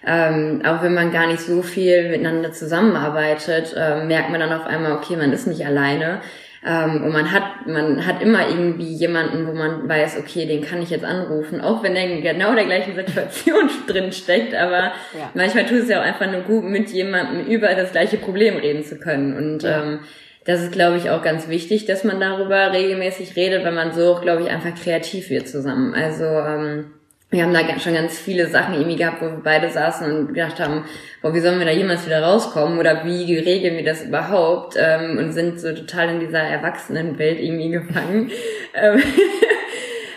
ähm, 0.06 0.62
auch 0.64 0.80
wenn 0.82 0.94
man 0.94 1.10
gar 1.10 1.26
nicht 1.26 1.40
so 1.40 1.62
viel 1.62 2.08
miteinander 2.10 2.52
zusammenarbeitet, 2.52 3.74
äh, 3.76 4.04
merkt 4.04 4.30
man 4.30 4.38
dann 4.38 4.52
auf 4.52 4.64
einmal, 4.64 4.92
okay, 4.92 5.16
man 5.16 5.32
ist 5.32 5.48
nicht 5.48 5.66
alleine. 5.66 6.20
Ähm, 6.66 7.04
und 7.04 7.12
man 7.12 7.32
hat, 7.32 7.66
man 7.66 8.04
hat 8.04 8.20
immer 8.20 8.48
irgendwie 8.48 8.92
jemanden, 8.94 9.46
wo 9.46 9.52
man 9.52 9.88
weiß, 9.88 10.18
okay, 10.18 10.46
den 10.46 10.62
kann 10.62 10.82
ich 10.82 10.90
jetzt 10.90 11.04
anrufen, 11.04 11.60
auch 11.60 11.82
wenn 11.82 11.94
er 11.94 12.04
in 12.04 12.22
genau 12.22 12.54
der 12.54 12.64
gleichen 12.64 12.94
Situation 12.94 13.70
drin 13.86 14.12
steckt. 14.12 14.54
Aber 14.54 14.92
ja. 15.16 15.30
manchmal 15.34 15.66
tut 15.66 15.78
es 15.78 15.88
ja 15.88 16.00
auch 16.00 16.04
einfach 16.04 16.30
nur 16.30 16.42
gut, 16.42 16.64
mit 16.64 16.90
jemandem 16.90 17.46
über 17.46 17.74
das 17.74 17.92
gleiche 17.92 18.16
Problem 18.16 18.56
reden 18.56 18.82
zu 18.82 18.98
können. 18.98 19.36
Und 19.36 19.62
ja. 19.62 19.82
ähm, 19.82 20.00
das 20.44 20.62
ist, 20.62 20.72
glaube 20.72 20.96
ich, 20.96 21.10
auch 21.10 21.22
ganz 21.22 21.48
wichtig, 21.48 21.84
dass 21.84 22.04
man 22.04 22.20
darüber 22.20 22.72
regelmäßig 22.72 23.36
redet, 23.36 23.64
weil 23.64 23.72
man 23.72 23.92
so, 23.92 24.18
glaube 24.20 24.42
ich, 24.42 24.50
einfach 24.50 24.74
kreativ 24.74 25.30
wird 25.30 25.46
zusammen. 25.46 25.94
Also 25.94 26.24
ähm, 26.24 26.86
wir 27.30 27.42
haben 27.42 27.52
da 27.52 27.78
schon 27.78 27.92
ganz 27.92 28.18
viele 28.18 28.48
Sachen 28.48 28.74
irgendwie 28.74 28.96
gehabt, 28.96 29.20
wo 29.20 29.26
wir 29.26 29.42
beide 29.44 29.68
saßen 29.68 30.10
und 30.10 30.28
gedacht 30.28 30.58
haben, 30.60 30.84
boah, 31.20 31.34
wie 31.34 31.40
sollen 31.40 31.58
wir 31.58 31.66
da 31.66 31.72
jemals 31.72 32.06
wieder 32.06 32.22
rauskommen 32.22 32.78
oder 32.78 33.04
wie 33.04 33.36
regeln 33.36 33.76
wir 33.76 33.84
das 33.84 34.02
überhaupt 34.02 34.76
ähm, 34.78 35.18
und 35.18 35.32
sind 35.32 35.60
so 35.60 35.72
total 35.72 36.08
in 36.08 36.20
dieser 36.20 36.40
Erwachsenenwelt 36.40 37.40
irgendwie 37.40 37.70
gefangen. 37.70 38.30
Ähm, 38.74 39.02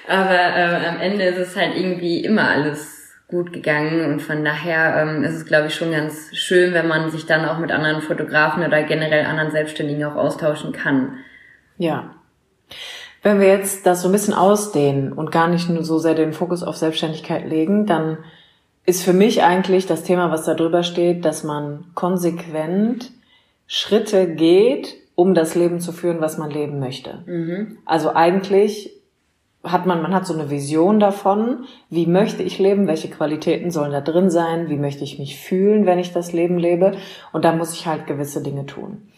aber 0.08 0.36
äh, 0.36 0.88
am 0.88 1.00
Ende 1.00 1.24
ist 1.24 1.38
es 1.38 1.56
halt 1.56 1.76
irgendwie 1.76 2.20
immer 2.20 2.50
alles 2.50 3.16
gut 3.28 3.54
gegangen 3.54 4.06
und 4.06 4.22
von 4.22 4.44
daher 4.44 4.98
ähm, 5.02 5.24
ist 5.24 5.36
es, 5.36 5.46
glaube 5.46 5.68
ich, 5.68 5.74
schon 5.74 5.92
ganz 5.92 6.36
schön, 6.36 6.74
wenn 6.74 6.88
man 6.88 7.10
sich 7.10 7.26
dann 7.26 7.46
auch 7.46 7.58
mit 7.58 7.72
anderen 7.72 8.02
Fotografen 8.02 8.64
oder 8.64 8.84
generell 8.84 9.26
anderen 9.26 9.52
Selbstständigen 9.52 10.04
auch 10.04 10.16
austauschen 10.16 10.74
kann. 10.74 11.20
Ja. 11.78 12.14
Wenn 13.24 13.40
wir 13.40 13.48
jetzt 13.48 13.86
das 13.86 14.02
so 14.02 14.10
ein 14.10 14.12
bisschen 14.12 14.34
ausdehnen 14.34 15.14
und 15.14 15.32
gar 15.32 15.48
nicht 15.48 15.70
nur 15.70 15.84
so 15.84 16.00
sehr 16.00 16.16
den 16.16 16.34
Fokus 16.34 16.64
auf 16.64 16.76
Selbstständigkeit 16.76 17.48
legen, 17.48 17.86
dann 17.86 18.18
ist 18.86 19.04
für 19.04 19.14
mich 19.14 19.44
eigentlich 19.44 19.86
das 19.86 20.04
Thema, 20.04 20.32
was 20.32 20.46
da 20.46 20.56
drüber 20.56 20.84
steht, 20.84 21.24
dass 21.24 21.44
man 21.44 21.86
konsequent 21.94 23.12
Schritte 23.68 24.28
geht, 24.28 24.96
um 25.16 25.34
das 25.34 25.56
Leben 25.56 25.80
zu 25.80 25.92
führen, 25.92 26.20
was 26.20 26.38
man 26.38 26.50
leben 26.50 26.80
möchte. 26.80 27.24
Mhm. 27.28 27.78
Also 27.86 28.14
eigentlich 28.14 28.92
hat 29.64 29.86
man, 29.86 30.02
man 30.02 30.14
hat 30.16 30.26
so 30.26 30.34
eine 30.34 30.50
Vision 30.50 31.00
davon, 31.00 31.66
wie 31.90 32.08
möchte 32.08 32.42
ich 32.42 32.58
leben, 32.58 32.88
welche 32.88 33.10
Qualitäten 33.10 33.70
sollen 33.70 33.92
da 33.92 34.02
drin 34.02 34.32
sein, 34.32 34.70
wie 34.70 34.78
möchte 34.78 35.04
ich 35.04 35.20
mich 35.20 35.38
fühlen, 35.38 35.86
wenn 35.86 36.00
ich 36.00 36.14
das 36.14 36.34
Leben 36.34 36.58
lebe. 36.58 36.94
Und 37.32 37.46
da 37.46 37.54
muss 37.54 37.74
ich 37.74 37.86
halt 37.86 38.08
gewisse 38.08 38.42
Dinge 38.42 38.66
tun. 38.66 39.10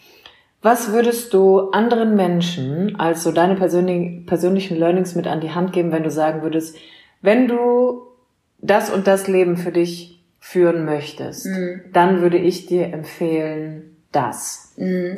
Was 0.64 0.92
würdest 0.92 1.34
du 1.34 1.72
anderen 1.72 2.16
Menschen 2.16 3.00
als 3.00 3.22
so 3.22 3.32
deine 3.32 3.56
persönlichen, 3.56 4.26
persönlichen 4.26 4.78
Learnings 4.78 5.14
mit 5.14 5.28
an 5.28 5.42
die 5.42 5.52
Hand 5.52 5.74
geben, 5.74 5.92
wenn 5.92 6.04
du 6.04 6.10
sagen 6.10 6.42
würdest, 6.42 6.78
wenn 7.22 7.48
du 7.48 8.02
das 8.60 8.90
und 8.90 9.06
das 9.06 9.28
Leben 9.28 9.58
für 9.58 9.72
dich 9.72 10.24
führen 10.40 10.86
möchtest, 10.86 11.46
mhm. 11.46 11.82
dann 11.92 12.22
würde 12.22 12.38
ich 12.38 12.66
dir 12.66 12.86
empfehlen, 12.94 13.94
das. 14.14 14.74
Mhm. 14.78 15.18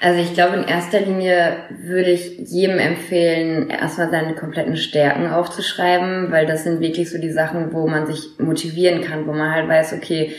Also 0.00 0.20
ich 0.20 0.34
glaube, 0.34 0.56
in 0.56 0.64
erster 0.64 1.00
Linie 1.00 1.56
würde 1.82 2.10
ich 2.10 2.38
jedem 2.50 2.78
empfehlen, 2.78 3.70
erstmal 3.70 4.10
seine 4.10 4.34
kompletten 4.34 4.76
Stärken 4.76 5.28
aufzuschreiben, 5.28 6.30
weil 6.30 6.46
das 6.46 6.64
sind 6.64 6.80
wirklich 6.80 7.10
so 7.10 7.18
die 7.18 7.32
Sachen, 7.32 7.72
wo 7.72 7.88
man 7.88 8.06
sich 8.06 8.38
motivieren 8.38 9.02
kann, 9.02 9.26
wo 9.26 9.32
man 9.32 9.52
halt 9.52 9.68
weiß, 9.68 9.94
okay, 9.94 10.34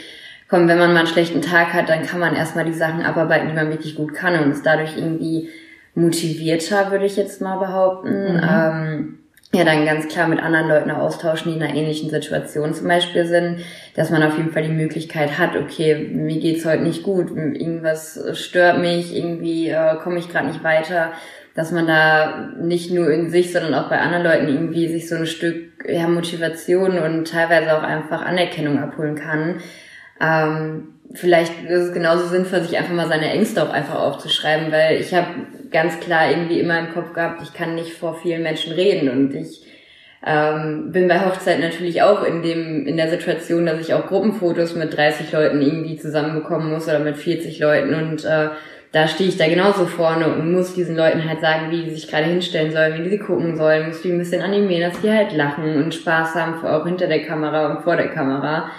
komm, 0.50 0.68
wenn 0.68 0.78
man 0.78 0.94
mal 0.94 1.00
einen 1.00 1.08
schlechten 1.08 1.42
Tag 1.42 1.74
hat, 1.74 1.90
dann 1.90 2.06
kann 2.06 2.20
man 2.20 2.36
erstmal 2.36 2.66
die 2.66 2.74
Sachen 2.74 3.04
abarbeiten, 3.04 3.48
die 3.48 3.56
man 3.56 3.70
wirklich 3.70 3.96
gut 3.96 4.14
kann 4.14 4.40
und 4.40 4.52
ist 4.52 4.66
dadurch 4.66 4.98
irgendwie 4.98 5.50
motivierter, 5.96 6.92
würde 6.92 7.06
ich 7.06 7.16
jetzt 7.16 7.42
mal 7.42 7.58
behaupten. 7.58 8.34
Mhm. 8.34 8.42
Ähm, 8.44 9.20
ja, 9.54 9.64
dann 9.64 9.86
ganz 9.86 10.08
klar 10.10 10.28
mit 10.28 10.42
anderen 10.42 10.68
Leuten 10.68 10.92
austauschen, 10.92 11.52
die 11.52 11.58
in 11.58 11.64
einer 11.64 11.76
ähnlichen 11.76 12.10
Situation 12.10 12.74
zum 12.74 12.90
Beispiel 12.90 13.26
sind, 13.26 13.60
dass 13.96 14.10
man 14.10 14.22
auf 14.22 14.38
jeden 14.38 14.52
Fall 14.52 14.64
die 14.64 14.74
Möglichkeit 14.74 15.38
hat, 15.38 15.56
okay, 15.56 16.10
mir 16.12 16.40
geht's 16.40 16.66
heute 16.66 16.84
nicht 16.84 17.04
gut, 17.04 17.32
irgendwas 17.32 18.20
stört 18.34 18.80
mich, 18.80 19.16
irgendwie 19.16 19.70
äh, 19.70 19.96
komme 20.04 20.20
ich 20.20 20.30
gerade 20.30 20.48
nicht 20.48 20.64
weiter, 20.64 21.14
dass 21.54 21.72
man 21.72 21.88
da 21.88 22.50
nicht 22.60 22.92
nur 22.92 23.10
in 23.10 23.30
sich, 23.30 23.54
sondern 23.54 23.76
auch 23.76 23.88
bei 23.88 24.00
anderen 24.02 24.26
Leuten 24.26 24.48
irgendwie 24.50 24.90
sich 24.90 25.08
so 25.08 25.16
ein 25.16 25.26
Stück 25.26 25.86
ja, 25.88 26.08
Motivation 26.10 27.00
und 27.00 27.26
teilweise 27.30 27.78
auch 27.78 27.84
einfach 27.84 28.26
Anerkennung 28.26 28.80
abholen 28.80 29.16
kann, 29.16 29.62
ähm, 30.20 30.96
vielleicht 31.14 31.64
ist 31.64 31.88
es 31.88 31.94
genauso 31.94 32.28
sinnvoll, 32.28 32.62
sich 32.62 32.78
einfach 32.78 32.94
mal 32.94 33.08
seine 33.08 33.30
Ängste 33.32 33.64
auch 33.64 33.72
einfach 33.72 34.00
aufzuschreiben, 34.00 34.72
weil 34.72 35.00
ich 35.00 35.14
habe 35.14 35.28
ganz 35.72 36.00
klar 36.00 36.30
irgendwie 36.30 36.60
immer 36.60 36.80
im 36.80 36.94
Kopf 36.94 37.14
gehabt, 37.14 37.42
ich 37.44 37.54
kann 37.54 37.76
nicht 37.76 37.94
vor 37.94 38.16
vielen 38.16 38.44
Menschen 38.44 38.74
reden 38.74 39.10
und 39.10 39.34
ich 39.34 39.62
ähm, 40.26 40.92
bin 40.92 41.08
bei 41.08 41.20
Hochzeit 41.20 41.60
natürlich 41.60 42.02
auch 42.02 42.24
in 42.24 42.42
dem 42.42 42.88
in 42.88 42.98
der 42.98 43.10
Situation, 43.10 43.66
dass 43.66 43.80
ich 43.80 43.94
auch 43.94 44.08
Gruppenfotos 44.08 44.76
mit 44.76 44.96
30 44.96 45.32
Leuten 45.32 45.62
irgendwie 45.62 45.98
zusammenbekommen 45.98 46.72
muss 46.72 46.88
oder 46.88 47.00
mit 47.00 47.18
40 47.18 47.60
Leuten 47.60 47.94
und 47.94 48.26
äh, 48.26 48.50
da 48.92 49.10
stehe 49.10 49.28
ich 49.28 49.36
da 49.36 49.46
genauso 49.46 49.88
vorne 49.88 50.30
und 50.30 50.54
muss 50.54 50.74
diesen 50.74 50.96
Leuten 50.96 51.28
halt 51.28 51.42
sagen, 51.42 51.70
wie 51.70 51.84
die 51.84 51.90
sich 51.90 52.08
gerade 52.08 52.28
hinstellen 52.28 52.72
sollen, 52.72 53.04
wie 53.04 53.10
die 53.10 53.20
gucken 53.20 53.58
sollen, 53.58 53.88
muss 53.88 54.02
die 54.02 54.10
ein 54.10 54.18
bisschen 54.18 54.42
animieren, 54.42 54.90
dass 54.90 55.02
die 55.02 55.12
halt 55.12 55.34
lachen 55.34 55.84
und 55.84 55.94
Spaß 55.94 56.36
haben, 56.36 56.66
auch 56.66 56.86
hinter 56.86 57.08
der 57.08 57.24
Kamera 57.24 57.74
und 57.74 57.84
vor 57.84 57.98
der 57.98 58.08
Kamera. 58.08 58.72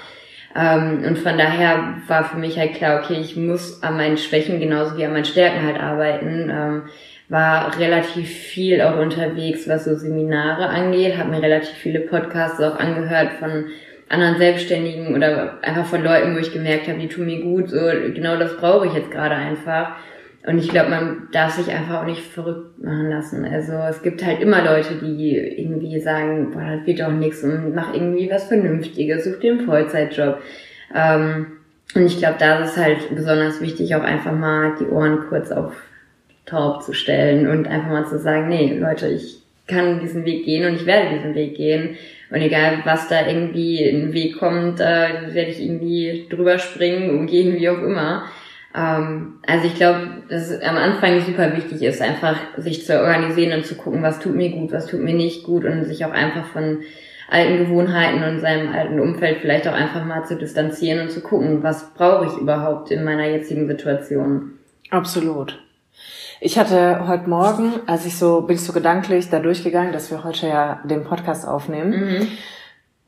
Ähm, 0.57 1.05
und 1.07 1.19
von 1.19 1.37
daher 1.37 1.99
war 2.07 2.25
für 2.25 2.39
mich 2.39 2.59
halt 2.59 2.75
klar, 2.75 3.03
okay, 3.03 3.19
ich 3.21 3.37
muss 3.37 3.83
an 3.83 3.97
meinen 3.97 4.17
Schwächen 4.17 4.59
genauso 4.59 4.97
wie 4.97 5.05
an 5.05 5.13
meinen 5.13 5.25
Stärken 5.25 5.67
halt 5.67 5.79
arbeiten. 5.79 6.51
Ähm, 6.51 6.83
war 7.29 7.77
relativ 7.79 8.29
viel 8.29 8.81
auch 8.81 8.99
unterwegs, 8.99 9.69
was 9.69 9.85
so 9.85 9.97
Seminare 9.97 10.69
angeht, 10.69 11.19
habe 11.19 11.31
mir 11.31 11.43
relativ 11.43 11.75
viele 11.75 12.01
Podcasts 12.01 12.61
auch 12.61 12.79
angehört 12.79 13.33
von 13.41 13.67
anderen 14.09 14.39
Selbstständigen 14.39 15.15
oder 15.17 15.59
einfach 15.63 15.87
von 15.87 16.05
Leuten, 16.05 16.37
wo 16.37 16.39
ich 16.39 16.53
gemerkt 16.53 16.87
habe, 16.87 17.01
die 17.01 17.09
tun 17.09 17.27
mir 17.27 17.43
gut, 17.43 17.71
so 17.71 17.81
genau 18.15 18.37
das 18.37 18.57
brauche 18.57 18.87
ich 18.87 18.95
jetzt 18.95 19.11
gerade 19.11 19.35
einfach. 19.35 19.97
Und 20.47 20.59
ich 20.59 20.69
glaube, 20.69 20.91
man 20.91 21.29
darf 21.33 21.57
sich 21.57 21.75
einfach 21.75 22.03
auch 22.03 22.07
nicht 22.07 22.23
verrückt 22.23 22.83
machen 22.83 23.11
lassen. 23.11 23.45
Also 23.45 23.73
es 23.73 24.01
gibt 24.03 24.25
halt 24.25 24.41
immer 24.41 24.65
Leute, 24.65 24.95
die 24.95 25.37
irgendwie 25.37 25.99
sagen, 26.01 26.53
boah, 26.53 26.77
das 26.77 26.87
wird 26.87 27.01
doch 27.01 27.11
nichts 27.11 27.43
und 27.43 27.75
mach 27.75 27.93
irgendwie 27.93 28.31
was 28.31 28.45
Vernünftiges, 28.47 29.25
such 29.25 29.41
dir 29.41 29.53
einen 29.53 29.67
Vollzeitjob. 29.67 30.39
Ähm, 30.95 31.47
und 31.97 32.07
ich 32.07 32.19
glaube, 32.19 32.37
da 32.39 32.61
ist 32.61 32.71
es 32.71 32.77
halt 32.77 33.15
besonders 33.15 33.61
wichtig, 33.61 33.97
auch 33.97 34.05
einfach 34.05 34.33
mal 34.33 34.77
die 34.79 34.87
Ohren 34.87 35.25
kurz 35.29 35.51
auf 35.51 35.73
taub 36.45 36.85
zu 36.85 36.93
stellen 36.93 37.49
und 37.49 37.67
einfach 37.67 37.91
mal 37.91 38.07
zu 38.07 38.21
sagen, 38.21 38.49
nee, 38.49 38.79
Leute, 38.79 39.09
ich 39.09 39.43
kann 39.67 39.99
diesen 39.99 40.25
Weg 40.25 40.45
gehen 40.45 40.65
und 40.65 40.77
ich 40.77 40.87
werde 40.87 41.17
diesen 41.17 41.35
Weg 41.35 41.57
gehen. 41.57 41.97
Und 42.31 42.41
egal, 42.41 42.83
was 42.85 43.09
da 43.09 43.27
irgendwie 43.27 43.83
in 43.83 44.01
den 44.01 44.13
Weg 44.13 44.39
kommt, 44.39 44.79
äh, 44.79 45.35
werde 45.35 45.51
ich 45.51 45.61
irgendwie 45.61 46.27
drüber 46.31 46.59
springen, 46.59 47.11
umgehen, 47.11 47.57
wie 47.59 47.69
auch 47.69 47.83
immer. 47.83 48.27
Ähm, 48.77 49.39
also 49.47 49.67
ich 49.67 49.75
glaube, 49.75 50.09
dass 50.29 50.51
es 50.51 50.63
am 50.63 50.77
Anfang 50.77 51.21
super 51.23 51.57
wichtig 51.57 51.83
ist, 51.83 52.03
einfach 52.03 52.37
sich 52.59 52.85
zu 52.85 53.01
organisieren 53.01 53.59
und 53.59 53.65
zu 53.65 53.75
gucken, 53.75 54.03
was 54.03 54.19
tut 54.19 54.35
mir 54.35 54.51
gut, 54.51 54.73
was 54.73 54.87
tut 54.87 55.01
mir 55.01 55.15
nicht 55.15 55.45
gut 55.45 55.65
und 55.65 55.85
sich 55.85 56.05
auch 56.05 56.13
einfach 56.13 56.45
von 56.47 56.81
alten 57.29 57.59
Gewohnheiten 57.59 58.23
und 58.23 58.41
seinem 58.41 58.73
alten 58.73 59.01
Umfeld 59.01 59.39
vielleicht 59.41 59.67
auch 59.67 59.73
einfach 59.73 60.05
mal 60.05 60.25
zu 60.25 60.37
distanzieren 60.37 61.01
und 61.01 61.11
zu 61.11 61.23
gucken, 61.23 61.63
was 61.63 61.93
brauche 61.95 62.27
ich 62.27 62.37
überhaupt 62.37 62.91
in 62.91 63.03
meiner 63.03 63.27
jetzigen 63.27 63.67
Situation. 63.67 64.53
Absolut. 64.91 65.59
Ich 66.41 66.59
hatte 66.59 67.09
heute 67.09 67.29
Morgen, 67.31 67.73
als 67.87 68.05
ich 68.05 68.19
so, 68.19 68.43
bin 68.43 68.57
ich 68.57 68.63
so 68.63 68.75
gedanklich 68.75 69.31
da 69.31 69.41
durchgegangen, 69.41 69.93
dass 69.93 70.11
wir 70.11 70.23
heute 70.23 70.47
ja 70.47 70.81
den 70.85 71.03
Podcast 71.03 71.49
aufnehmen. 71.49 71.91
Mhm. 71.91 72.29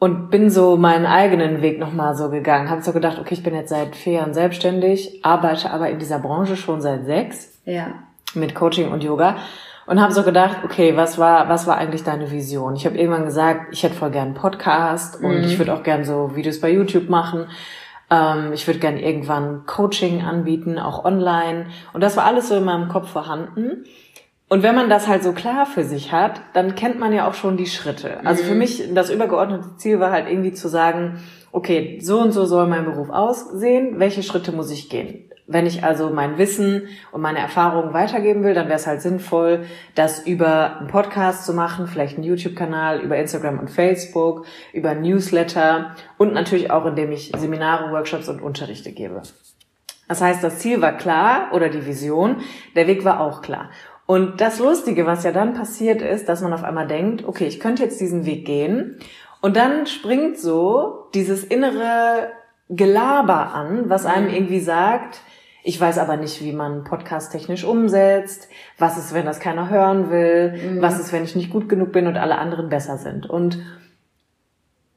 Und 0.00 0.30
bin 0.30 0.48
so 0.48 0.76
meinen 0.76 1.06
eigenen 1.06 1.60
Weg 1.60 1.80
nochmal 1.80 2.14
so 2.14 2.30
gegangen. 2.30 2.70
Hab 2.70 2.82
so 2.82 2.92
gedacht, 2.92 3.18
okay, 3.18 3.34
ich 3.34 3.42
bin 3.42 3.54
jetzt 3.54 3.70
seit 3.70 3.96
vier 3.96 4.14
Jahren 4.14 4.32
selbstständig, 4.32 5.24
arbeite 5.24 5.70
aber 5.70 5.90
in 5.90 5.98
dieser 5.98 6.20
Branche 6.20 6.56
schon 6.56 6.80
seit 6.80 7.04
sechs. 7.04 7.58
Ja. 7.64 7.94
Mit 8.34 8.54
Coaching 8.54 8.92
und 8.92 9.02
Yoga. 9.02 9.36
Und 9.86 10.00
habe 10.00 10.12
so 10.12 10.22
gedacht, 10.22 10.58
okay, 10.64 10.96
was 10.96 11.18
war, 11.18 11.48
was 11.48 11.66
war 11.66 11.78
eigentlich 11.78 12.04
deine 12.04 12.30
Vision? 12.30 12.76
Ich 12.76 12.84
habe 12.84 12.96
irgendwann 12.96 13.24
gesagt, 13.24 13.72
ich 13.72 13.82
hätte 13.82 13.94
voll 13.94 14.10
gern 14.10 14.26
einen 14.26 14.34
Podcast 14.34 15.22
und 15.22 15.38
mhm. 15.38 15.44
ich 15.44 15.58
würde 15.58 15.74
auch 15.74 15.82
gern 15.82 16.04
so 16.04 16.36
Videos 16.36 16.60
bei 16.60 16.70
YouTube 16.70 17.08
machen. 17.08 17.46
Ähm, 18.10 18.52
ich 18.52 18.66
würde 18.66 18.80
gern 18.80 18.98
irgendwann 18.98 19.66
Coaching 19.66 20.22
anbieten, 20.22 20.78
auch 20.78 21.04
online. 21.04 21.66
Und 21.92 22.02
das 22.02 22.16
war 22.16 22.24
alles 22.24 22.48
so 22.48 22.56
in 22.56 22.64
meinem 22.64 22.88
Kopf 22.88 23.10
vorhanden. 23.10 23.84
Und 24.48 24.62
wenn 24.62 24.74
man 24.74 24.88
das 24.88 25.06
halt 25.06 25.22
so 25.22 25.32
klar 25.32 25.66
für 25.66 25.84
sich 25.84 26.10
hat, 26.10 26.40
dann 26.54 26.74
kennt 26.74 26.98
man 26.98 27.12
ja 27.12 27.28
auch 27.28 27.34
schon 27.34 27.58
die 27.58 27.66
Schritte. 27.66 28.24
Also 28.24 28.44
für 28.44 28.52
mhm. 28.52 28.58
mich, 28.58 28.94
das 28.94 29.10
übergeordnete 29.10 29.76
Ziel 29.76 30.00
war 30.00 30.10
halt 30.10 30.28
irgendwie 30.28 30.52
zu 30.52 30.68
sagen, 30.68 31.20
okay, 31.52 31.98
so 32.00 32.20
und 32.20 32.32
so 32.32 32.46
soll 32.46 32.66
mein 32.66 32.86
Beruf 32.86 33.10
aussehen, 33.10 33.98
welche 33.98 34.22
Schritte 34.22 34.52
muss 34.52 34.70
ich 34.70 34.88
gehen? 34.88 35.30
Wenn 35.46 35.66
ich 35.66 35.82
also 35.82 36.10
mein 36.10 36.36
Wissen 36.36 36.88
und 37.10 37.22
meine 37.22 37.38
Erfahrungen 37.38 37.94
weitergeben 37.94 38.42
will, 38.42 38.52
dann 38.52 38.66
wäre 38.66 38.76
es 38.76 38.86
halt 38.86 39.00
sinnvoll, 39.00 39.64
das 39.94 40.26
über 40.26 40.78
einen 40.78 40.88
Podcast 40.88 41.46
zu 41.46 41.54
machen, 41.54 41.86
vielleicht 41.86 42.16
einen 42.16 42.24
YouTube-Kanal, 42.24 43.00
über 43.00 43.16
Instagram 43.16 43.58
und 43.58 43.70
Facebook, 43.70 44.44
über 44.74 44.94
Newsletter 44.94 45.94
und 46.18 46.34
natürlich 46.34 46.70
auch, 46.70 46.84
indem 46.84 47.12
ich 47.12 47.32
Seminare, 47.36 47.90
Workshops 47.92 48.28
und 48.28 48.42
Unterrichte 48.42 48.92
gebe. 48.92 49.22
Das 50.06 50.20
heißt, 50.22 50.42
das 50.42 50.58
Ziel 50.58 50.80
war 50.80 50.92
klar 50.92 51.48
oder 51.52 51.68
die 51.68 51.86
Vision, 51.86 52.36
der 52.74 52.86
Weg 52.86 53.04
war 53.04 53.20
auch 53.20 53.42
klar. 53.42 53.70
Und 54.10 54.40
das 54.40 54.58
Lustige, 54.58 55.04
was 55.04 55.22
ja 55.22 55.32
dann 55.32 55.52
passiert 55.52 56.00
ist, 56.00 56.30
dass 56.30 56.40
man 56.40 56.54
auf 56.54 56.64
einmal 56.64 56.86
denkt, 56.86 57.28
okay, 57.28 57.44
ich 57.44 57.60
könnte 57.60 57.82
jetzt 57.82 58.00
diesen 58.00 58.24
Weg 58.24 58.46
gehen. 58.46 58.96
Und 59.42 59.54
dann 59.54 59.86
springt 59.86 60.38
so 60.38 61.10
dieses 61.12 61.44
innere 61.44 62.28
Gelaber 62.70 63.52
an, 63.52 63.90
was 63.90 64.06
einem 64.06 64.28
mhm. 64.28 64.34
irgendwie 64.34 64.60
sagt, 64.60 65.20
ich 65.62 65.78
weiß 65.78 65.98
aber 65.98 66.16
nicht, 66.16 66.42
wie 66.42 66.54
man 66.54 66.84
Podcast 66.84 67.32
technisch 67.32 67.64
umsetzt. 67.64 68.48
Was 68.78 68.96
ist, 68.96 69.12
wenn 69.12 69.26
das 69.26 69.40
keiner 69.40 69.68
hören 69.68 70.08
will? 70.08 70.52
Mhm. 70.52 70.80
Was 70.80 70.98
ist, 70.98 71.12
wenn 71.12 71.24
ich 71.24 71.36
nicht 71.36 71.50
gut 71.50 71.68
genug 71.68 71.92
bin 71.92 72.06
und 72.06 72.16
alle 72.16 72.38
anderen 72.38 72.70
besser 72.70 72.96
sind? 72.96 73.28
Und 73.28 73.58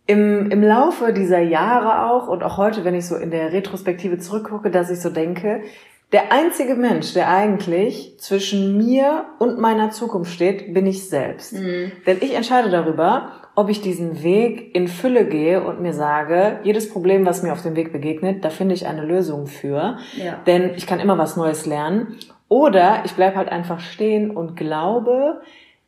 im, 0.08 0.50
im 0.52 0.64
Laufe 0.64 1.12
dieser 1.12 1.42
Jahre 1.42 2.10
auch 2.10 2.30
und 2.30 2.44
auch 2.44 2.56
heute, 2.56 2.86
wenn 2.86 2.96
ich 2.96 3.08
so 3.08 3.18
in 3.18 3.30
der 3.30 3.52
Retrospektive 3.52 4.20
zurückgucke, 4.20 4.72
dass 4.72 4.90
ich 4.90 5.02
so 5.02 5.10
denke, 5.10 5.64
der 6.12 6.32
einzige 6.32 6.76
Mensch, 6.76 7.14
der 7.14 7.30
eigentlich 7.30 8.16
zwischen 8.20 8.78
mir 8.78 9.26
und 9.40 9.60
meiner 9.60 9.92
Zukunft 9.92 10.34
steht, 10.34 10.74
bin 10.74 10.86
ich 10.86 11.08
selbst. 11.08 11.54
Mhm. 11.54 11.92
Denn 12.06 12.18
ich 12.20 12.36
entscheide 12.36 12.70
darüber, 12.70 13.32
ob 13.56 13.70
ich 13.70 13.82
diesen 13.82 14.22
Weg 14.22 14.76
in 14.76 14.88
Fülle 14.88 15.26
gehe 15.26 15.64
und 15.64 15.82
mir 15.82 15.94
sage, 15.94 16.60
jedes 16.64 16.90
Problem, 16.90 17.26
was 17.26 17.44
mir 17.44 17.54
auf 17.54 17.64
dem 17.64 17.76
Weg 17.76 17.94
begegnet, 17.94 18.44
da 18.44 18.50
finde 18.50 18.76
ich 18.76 18.88
eine 18.88 19.06
Lösung 19.06 19.48
für. 19.48 19.98
Ja. 20.18 20.40
Denn 20.46 20.72
ich 20.76 20.86
kann 20.86 21.00
immer 21.00 21.18
was 21.18 21.38
Neues 21.38 21.66
lernen. 21.66 22.18
Oder 22.50 23.04
ich 23.06 23.14
bleibe 23.14 23.38
halt 23.38 23.50
einfach 23.50 23.80
stehen 23.80 24.32
und 24.32 24.58
glaube 24.58 25.42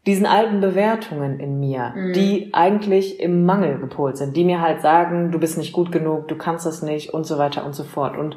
diesen 0.05 0.25
alten 0.25 0.59
Bewertungen 0.59 1.39
in 1.39 1.59
mir, 1.59 1.93
mhm. 1.95 2.13
die 2.13 2.49
eigentlich 2.53 3.19
im 3.21 3.45
Mangel 3.45 3.77
gepolt 3.77 4.17
sind, 4.17 4.35
die 4.35 4.43
mir 4.43 4.61
halt 4.61 4.81
sagen, 4.81 5.31
du 5.31 5.39
bist 5.39 5.57
nicht 5.57 5.71
gut 5.71 5.91
genug, 5.91 6.27
du 6.27 6.35
kannst 6.35 6.65
das 6.65 6.81
nicht 6.81 7.13
und 7.13 7.25
so 7.25 7.37
weiter 7.37 7.65
und 7.65 7.73
so 7.73 7.83
fort. 7.83 8.17
Und 8.17 8.35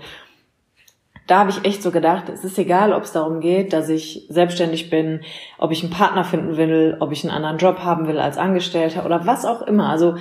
da 1.27 1.41
habe 1.41 1.51
ich 1.51 1.65
echt 1.65 1.83
so 1.83 1.91
gedacht, 1.91 2.29
es 2.29 2.45
ist 2.45 2.59
egal, 2.59 2.93
ob 2.93 3.03
es 3.03 3.13
darum 3.13 3.41
geht, 3.41 3.73
dass 3.73 3.89
ich 3.89 4.27
selbstständig 4.29 4.91
bin, 4.91 5.23
ob 5.59 5.73
ich 5.73 5.83
einen 5.83 5.93
Partner 5.93 6.25
finden 6.25 6.57
will, 6.57 6.97
ob 7.01 7.13
ich 7.13 7.25
einen 7.25 7.35
anderen 7.35 7.59
Job 7.59 7.81
haben 7.81 8.07
will 8.07 8.19
als 8.19 8.39
Angestellter 8.39 9.05
oder 9.05 9.27
was 9.27 9.45
auch 9.45 9.63
immer. 9.63 9.89
Also 9.89 10.17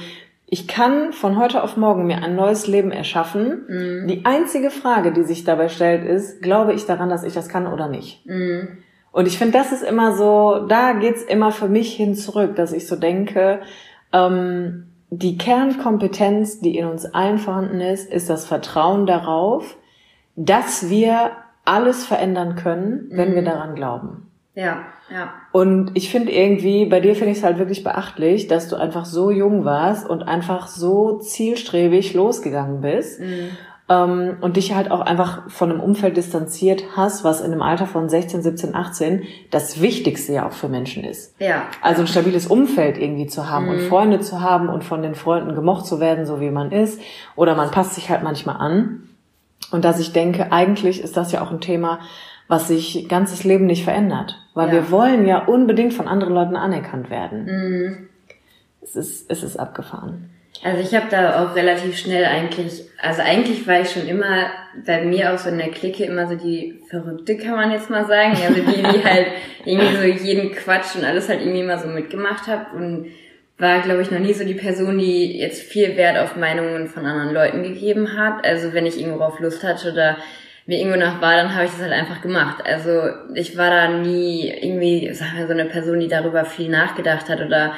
ich 0.48 0.68
kann 0.68 1.12
von 1.12 1.38
heute 1.38 1.64
auf 1.64 1.78
morgen 1.78 2.08
mir 2.08 2.24
ein 2.24 2.36
neues 2.36 2.68
Leben 2.68 2.92
erschaffen. 2.92 3.66
Mhm. 3.68 4.08
Die 4.08 4.26
einzige 4.26 4.70
Frage, 4.70 5.12
die 5.12 5.24
sich 5.24 5.44
dabei 5.44 5.70
stellt, 5.70 6.06
ist, 6.06 6.42
glaube 6.42 6.74
ich 6.74 6.86
daran, 6.86 7.10
dass 7.10 7.24
ich 7.24 7.34
das 7.34 7.50
kann 7.50 7.68
oder 7.68 7.88
nicht? 7.88 8.26
Mhm. 8.26 8.80
Und 9.12 9.28
ich 9.28 9.38
finde, 9.38 9.58
das 9.58 9.72
ist 9.72 9.84
immer 9.84 10.14
so, 10.16 10.66
da 10.68 10.94
geht's 10.94 11.24
immer 11.24 11.52
für 11.52 11.70
mich 11.70 11.96
hin 11.96 12.16
zurück, 12.16 12.56
dass 12.56 12.74
ich 12.74 12.88
so 12.88 12.96
denke, 12.96 13.62
ähm, 14.12 14.88
die 15.10 15.38
Kernkompetenz, 15.38 16.60
die 16.60 16.78
in 16.78 16.86
uns 16.86 17.06
allen 17.06 17.38
vorhanden 17.38 17.80
ist, 17.80 18.12
ist 18.12 18.30
das 18.30 18.46
Vertrauen 18.46 19.06
darauf, 19.06 19.78
dass 20.36 20.90
wir 20.90 21.32
alles 21.66 22.06
verändern 22.06 22.56
können, 22.56 23.08
wenn 23.12 23.32
mhm. 23.32 23.36
wir 23.36 23.44
daran 23.44 23.76
glauben. 23.76 24.32
Ja, 24.54 24.84
ja. 25.12 25.34
Und 25.52 25.92
ich 25.96 26.10
finde 26.10 26.32
irgendwie, 26.32 26.86
bei 26.86 27.00
dir 27.00 27.16
finde 27.16 27.32
ich 27.32 27.40
es 27.40 27.44
halt 27.44 27.60
wirklich 27.60 27.84
beachtlich, 27.84 28.48
dass 28.48 28.70
du 28.70 28.78
einfach 28.78 29.06
so 29.06 29.30
jung 29.30 29.66
warst 29.66 30.10
und 30.10 30.24
einfach 30.24 30.68
so 30.68 31.20
zielstrebig 31.20 32.14
losgegangen 32.14 32.82
bist. 32.82 33.20
Mhm. 33.20 33.50
Ähm, 33.88 34.38
und 34.42 34.58
dich 34.58 34.74
halt 34.74 34.90
auch 34.90 35.02
einfach 35.02 35.48
von 35.52 35.70
einem 35.70 35.80
Umfeld 35.80 36.18
distanziert 36.18 36.84
hast, 36.96 37.24
was 37.24 37.42
in 37.42 37.52
einem 37.52 37.62
Alter 37.62 37.86
von 37.86 38.10
16, 38.10 38.42
17, 38.42 38.74
18 38.74 39.24
das 39.52 39.80
Wichtigste 39.80 40.34
ja 40.34 40.48
auch 40.48 40.54
für 40.54 40.70
Menschen 40.70 41.04
ist. 41.04 41.40
Ja. 41.40 41.66
Also 41.82 42.02
ein 42.02 42.08
stabiles 42.08 42.48
Umfeld 42.48 42.98
irgendwie 42.98 43.28
zu 43.28 43.48
haben 43.48 43.66
mhm. 43.66 43.72
und 43.72 43.80
Freunde 43.82 44.22
zu 44.22 44.42
haben 44.42 44.70
und 44.70 44.84
von 44.84 45.04
den 45.04 45.14
Freunden 45.14 45.54
gemocht 45.54 45.86
zu 45.86 46.00
werden, 46.00 46.26
so 46.26 46.42
wie 46.42 46.50
man 46.50 46.72
ist. 46.72 47.00
Oder 47.36 47.54
man 47.54 47.70
passt 47.70 47.94
sich 47.94 48.10
halt 48.10 48.24
manchmal 48.24 48.56
an. 48.58 49.04
Und 49.72 49.86
dass 49.86 50.00
ich 50.00 50.14
denke, 50.14 50.52
eigentlich 50.52 51.02
ist 51.02 51.18
das 51.18 51.32
ja 51.32 51.42
auch 51.42 51.52
ein 51.52 51.62
Thema, 51.62 52.00
was 52.48 52.68
sich 52.68 53.08
ganzes 53.10 53.44
Leben 53.44 53.66
nicht 53.66 53.84
verändert. 53.84 54.40
Weil 54.54 54.68
ja. 54.68 54.74
wir 54.74 54.92
wollen 54.92 55.26
ja 55.26 55.46
unbedingt 55.46 55.94
von 55.94 56.08
anderen 56.08 56.34
Leuten 56.34 56.56
anerkannt 56.56 57.10
werden. 57.10 57.46
Mhm. 57.46 58.10
Es, 58.82 58.96
ist, 58.96 59.32
es 59.32 59.44
ist 59.44 59.58
abgefahren. 59.58 60.30
Also 60.64 60.82
ich 60.82 60.96
habe 60.96 61.08
da 61.10 61.44
auch 61.44 61.56
relativ 61.56 61.98
schnell 61.98 62.26
eigentlich, 62.26 62.86
also 63.02 63.22
eigentlich 63.22 63.68
war 63.68 63.82
ich 63.82 63.92
schon 63.92 64.08
immer 64.08 64.48
bei 64.86 65.04
mir 65.04 65.34
auch 65.34 65.38
so 65.38 65.50
in 65.50 65.58
der 65.58 65.70
Clique 65.70 66.06
immer 66.06 66.28
so 66.28 66.36
die 66.36 66.82
Verrückte, 66.90 67.38
kann 67.38 67.56
man 67.56 67.72
jetzt 67.72 67.90
mal 67.90 68.06
sagen. 68.06 68.32
Also 68.32 68.62
die, 68.62 68.78
die 68.78 69.04
halt 69.04 69.28
irgendwie 69.66 69.96
so 69.96 70.24
jeden 70.26 70.52
Quatsch 70.54 70.96
und 70.96 71.04
alles 71.04 71.28
halt 71.28 71.42
irgendwie 71.42 71.64
mal 71.64 71.80
so 71.80 71.88
mitgemacht 71.88 72.48
habe 72.48 72.76
und 72.76 73.08
war, 73.58 73.82
glaube 73.82 74.02
ich, 74.02 74.12
noch 74.12 74.20
nie 74.20 74.34
so 74.34 74.44
die 74.44 74.54
Person, 74.54 74.98
die 74.98 75.40
jetzt 75.40 75.62
viel 75.62 75.96
Wert 75.96 76.18
auf 76.18 76.36
Meinungen 76.36 76.88
von 76.88 77.06
anderen 77.06 77.34
Leuten 77.34 77.64
gegeben 77.64 78.18
hat. 78.18 78.46
Also 78.46 78.74
wenn 78.74 78.86
ich 78.86 79.00
irgendwo 79.00 79.24
auf 79.24 79.40
Lust 79.40 79.64
hatte 79.64 79.94
oder 79.94 80.18
mir 80.66 80.80
irgendwo 80.80 80.98
nach 80.98 81.22
war, 81.22 81.36
dann 81.36 81.54
habe 81.54 81.66
ich 81.66 81.72
das 81.72 81.82
halt 81.82 81.94
einfach 81.94 82.22
gemacht. 82.22 82.64
Also 82.66 83.04
ich 83.34 83.58
war 83.58 83.70
da 83.70 83.88
nie 83.88 84.50
irgendwie, 84.50 85.14
sag 85.14 85.34
mal, 85.34 85.48
so 85.48 85.54
eine 85.54 85.66
Person, 85.66 86.00
die 86.00 86.08
darüber 86.08 86.44
viel 86.44 86.70
nachgedacht 86.70 87.30
hat 87.30 87.40
oder 87.40 87.74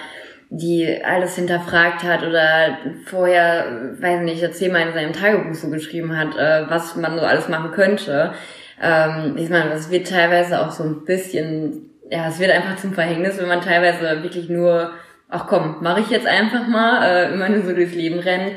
die 0.49 1.03
alles 1.03 1.35
hinterfragt 1.35 2.03
hat 2.03 2.23
oder 2.23 2.77
vorher, 3.05 3.91
weiß 3.99 4.21
nicht, 4.21 4.55
zehnmal 4.55 4.87
in 4.87 4.93
seinem 4.93 5.13
Tagebuch 5.13 5.53
so 5.53 5.69
geschrieben 5.69 6.17
hat, 6.17 6.37
äh, 6.37 6.69
was 6.69 6.95
man 6.95 7.19
so 7.19 7.25
alles 7.25 7.49
machen 7.49 7.71
könnte. 7.71 8.33
Ähm, 8.81 9.35
ich 9.37 9.49
meine, 9.49 9.69
das 9.71 9.91
wird 9.91 10.09
teilweise 10.09 10.61
auch 10.61 10.71
so 10.71 10.83
ein 10.83 11.03
bisschen, 11.03 11.89
ja, 12.09 12.29
es 12.29 12.39
wird 12.39 12.51
einfach 12.51 12.77
zum 12.77 12.93
Verhängnis, 12.93 13.37
wenn 13.37 13.49
man 13.49 13.61
teilweise 13.61 14.23
wirklich 14.23 14.47
nur 14.47 14.91
ach 15.29 15.47
komm, 15.47 15.77
mache 15.81 16.01
ich 16.01 16.09
jetzt 16.09 16.27
einfach 16.27 16.67
mal, 16.67 17.03
äh, 17.03 17.33
immer 17.33 17.49
nur 17.49 17.63
so 17.63 17.73
durchs 17.73 17.95
Leben 17.95 18.19
rennen. 18.19 18.51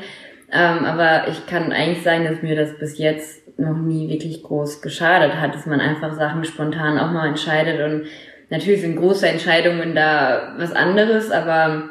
Ähm, 0.51 0.85
aber 0.85 1.27
ich 1.29 1.45
kann 1.45 1.71
eigentlich 1.71 2.03
sagen, 2.03 2.25
dass 2.25 2.41
mir 2.41 2.55
das 2.55 2.77
bis 2.77 2.97
jetzt 2.97 3.57
noch 3.59 3.77
nie 3.77 4.09
wirklich 4.09 4.43
groß 4.43 4.81
geschadet 4.81 5.35
hat, 5.35 5.53
dass 5.53 5.65
man 5.65 5.79
einfach 5.79 6.13
Sachen 6.13 6.43
spontan 6.43 6.99
auch 6.99 7.11
mal 7.11 7.27
entscheidet. 7.27 7.81
Und 7.81 8.07
natürlich 8.49 8.81
sind 8.81 8.97
große 8.97 9.27
Entscheidungen 9.27 9.95
da 9.95 10.53
was 10.57 10.73
anderes, 10.73 11.31
aber 11.31 11.89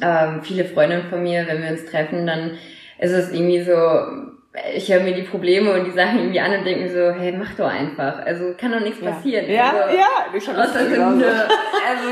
ähm, 0.00 0.42
viele 0.42 0.64
Freundinnen 0.64 1.08
von 1.08 1.22
mir, 1.22 1.46
wenn 1.46 1.62
wir 1.62 1.70
uns 1.70 1.86
treffen, 1.86 2.26
dann 2.26 2.52
ist 2.98 3.12
es 3.12 3.32
irgendwie 3.32 3.62
so, 3.62 3.72
ich 4.74 4.90
höre 4.92 5.00
mir 5.00 5.12
die 5.14 5.22
Probleme 5.22 5.72
und 5.72 5.84
die 5.84 5.90
Sachen 5.90 6.18
irgendwie 6.18 6.40
an 6.40 6.52
und 6.58 6.64
denke 6.64 6.84
mir 6.84 6.90
so, 6.90 7.18
hey, 7.20 7.32
mach 7.32 7.52
doch 7.54 7.68
einfach. 7.70 8.24
Also 8.24 8.54
kann 8.58 8.72
doch 8.72 8.80
nichts 8.80 9.00
Ja. 9.00 9.10
passieren. 9.10 9.50
Ja, 9.50 9.70
also, 9.70 9.96
ja, 9.96 10.06
ich 10.36 10.48
hab 10.48 10.56
das 10.56 10.88
genauso. 10.88 11.24
Also 11.24 12.08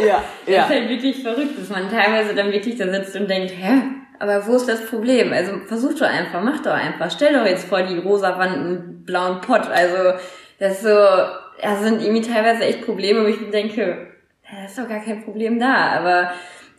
Ja, 0.06 0.24
das 0.46 0.54
ja. 0.54 0.62
ist 0.62 0.68
halt 0.70 0.88
wirklich 0.88 1.22
verrückt, 1.22 1.58
dass 1.58 1.68
man 1.68 1.90
teilweise 1.90 2.34
dann 2.34 2.50
wirklich 2.52 2.76
da 2.76 2.88
sitzt 2.88 3.14
und 3.16 3.28
denkt, 3.28 3.52
hä, 3.56 3.82
aber 4.18 4.46
wo 4.46 4.56
ist 4.56 4.68
das 4.68 4.86
Problem? 4.86 5.32
Also 5.32 5.52
versuch 5.66 5.94
doch 5.94 6.08
einfach, 6.08 6.42
mach 6.42 6.62
doch 6.62 6.72
einfach. 6.72 7.10
Stell 7.10 7.32
doch 7.34 7.44
jetzt 7.46 7.68
vor 7.68 7.82
die 7.82 7.98
rosa 7.98 8.38
Wand 8.38 8.56
einen 8.56 9.04
blauen 9.04 9.40
Pott. 9.40 9.68
Also 9.70 10.18
das 10.58 10.72
ist 10.74 10.82
so, 10.82 10.88
da 10.88 11.76
sind 11.80 12.02
irgendwie 12.02 12.22
teilweise 12.22 12.64
echt 12.64 12.84
Probleme, 12.84 13.22
wo 13.24 13.26
ich 13.28 13.40
mir 13.40 13.50
denke, 13.50 14.06
da 14.50 14.64
ist 14.66 14.78
doch 14.78 14.88
gar 14.88 15.00
kein 15.00 15.22
Problem 15.24 15.58
da. 15.58 15.74
Aber 15.98 16.32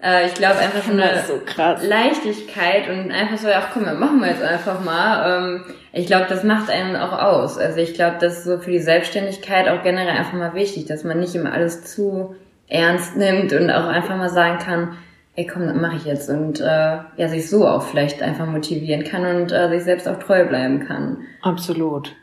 äh, 0.06 0.28
ich 0.28 0.36
glaube 0.36 0.60
einfach 0.60 0.84
so 0.84 0.92
eine 0.92 1.24
so. 1.26 1.88
Leichtigkeit 1.88 2.88
und 2.90 3.12
einfach 3.12 3.38
so, 3.38 3.48
ach 3.54 3.70
komm, 3.74 3.86
dann 3.86 4.00
machen 4.00 4.20
wir 4.20 4.28
jetzt 4.28 4.44
einfach 4.44 4.84
mal. 4.84 5.38
Ähm, 5.38 5.66
ich 5.94 6.06
glaube, 6.06 6.28
das 6.30 6.44
macht 6.44 6.70
einen 6.70 6.96
auch 6.96 7.14
aus. 7.14 7.58
Also 7.58 7.80
ich 7.80 7.94
glaube, 7.94 8.18
das 8.20 8.40
ist 8.40 8.44
so 8.46 8.60
für 8.60 8.72
die 8.72 8.80
Selbstständigkeit 8.80 9.68
auch 9.68 9.82
generell 9.82 10.16
einfach 10.16 10.34
mal 10.34 10.54
wichtig, 10.54 10.86
dass 10.86 11.04
man 11.04 11.20
nicht 11.20 11.34
immer 11.34 11.52
alles 11.52 11.84
zu 11.84 12.36
ernst 12.68 13.18
nimmt 13.18 13.54
und 13.54 13.72
auch 13.72 13.88
einfach 13.88 14.16
mal 14.16 14.30
sagen 14.30 14.60
kann, 14.60 14.98
ey 15.36 15.48
komm, 15.48 15.68
das 15.68 15.76
mache 15.76 15.98
ich 15.98 16.06
jetzt 16.06 16.30
und 16.30 16.62
äh, 16.62 16.98
ja, 17.18 17.28
sich 17.28 17.50
so 17.50 17.68
auch 17.68 17.84
vielleicht 17.84 18.22
einfach 18.22 18.46
motivieren 18.46 19.04
kann 19.04 19.26
und 19.26 19.52
äh, 19.52 19.70
sich 19.70 19.84
selbst 19.84 20.08
auch 20.08 20.20
treu 20.20 20.46
bleiben 20.46 20.86
kann. 20.88 21.18
Absolut. 21.42 22.16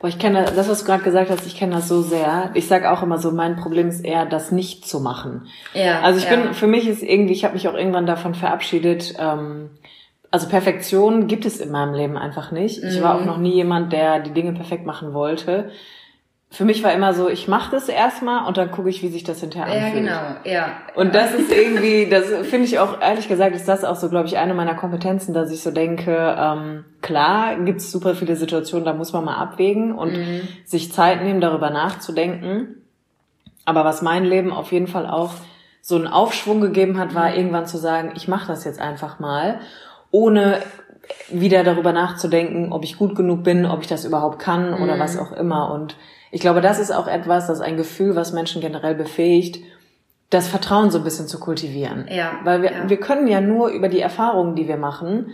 Boah, 0.00 0.08
ich 0.08 0.18
kenne 0.18 0.46
das, 0.56 0.68
was 0.68 0.80
du 0.80 0.86
gerade 0.86 1.02
gesagt 1.02 1.30
hast, 1.30 1.46
ich 1.46 1.56
kenne 1.56 1.74
das 1.74 1.86
so 1.86 2.00
sehr. 2.00 2.50
Ich 2.54 2.66
sage 2.66 2.90
auch 2.90 3.02
immer 3.02 3.18
so, 3.18 3.32
mein 3.32 3.56
Problem 3.56 3.88
ist 3.88 4.02
eher, 4.02 4.24
das 4.24 4.50
nicht 4.50 4.86
zu 4.86 4.98
machen. 5.00 5.46
Ja. 5.74 6.00
Also 6.00 6.18
ich 6.18 6.24
ja. 6.24 6.36
bin, 6.36 6.54
für 6.54 6.66
mich 6.66 6.88
ist 6.88 7.02
irgendwie, 7.02 7.34
ich 7.34 7.44
habe 7.44 7.52
mich 7.52 7.68
auch 7.68 7.74
irgendwann 7.74 8.06
davon 8.06 8.34
verabschiedet, 8.34 9.14
ähm, 9.18 9.70
also 10.30 10.48
Perfektion 10.48 11.26
gibt 11.26 11.44
es 11.44 11.60
in 11.60 11.70
meinem 11.70 11.92
Leben 11.92 12.16
einfach 12.16 12.52
nicht. 12.52 12.82
Ich 12.84 13.02
war 13.02 13.16
auch 13.16 13.24
noch 13.24 13.38
nie 13.38 13.52
jemand, 13.52 13.92
der 13.92 14.20
die 14.20 14.30
Dinge 14.30 14.52
perfekt 14.52 14.86
machen 14.86 15.12
wollte. 15.12 15.70
Für 16.52 16.64
mich 16.64 16.82
war 16.82 16.92
immer 16.92 17.14
so, 17.14 17.28
ich 17.28 17.46
mache 17.46 17.70
das 17.70 17.88
erstmal 17.88 18.44
und 18.48 18.56
dann 18.56 18.72
gucke 18.72 18.90
ich, 18.90 19.02
wie 19.02 19.08
sich 19.08 19.22
das 19.22 19.38
hinterher 19.38 19.72
Ja, 19.72 19.84
anfühlt. 19.86 20.04
genau, 20.04 20.20
ja. 20.44 20.72
Und 20.96 21.14
das 21.14 21.32
ist 21.32 21.52
irgendwie, 21.52 22.08
das 22.10 22.24
finde 22.48 22.66
ich 22.66 22.80
auch, 22.80 23.00
ehrlich 23.00 23.28
gesagt, 23.28 23.54
ist 23.54 23.68
das 23.68 23.84
auch 23.84 23.94
so, 23.94 24.08
glaube 24.08 24.26
ich, 24.26 24.36
eine 24.36 24.52
meiner 24.54 24.74
Kompetenzen, 24.74 25.32
dass 25.32 25.52
ich 25.52 25.62
so 25.62 25.70
denke, 25.70 26.36
ähm, 26.36 26.84
klar 27.02 27.54
gibt 27.60 27.80
es 27.80 27.92
super 27.92 28.16
viele 28.16 28.34
Situationen, 28.34 28.84
da 28.84 28.92
muss 28.94 29.12
man 29.12 29.24
mal 29.24 29.36
abwägen 29.36 29.94
und 29.94 30.18
sich 30.64 30.92
Zeit 30.92 31.22
nehmen, 31.22 31.40
darüber 31.40 31.70
nachzudenken. 31.70 32.82
Aber 33.64 33.84
was 33.84 34.02
mein 34.02 34.24
Leben 34.24 34.52
auf 34.52 34.72
jeden 34.72 34.88
Fall 34.88 35.06
auch 35.08 35.34
so 35.82 35.94
einen 35.94 36.08
Aufschwung 36.08 36.60
gegeben 36.60 36.98
hat, 36.98 37.14
war 37.14 37.32
irgendwann 37.32 37.66
zu 37.66 37.78
sagen, 37.78 38.12
ich 38.16 38.26
mache 38.26 38.48
das 38.48 38.64
jetzt 38.64 38.80
einfach 38.80 39.20
mal, 39.20 39.60
ohne 40.10 40.58
wieder 41.30 41.62
darüber 41.62 41.92
nachzudenken, 41.92 42.72
ob 42.72 42.82
ich 42.82 42.98
gut 42.98 43.14
genug 43.14 43.44
bin, 43.44 43.66
ob 43.66 43.82
ich 43.82 43.86
das 43.86 44.04
überhaupt 44.04 44.40
kann 44.40 44.74
oder 44.74 44.98
was 44.98 45.16
auch 45.16 45.30
immer. 45.32 45.70
Und 45.72 45.94
ich 46.30 46.40
glaube, 46.40 46.60
das 46.60 46.78
ist 46.78 46.90
auch 46.90 47.08
etwas, 47.08 47.46
das 47.46 47.60
ein 47.60 47.76
Gefühl, 47.76 48.16
was 48.16 48.32
Menschen 48.32 48.60
generell 48.60 48.94
befähigt, 48.94 49.62
das 50.30 50.46
Vertrauen 50.46 50.90
so 50.90 50.98
ein 50.98 51.04
bisschen 51.04 51.26
zu 51.26 51.40
kultivieren. 51.40 52.06
Ja, 52.08 52.38
Weil 52.44 52.62
wir, 52.62 52.72
ja. 52.72 52.88
wir 52.88 52.96
können 52.98 53.26
ja 53.26 53.40
nur 53.40 53.68
über 53.68 53.88
die 53.88 54.00
Erfahrungen, 54.00 54.54
die 54.54 54.68
wir 54.68 54.76
machen, 54.76 55.32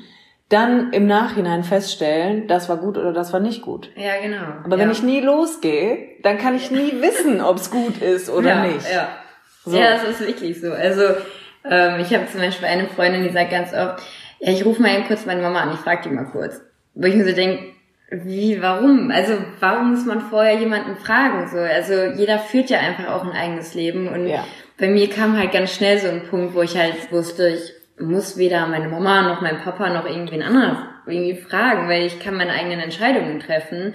dann 0.48 0.92
im 0.92 1.06
Nachhinein 1.06 1.64
feststellen, 1.64 2.46
das 2.46 2.68
war 2.68 2.76
gut 2.76 2.96
oder 2.96 3.12
das 3.12 3.32
war 3.32 3.40
nicht 3.40 3.62
gut. 3.62 3.90
Ja, 3.96 4.20
genau. 4.22 4.44
Aber 4.64 4.76
ja. 4.76 4.82
wenn 4.82 4.90
ich 4.90 5.02
nie 5.02 5.20
losgehe, 5.20 5.98
dann 6.22 6.38
kann 6.38 6.54
ich 6.54 6.70
nie 6.70 6.92
wissen, 7.02 7.40
ob 7.42 7.56
es 7.56 7.70
gut 7.70 8.00
ist 8.00 8.30
oder 8.30 8.48
ja, 8.48 8.66
nicht. 8.66 8.90
Ja. 8.90 9.08
So. 9.64 9.76
ja, 9.76 9.92
das 9.92 10.04
ist 10.04 10.26
wirklich 10.26 10.60
so. 10.60 10.72
Also 10.72 11.02
ähm, 11.64 12.00
ich 12.00 12.14
habe 12.14 12.26
zum 12.30 12.40
Beispiel 12.40 12.68
eine 12.68 12.86
Freundin, 12.86 13.24
die 13.24 13.30
sagt 13.30 13.50
ganz 13.50 13.72
oft, 13.72 14.02
ja, 14.38 14.52
ich 14.52 14.64
rufe 14.64 14.80
mal 14.80 14.94
eben 14.94 15.06
kurz 15.06 15.26
meine 15.26 15.42
Mama 15.42 15.60
an, 15.60 15.72
ich 15.74 15.80
frage 15.80 16.08
die 16.08 16.14
mal 16.14 16.26
kurz. 16.26 16.60
Wo 16.94 17.06
ich 17.06 17.14
mir 17.14 17.26
so 17.26 17.34
denke, 17.34 17.75
wie, 18.10 18.62
warum? 18.62 19.10
Also 19.10 19.34
warum 19.60 19.90
muss 19.90 20.04
man 20.04 20.20
vorher 20.20 20.54
jemanden 20.54 20.96
fragen? 20.96 21.48
So, 21.48 21.58
also 21.58 22.18
jeder 22.18 22.38
führt 22.38 22.70
ja 22.70 22.78
einfach 22.78 23.08
auch 23.08 23.24
ein 23.24 23.32
eigenes 23.32 23.74
Leben 23.74 24.08
und 24.08 24.28
Ja. 24.28 24.44
bei 24.78 24.88
mir 24.88 25.10
kam 25.10 25.36
halt 25.36 25.52
ganz 25.52 25.72
schnell 25.74 25.98
so 25.98 26.08
ein 26.08 26.22
Punkt, 26.28 26.54
wo 26.54 26.62
ich 26.62 26.76
halt 26.76 27.10
wusste, 27.10 27.48
ich 27.48 27.72
muss 27.98 28.36
weder 28.36 28.66
meine 28.66 28.88
Mama 28.88 29.22
noch 29.22 29.40
mein 29.40 29.58
Papa 29.58 29.88
noch 29.90 30.06
irgendwen 30.06 30.42
anderen 30.42 30.76
irgendwie 31.06 31.34
fragen, 31.40 31.88
weil 31.88 32.06
ich 32.06 32.20
kann 32.20 32.36
meine 32.36 32.52
eigenen 32.52 32.80
Entscheidungen 32.80 33.40
treffen. 33.40 33.94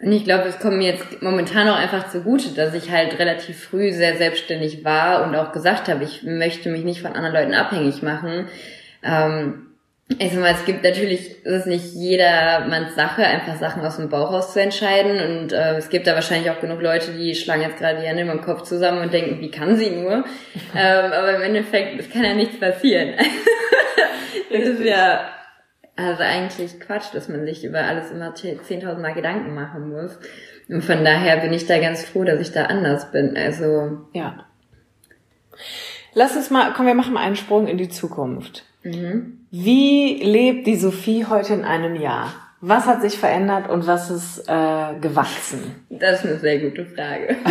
Und 0.00 0.12
ich 0.12 0.24
glaube, 0.24 0.44
es 0.48 0.58
kommt 0.58 0.76
mir 0.76 0.92
jetzt 0.92 1.22
momentan 1.22 1.68
auch 1.68 1.76
einfach 1.78 2.08
zugute, 2.10 2.50
dass 2.54 2.74
ich 2.74 2.90
halt 2.90 3.18
relativ 3.18 3.58
früh 3.64 3.92
sehr 3.92 4.16
selbstständig 4.16 4.84
war 4.84 5.24
und 5.24 5.34
auch 5.34 5.52
gesagt 5.52 5.88
habe, 5.88 6.04
ich 6.04 6.22
möchte 6.24 6.68
mich 6.70 6.84
nicht 6.84 7.02
von 7.02 7.12
anderen 7.12 7.34
Leuten 7.34 7.54
abhängig 7.54 8.02
machen. 8.02 8.48
Ähm, 9.02 9.66
ich 10.18 10.32
sag 10.32 10.40
mal, 10.40 10.52
es 10.52 10.64
gibt 10.64 10.84
natürlich, 10.84 11.36
es 11.44 11.60
ist 11.60 11.66
nicht 11.66 11.94
jedermanns 11.94 12.94
Sache, 12.94 13.24
einfach 13.24 13.56
Sachen 13.56 13.84
aus 13.84 13.96
dem 13.96 14.08
Bauch 14.08 14.32
raus 14.32 14.52
zu 14.52 14.60
entscheiden. 14.60 15.20
Und 15.20 15.52
äh, 15.52 15.76
es 15.76 15.88
gibt 15.88 16.06
da 16.06 16.14
wahrscheinlich 16.14 16.50
auch 16.50 16.60
genug 16.60 16.80
Leute, 16.80 17.12
die 17.12 17.34
schlagen 17.34 17.62
jetzt 17.62 17.78
gerade 17.78 18.00
die 18.00 18.06
Hände 18.06 18.22
im 18.22 18.40
Kopf 18.40 18.62
zusammen 18.62 19.02
und 19.02 19.12
denken, 19.12 19.40
wie 19.40 19.50
kann 19.50 19.76
sie 19.76 19.90
nur? 19.90 20.12
ähm, 20.76 21.12
aber 21.12 21.36
im 21.36 21.42
Endeffekt, 21.42 22.00
es 22.00 22.10
kann 22.10 22.24
ja 22.24 22.34
nichts 22.34 22.58
passieren. 22.58 23.14
das 24.50 24.62
ist 24.62 24.84
ja 24.84 25.30
also 25.96 26.22
eigentlich 26.22 26.80
Quatsch, 26.80 27.14
dass 27.14 27.28
man 27.28 27.44
sich 27.44 27.64
über 27.64 27.80
alles 27.80 28.10
immer 28.10 28.34
10.000 28.34 28.98
Mal 28.98 29.14
Gedanken 29.14 29.54
machen 29.54 29.90
muss. 29.90 30.18
Und 30.68 30.82
von 30.82 31.04
daher 31.04 31.36
bin 31.38 31.52
ich 31.52 31.66
da 31.66 31.78
ganz 31.78 32.04
froh, 32.04 32.24
dass 32.24 32.40
ich 32.40 32.52
da 32.52 32.64
anders 32.64 33.12
bin. 33.12 33.36
Also, 33.36 34.00
Ja. 34.12 34.46
Lass 36.14 36.36
uns 36.36 36.50
mal, 36.50 36.72
komm, 36.74 36.86
wir 36.86 36.94
machen 36.94 37.14
mal 37.14 37.24
einen 37.24 37.36
Sprung 37.36 37.66
in 37.66 37.76
die 37.76 37.88
Zukunft. 37.88 38.64
Mhm. 38.84 39.40
Wie 39.50 40.20
lebt 40.22 40.66
die 40.66 40.76
Sophie 40.76 41.26
heute 41.26 41.54
in 41.54 41.64
einem 41.64 41.94
Jahr? 41.96 42.32
Was 42.60 42.86
hat 42.86 43.02
sich 43.02 43.18
verändert 43.18 43.68
und 43.68 43.86
was 43.86 44.10
ist 44.10 44.48
äh, 44.48 44.94
gewachsen? 45.00 45.84
das 45.90 46.20
ist 46.24 46.26
eine 46.30 46.38
sehr 46.40 46.58
gute 46.60 46.84
Frage. 46.86 47.36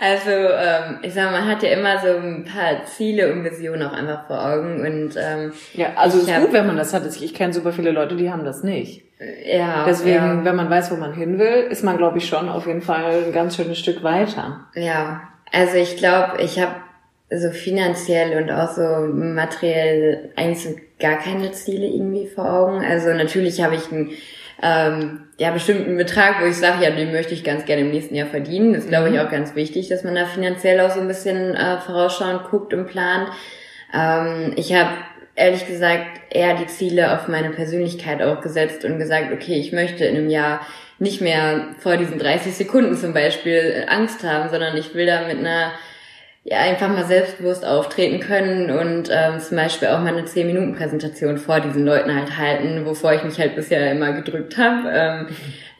also, 0.00 0.30
ähm, 0.30 0.98
ich 1.02 1.14
sag 1.14 1.30
mal, 1.30 1.40
man 1.40 1.48
hat 1.48 1.62
ja 1.62 1.70
immer 1.70 1.98
so 1.98 2.08
ein 2.08 2.44
paar 2.44 2.84
Ziele 2.86 3.32
und 3.32 3.44
Visionen 3.44 3.82
auch 3.82 3.92
einfach 3.92 4.26
vor 4.26 4.44
Augen. 4.44 4.80
Und 4.80 5.14
ähm, 5.16 5.52
Ja, 5.74 5.88
also 5.96 6.18
Ich 6.18 6.24
ist 6.24 6.34
hab- 6.34 6.42
gut, 6.42 6.52
wenn 6.52 6.66
man 6.66 6.76
das 6.76 6.92
hat. 6.92 7.04
Ich 7.06 7.34
kenne 7.34 7.52
super 7.52 7.72
viele 7.72 7.90
Leute, 7.90 8.16
die 8.16 8.30
haben 8.30 8.44
das 8.44 8.62
nicht. 8.62 9.02
ja, 9.46 9.84
Deswegen, 9.86 10.44
wenn 10.44 10.56
man 10.56 10.68
weiß, 10.70 10.90
wo 10.90 10.96
man 10.96 11.12
hin 11.14 11.38
will, 11.38 11.66
ist 11.70 11.84
man, 11.84 11.96
glaube 11.96 12.18
ich, 12.18 12.26
schon 12.26 12.48
auf 12.48 12.66
jeden 12.66 12.82
Fall 12.82 13.24
ein 13.26 13.32
ganz 13.32 13.56
schönes 13.56 13.78
Stück 13.78 14.02
weiter. 14.02 14.66
ja, 14.74 14.82
ja. 14.82 15.20
Also 15.52 15.76
ich 15.76 15.96
glaube, 15.98 16.42
ich 16.42 16.58
habe 16.60 16.72
so 17.30 17.50
finanziell 17.50 18.42
und 18.42 18.50
auch 18.50 18.72
so 18.72 18.82
materiell 19.12 20.30
eigentlich 20.36 20.62
so 20.62 20.74
gar 20.98 21.18
keine 21.18 21.52
Ziele 21.52 21.86
irgendwie 21.86 22.26
vor 22.26 22.52
Augen. 22.52 22.84
Also 22.84 23.12
natürlich 23.12 23.62
habe 23.62 23.74
ich 23.74 23.90
einen 23.90 24.10
ähm, 24.62 25.20
ja, 25.38 25.50
bestimmten 25.50 25.96
Betrag, 25.96 26.40
wo 26.40 26.46
ich 26.46 26.56
sage, 26.56 26.84
ja, 26.84 26.90
den 26.90 27.12
möchte 27.12 27.34
ich 27.34 27.44
ganz 27.44 27.64
gerne 27.64 27.82
im 27.82 27.90
nächsten 27.90 28.14
Jahr 28.14 28.28
verdienen. 28.28 28.72
Das 28.72 28.84
ist, 28.84 28.90
glaube 28.90 29.10
ich, 29.10 29.18
auch 29.20 29.30
ganz 29.30 29.54
wichtig, 29.54 29.88
dass 29.88 30.04
man 30.04 30.14
da 30.14 30.26
finanziell 30.26 30.80
auch 30.80 30.90
so 30.90 31.00
ein 31.00 31.08
bisschen 31.08 31.54
äh, 31.54 31.78
vorausschauend 31.80 32.44
guckt 32.44 32.72
und 32.72 32.86
plant. 32.86 33.28
Ähm, 33.92 34.52
ich 34.56 34.72
habe 34.74 34.90
ehrlich 35.34 35.66
gesagt 35.66 36.20
eher 36.30 36.54
die 36.54 36.66
Ziele 36.66 37.12
auf 37.12 37.26
meine 37.26 37.50
Persönlichkeit 37.50 38.22
auch 38.22 38.40
gesetzt 38.40 38.84
und 38.84 38.98
gesagt, 38.98 39.32
okay, 39.32 39.58
ich 39.58 39.72
möchte 39.72 40.04
in 40.04 40.16
einem 40.16 40.30
Jahr 40.30 40.60
nicht 40.98 41.20
mehr 41.20 41.74
vor 41.78 41.96
diesen 41.96 42.18
30 42.18 42.54
Sekunden 42.54 42.96
zum 42.96 43.12
Beispiel 43.12 43.84
Angst 43.88 44.22
haben, 44.22 44.48
sondern 44.48 44.76
ich 44.76 44.94
will 44.94 45.06
da 45.06 45.26
mit 45.26 45.38
einer 45.38 45.72
ja, 46.46 46.58
einfach 46.58 46.88
mal 46.88 47.06
selbstbewusst 47.06 47.64
auftreten 47.64 48.20
können 48.20 48.70
und 48.70 49.08
ähm, 49.10 49.40
zum 49.40 49.56
Beispiel 49.56 49.88
auch 49.88 50.00
mal 50.00 50.14
eine 50.14 50.26
10-Minuten-Präsentation 50.26 51.38
vor 51.38 51.60
diesen 51.60 51.86
Leuten 51.86 52.14
halt 52.14 52.36
halten, 52.36 52.84
wovor 52.84 53.14
ich 53.14 53.24
mich 53.24 53.38
halt 53.38 53.56
bisher 53.56 53.90
immer 53.90 54.12
gedrückt 54.12 54.58
habe. 54.58 54.90
Ähm, 54.92 55.28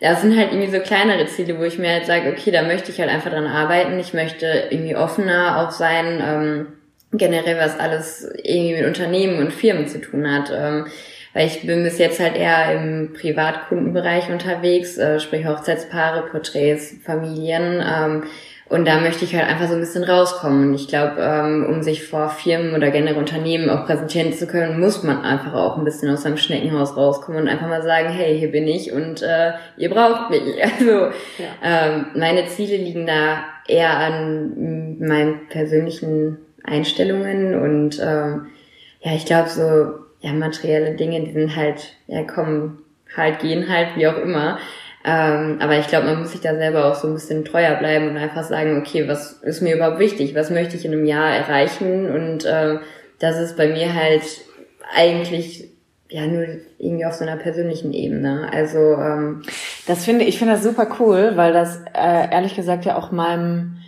das 0.01 0.23
sind 0.23 0.39
halt 0.39 0.53
irgendwie 0.53 0.75
so 0.75 0.81
kleinere 0.81 1.27
Ziele, 1.27 1.59
wo 1.59 1.65
ich 1.65 1.79
mir 1.79 1.91
halt 1.91 2.07
sage, 2.07 2.31
okay, 2.31 2.51
da 2.51 2.62
möchte 2.62 2.91
ich 2.91 2.99
halt 2.99 3.11
einfach 3.11 3.31
dran 3.31 3.47
arbeiten. 3.47 3.99
Ich 3.99 4.15
möchte 4.15 4.69
irgendwie 4.71 4.97
offener 4.97 5.62
auch 5.62 5.71
sein, 5.71 6.23
ähm, 6.27 6.67
generell 7.12 7.59
was 7.59 7.79
alles 7.79 8.27
irgendwie 8.43 8.77
mit 8.77 8.87
Unternehmen 8.87 9.41
und 9.41 9.53
Firmen 9.53 9.87
zu 9.87 10.01
tun 10.01 10.31
hat. 10.31 10.51
Ähm, 10.51 10.87
weil 11.35 11.47
ich 11.49 11.67
bin 11.67 11.83
bis 11.83 11.99
jetzt 11.99 12.21
halt 12.21 12.37
eher 12.37 12.73
im 12.75 13.12
Privatkundenbereich 13.12 14.31
unterwegs, 14.31 14.97
äh, 14.97 15.21
sprich 15.21 15.47
Hochzeitspaare, 15.47 16.29
Porträts, 16.31 16.95
Familien. 17.05 17.83
Ähm, 17.87 18.23
und 18.67 18.87
da 18.87 18.99
möchte 18.99 19.25
ich 19.25 19.35
halt 19.35 19.47
einfach 19.47 19.69
so 19.69 19.75
ein 19.75 19.81
bisschen 19.81 20.05
rauskommen. 20.05 20.69
Und 20.69 20.75
ich 20.75 20.89
glaube, 20.89 21.17
ähm, 21.19 21.67
um 21.69 21.83
sich 21.83 22.09
vor 22.09 22.31
Firmen 22.31 22.75
oder 22.75 22.91
generell 22.91 23.19
Unternehmen 23.19 23.69
auch 23.69 23.85
präsentieren 23.85 24.33
zu 24.33 24.47
können, 24.47 24.81
muss 24.81 25.03
man 25.03 25.23
einfach 25.23 25.53
auch 25.53 25.77
ein 25.77 25.85
bisschen 25.85 26.11
aus 26.11 26.23
seinem 26.23 26.39
Schneckenhaus 26.39 26.97
rauskommen 26.97 27.43
und 27.43 27.49
einfach 27.49 27.69
mal 27.69 27.83
sagen, 27.83 28.09
hey, 28.09 28.39
hier 28.39 28.51
bin 28.51 28.67
ich 28.67 28.91
und 28.91 29.23
äh, 29.23 29.53
ihr 29.77 29.91
braucht 29.91 30.31
mich. 30.31 30.43
Also 30.65 31.11
ähm, 31.62 32.07
meine 32.17 32.47
Ziele 32.47 32.77
liegen 32.77 33.07
da 33.07 33.45
eher 33.69 33.97
an 33.97 34.99
meinen 34.99 35.47
persönlichen 35.49 36.39
Einstellungen 36.65 37.55
und 37.61 38.01
ähm, 38.03 38.47
ja, 39.01 39.12
ich 39.15 39.27
glaube 39.27 39.51
so, 39.51 39.93
ja, 40.21 40.33
materielle 40.33 40.95
Dinge, 40.95 41.21
die 41.21 41.33
sind 41.33 41.55
halt, 41.55 41.95
ja, 42.07 42.23
kommen 42.25 42.79
halt, 43.15 43.41
gehen 43.41 43.69
halt, 43.69 43.97
wie 43.97 44.07
auch 44.07 44.17
immer. 44.17 44.59
Ähm, 45.05 45.59
aber 45.61 45.79
ich 45.79 45.87
glaube, 45.87 46.07
man 46.07 46.21
muss 46.21 46.33
sich 46.33 46.41
da 46.41 46.55
selber 46.55 46.87
auch 46.87 46.95
so 46.95 47.09
ein 47.09 47.15
bisschen 47.15 47.45
treuer 47.45 47.75
bleiben 47.75 48.09
und 48.09 48.17
einfach 48.17 48.43
sagen, 48.45 48.79
okay, 48.79 49.07
was 49.07 49.35
ist 49.43 49.61
mir 49.61 49.77
überhaupt 49.77 49.99
wichtig? 49.99 50.35
Was 50.35 50.51
möchte 50.51 50.77
ich 50.77 50.85
in 50.87 50.93
einem 50.93 51.05
Jahr 51.05 51.31
erreichen? 51.31 52.11
Und 52.11 52.47
äh, 52.47 52.79
das 53.19 53.39
ist 53.39 53.57
bei 53.57 53.69
mir 53.69 53.95
halt 53.95 54.23
eigentlich 54.95 55.69
ja 56.09 56.27
nur 56.27 56.47
irgendwie 56.79 57.05
auf 57.05 57.15
so 57.15 57.25
einer 57.25 57.37
persönlichen 57.37 57.93
Ebene. 57.93 58.49
Also 58.53 58.79
ähm, 58.79 59.43
das 59.87 60.05
finde 60.05 60.25
ich 60.25 60.39
finde 60.39 60.55
das 60.55 60.63
super 60.63 60.87
cool, 60.99 61.33
weil 61.35 61.53
das 61.53 61.83
äh, 61.93 62.31
ehrlich 62.31 62.55
gesagt 62.55 62.85
ja 62.87 62.97
auch 62.97 63.13
meinem 63.13 63.79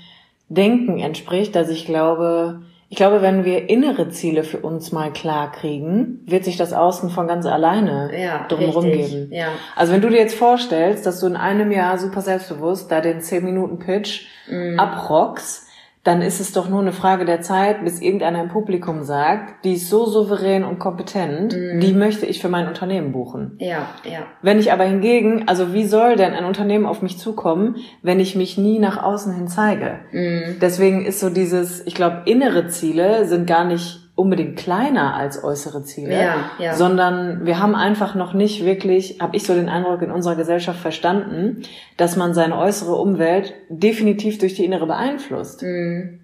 Denken 0.48 0.98
entspricht, 0.98 1.56
dass 1.56 1.70
ich 1.70 1.86
glaube, 1.86 2.62
ich 2.88 2.96
glaube, 2.96 3.20
wenn 3.20 3.44
wir 3.44 3.68
innere 3.68 4.10
Ziele 4.10 4.44
für 4.44 4.58
uns 4.58 4.92
mal 4.92 5.12
klar 5.12 5.50
kriegen, 5.50 6.20
wird 6.24 6.44
sich 6.44 6.56
das 6.56 6.72
Außen 6.72 7.10
von 7.10 7.26
ganz 7.26 7.44
alleine 7.44 8.10
ja, 8.16 8.46
drumherum 8.46 8.84
geben. 8.84 9.28
Ja. 9.32 9.48
Also 9.74 9.92
wenn 9.92 10.00
du 10.00 10.08
dir 10.08 10.18
jetzt 10.18 10.36
vorstellst, 10.36 11.04
dass 11.04 11.18
du 11.18 11.26
in 11.26 11.36
einem 11.36 11.72
Jahr 11.72 11.98
super 11.98 12.20
selbstbewusst 12.20 12.90
da 12.92 13.00
den 13.00 13.20
10 13.20 13.44
Minuten 13.44 13.80
Pitch 13.80 14.26
mm. 14.48 14.78
abrockst, 14.78 15.65
dann 16.06 16.22
ist 16.22 16.40
es 16.40 16.52
doch 16.52 16.68
nur 16.68 16.80
eine 16.80 16.92
Frage 16.92 17.24
der 17.24 17.40
Zeit, 17.40 17.82
bis 17.82 18.00
irgendeiner 18.00 18.40
im 18.40 18.48
Publikum 18.48 19.02
sagt, 19.02 19.64
die 19.64 19.74
ist 19.74 19.90
so 19.90 20.06
souverän 20.06 20.62
und 20.62 20.78
kompetent, 20.78 21.52
mm. 21.52 21.80
die 21.80 21.92
möchte 21.92 22.26
ich 22.26 22.40
für 22.40 22.48
mein 22.48 22.68
Unternehmen 22.68 23.10
buchen. 23.10 23.56
Ja, 23.58 23.88
ja. 24.04 24.20
Wenn 24.40 24.60
ich 24.60 24.72
aber 24.72 24.84
hingegen, 24.84 25.48
also 25.48 25.72
wie 25.72 25.84
soll 25.84 26.14
denn 26.14 26.32
ein 26.32 26.44
Unternehmen 26.44 26.86
auf 26.86 27.02
mich 27.02 27.18
zukommen, 27.18 27.76
wenn 28.02 28.20
ich 28.20 28.36
mich 28.36 28.56
nie 28.56 28.78
nach 28.78 29.02
außen 29.02 29.34
hin 29.34 29.48
zeige? 29.48 29.98
Mm. 30.12 30.60
Deswegen 30.60 31.04
ist 31.04 31.18
so 31.18 31.28
dieses, 31.28 31.84
ich 31.86 31.96
glaube, 31.96 32.22
innere 32.26 32.68
Ziele 32.68 33.26
sind 33.26 33.48
gar 33.48 33.64
nicht 33.64 34.05
unbedingt 34.16 34.56
kleiner 34.56 35.14
als 35.14 35.44
äußere 35.44 35.84
Ziele, 35.84 36.18
ja, 36.18 36.50
ja. 36.58 36.74
sondern 36.74 37.44
wir 37.44 37.60
haben 37.60 37.74
einfach 37.74 38.14
noch 38.14 38.32
nicht 38.32 38.64
wirklich, 38.64 39.20
habe 39.20 39.36
ich 39.36 39.44
so 39.44 39.54
den 39.54 39.68
Eindruck 39.68 40.00
in 40.02 40.10
unserer 40.10 40.36
Gesellschaft 40.36 40.80
verstanden, 40.80 41.62
dass 41.98 42.16
man 42.16 42.32
seine 42.32 42.58
äußere 42.58 42.94
Umwelt 42.94 43.52
definitiv 43.68 44.38
durch 44.38 44.54
die 44.54 44.64
innere 44.64 44.86
beeinflusst. 44.86 45.62
Mhm. 45.62 46.20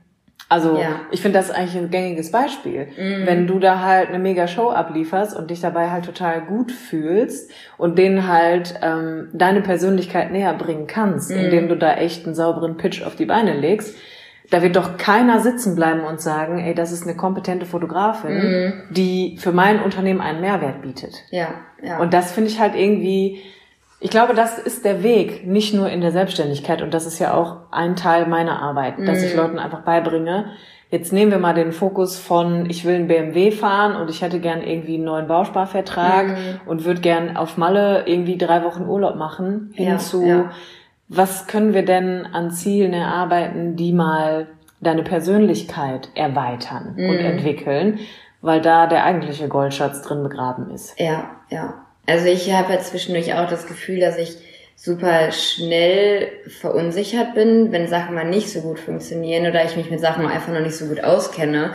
Also 0.49 0.76
ja. 0.76 1.01
ich 1.11 1.22
finde 1.22 1.38
das 1.38 1.51
eigentlich 1.51 1.76
ein 1.76 1.90
gängiges 1.90 2.30
Beispiel. 2.30 2.88
Mhm. 2.99 3.26
Wenn 3.26 3.47
du 3.47 3.59
da 3.59 3.80
halt 3.80 4.09
eine 4.09 4.18
mega 4.18 4.47
Show 4.47 4.70
ablieferst 4.70 5.36
und 5.36 5.51
dich 5.51 5.61
dabei 5.61 5.90
halt 5.90 6.05
total 6.05 6.43
gut 6.43 6.72
fühlst 6.72 7.51
und 7.78 7.99
denen 7.99 8.26
halt 8.26 8.74
ähm, 8.82 9.28
deine 9.32 9.61
Persönlichkeit 9.61 10.32
näher 10.32 10.55
bringen 10.55 10.86
kannst, 10.86 11.30
mhm. 11.30 11.38
indem 11.38 11.68
du 11.68 11.76
da 11.76 11.95
echt 11.95 12.24
einen 12.24 12.34
sauberen 12.34 12.76
Pitch 12.78 13.03
auf 13.03 13.16
die 13.16 13.26
Beine 13.26 13.55
legst, 13.55 13.97
da 14.53 14.61
wird 14.61 14.76
doch 14.76 14.98
keiner 14.98 15.40
sitzen 15.40 15.74
bleiben 15.74 16.05
und 16.05 16.20
sagen, 16.20 16.59
ey, 16.59 16.74
das 16.74 16.92
ist 16.92 17.05
eine 17.05 17.16
kompetente 17.16 17.64
Fotografin, 17.64 18.34
mhm. 18.34 18.72
die 18.90 19.38
für 19.38 19.50
mein 19.50 19.80
Unternehmen 19.80 20.20
einen 20.20 20.42
Mehrwert 20.42 20.82
bietet. 20.82 21.24
Ja, 21.30 21.48
ja. 21.82 21.98
Und 21.98 22.12
das 22.12 22.32
finde 22.32 22.50
ich 22.50 22.61
halt 22.61 22.74
irgendwie, 22.74 23.40
ich 23.98 24.11
glaube, 24.11 24.34
das 24.34 24.59
ist 24.59 24.84
der 24.84 25.03
Weg, 25.03 25.46
nicht 25.46 25.72
nur 25.72 25.88
in 25.88 26.03
der 26.03 26.12
Selbstständigkeit. 26.12 26.82
Und 26.82 26.92
das 26.92 27.07
ist 27.07 27.18
ja 27.18 27.32
auch 27.32 27.61
ein 27.70 27.96
Teil 27.96 28.26
meiner 28.26 28.61
Arbeit, 28.61 28.98
mhm. 28.98 29.07
dass 29.07 29.22
ich 29.22 29.32
mhm. 29.32 29.38
Leuten 29.38 29.59
einfach 29.59 29.84
beibringe, 29.84 30.53
jetzt 30.90 31.14
nehmen 31.14 31.30
wir 31.30 31.38
mal 31.38 31.55
den 31.55 31.72
Fokus 31.72 32.18
von, 32.18 32.68
ich 32.68 32.84
will 32.84 32.96
einen 32.96 33.09
BMW 33.09 33.53
fahren 33.53 33.96
und 33.96 34.11
ich 34.11 34.20
hätte 34.20 34.38
gern 34.38 34.62
irgendwie 34.62 34.96
einen 34.96 35.05
neuen 35.05 35.28
Bausparvertrag 35.28 36.28
mhm. 36.28 36.61
und 36.66 36.84
würde 36.84 37.00
gern 37.00 37.38
auf 37.38 37.57
Malle 37.57 38.03
irgendwie 38.05 38.36
drei 38.36 38.64
Wochen 38.64 38.82
Urlaub 38.82 39.16
machen, 39.16 39.70
hinzu, 39.72 40.20
ja, 40.20 40.28
ja 40.36 40.50
was 41.14 41.46
können 41.46 41.74
wir 41.74 41.84
denn 41.84 42.26
an 42.26 42.50
Zielen 42.50 42.92
erarbeiten, 42.92 43.76
die 43.76 43.92
mal 43.92 44.48
deine 44.80 45.02
Persönlichkeit 45.02 46.08
erweitern 46.14 46.94
mm. 46.96 47.10
und 47.10 47.18
mhm. 47.18 47.24
entwickeln, 47.24 48.00
weil 48.40 48.60
da 48.60 48.86
der 48.86 49.04
eigentliche 49.04 49.48
Goldschatz 49.48 50.02
drin 50.02 50.22
begraben 50.22 50.70
ist. 50.70 50.98
Ja, 50.98 51.30
ja. 51.50 51.74
Also 52.06 52.26
ich 52.26 52.52
habe 52.52 52.72
ja 52.72 52.80
zwischendurch 52.80 53.34
auch 53.34 53.48
das 53.48 53.66
Gefühl, 53.66 54.00
dass 54.00 54.18
ich 54.18 54.36
super 54.74 55.30
schnell 55.30 56.32
verunsichert 56.48 57.34
bin, 57.34 57.70
wenn 57.70 57.86
Sachen 57.86 58.14
mal 58.14 58.28
nicht 58.28 58.50
so 58.50 58.60
gut 58.62 58.80
funktionieren 58.80 59.46
oder 59.46 59.64
ich 59.64 59.76
mich 59.76 59.90
mit 59.90 60.00
Sachen 60.00 60.26
einfach 60.26 60.52
noch 60.52 60.60
nicht 60.60 60.76
so 60.76 60.86
gut 60.86 61.04
auskenne. 61.04 61.74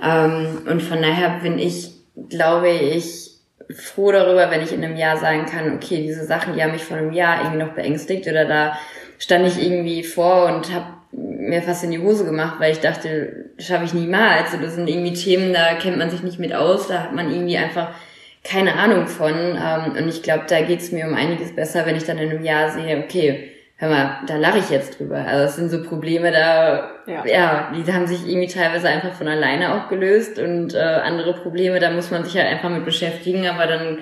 Ähm, 0.00 0.62
und 0.70 0.80
von 0.80 1.02
daher 1.02 1.40
bin 1.42 1.58
ich, 1.58 1.90
glaube 2.28 2.70
ich, 2.70 3.33
froh 3.70 4.12
darüber, 4.12 4.50
wenn 4.50 4.62
ich 4.62 4.72
in 4.72 4.84
einem 4.84 4.96
Jahr 4.96 5.16
sagen 5.16 5.46
kann, 5.46 5.74
okay, 5.74 6.02
diese 6.02 6.24
Sachen, 6.24 6.54
die 6.54 6.62
haben 6.62 6.72
mich 6.72 6.84
vor 6.84 6.96
einem 6.96 7.12
Jahr 7.12 7.38
irgendwie 7.38 7.64
noch 7.64 7.74
beängstigt 7.74 8.26
oder 8.26 8.44
da 8.44 8.78
stand 9.18 9.46
ich 9.46 9.62
irgendwie 9.62 10.02
vor 10.02 10.46
und 10.46 10.72
habe 10.72 10.86
mir 11.12 11.62
fast 11.62 11.84
in 11.84 11.90
die 11.90 12.00
Hose 12.00 12.24
gemacht, 12.24 12.56
weil 12.58 12.72
ich 12.72 12.80
dachte, 12.80 13.50
schaffe 13.58 13.84
ich 13.84 13.94
niemals. 13.94 14.52
Also 14.52 14.64
das 14.64 14.74
sind 14.74 14.88
irgendwie 14.88 15.12
Themen, 15.12 15.52
da 15.52 15.74
kennt 15.74 15.98
man 15.98 16.10
sich 16.10 16.22
nicht 16.22 16.38
mit 16.38 16.54
aus, 16.54 16.88
da 16.88 17.04
hat 17.04 17.14
man 17.14 17.30
irgendwie 17.30 17.56
einfach 17.56 17.94
keine 18.42 18.74
Ahnung 18.74 19.06
von. 19.06 19.32
Ähm, 19.34 19.92
und 19.96 20.08
ich 20.08 20.22
glaube, 20.22 20.44
da 20.48 20.60
geht's 20.60 20.92
mir 20.92 21.06
um 21.06 21.14
einiges 21.14 21.54
besser, 21.54 21.86
wenn 21.86 21.96
ich 21.96 22.04
dann 22.04 22.18
in 22.18 22.30
einem 22.30 22.44
Jahr 22.44 22.70
sehe, 22.70 22.98
okay, 22.98 23.53
hör 23.76 23.88
mal, 23.88 24.18
da 24.26 24.36
lache 24.36 24.58
ich 24.58 24.70
jetzt 24.70 24.98
drüber. 24.98 25.18
Also 25.18 25.44
es 25.44 25.56
sind 25.56 25.70
so 25.70 25.82
Probleme, 25.82 26.30
da, 26.30 26.90
ja. 27.06 27.26
ja, 27.26 27.72
die 27.74 27.92
haben 27.92 28.06
sich 28.06 28.26
irgendwie 28.26 28.46
teilweise 28.46 28.88
einfach 28.88 29.12
von 29.12 29.28
alleine 29.28 29.74
auch 29.74 29.88
gelöst 29.88 30.38
und 30.38 30.74
äh, 30.74 30.78
andere 30.78 31.34
Probleme, 31.34 31.80
da 31.80 31.90
muss 31.90 32.10
man 32.10 32.24
sich 32.24 32.36
halt 32.36 32.46
einfach 32.46 32.70
mit 32.70 32.84
beschäftigen, 32.84 33.46
aber 33.46 33.66
dann 33.66 33.98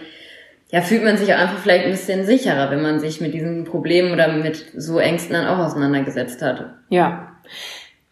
ja, 0.71 0.81
fühlt 0.81 1.05
man 1.05 1.19
sich 1.19 1.33
auch 1.35 1.39
einfach 1.39 1.59
vielleicht 1.59 1.85
ein 1.85 1.91
bisschen 1.91 2.25
sicherer, 2.25 2.71
wenn 2.71 2.83
man 2.83 2.99
sich 2.99 3.21
mit 3.21 3.35
diesen 3.35 3.65
Problemen 3.65 4.13
oder 4.13 4.29
mit 4.29 4.65
so 4.75 4.99
Ängsten 4.99 5.35
dann 5.35 5.47
auch 5.47 5.59
auseinandergesetzt 5.59 6.41
hat. 6.41 6.65
Ja. 6.89 7.29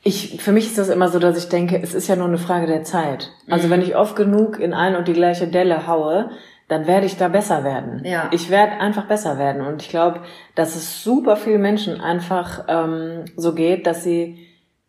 Ich, 0.02 0.42
für 0.42 0.52
mich 0.52 0.66
ist 0.66 0.78
das 0.78 0.88
immer 0.88 1.08
so, 1.08 1.18
dass 1.18 1.36
ich 1.38 1.48
denke, 1.48 1.80
es 1.82 1.94
ist 1.94 2.08
ja 2.08 2.16
nur 2.16 2.26
eine 2.26 2.38
Frage 2.38 2.66
der 2.66 2.84
Zeit. 2.84 3.30
Also 3.48 3.66
mhm. 3.66 3.72
wenn 3.72 3.82
ich 3.82 3.96
oft 3.96 4.16
genug 4.16 4.58
in 4.58 4.74
ein 4.74 4.94
und 4.94 5.08
die 5.08 5.14
gleiche 5.14 5.46
Delle 5.46 5.86
haue, 5.86 6.30
dann 6.70 6.86
werde 6.86 7.04
ich 7.04 7.16
da 7.16 7.26
besser 7.26 7.64
werden. 7.64 8.02
Ja. 8.04 8.28
Ich 8.30 8.48
werde 8.48 8.74
einfach 8.74 9.06
besser 9.06 9.38
werden. 9.38 9.66
Und 9.66 9.82
ich 9.82 9.88
glaube, 9.88 10.20
dass 10.54 10.76
es 10.76 11.02
super 11.02 11.36
vielen 11.36 11.60
Menschen 11.60 12.00
einfach 12.00 12.64
ähm, 12.68 13.24
so 13.36 13.54
geht, 13.54 13.88
dass 13.88 14.04
sie 14.04 14.46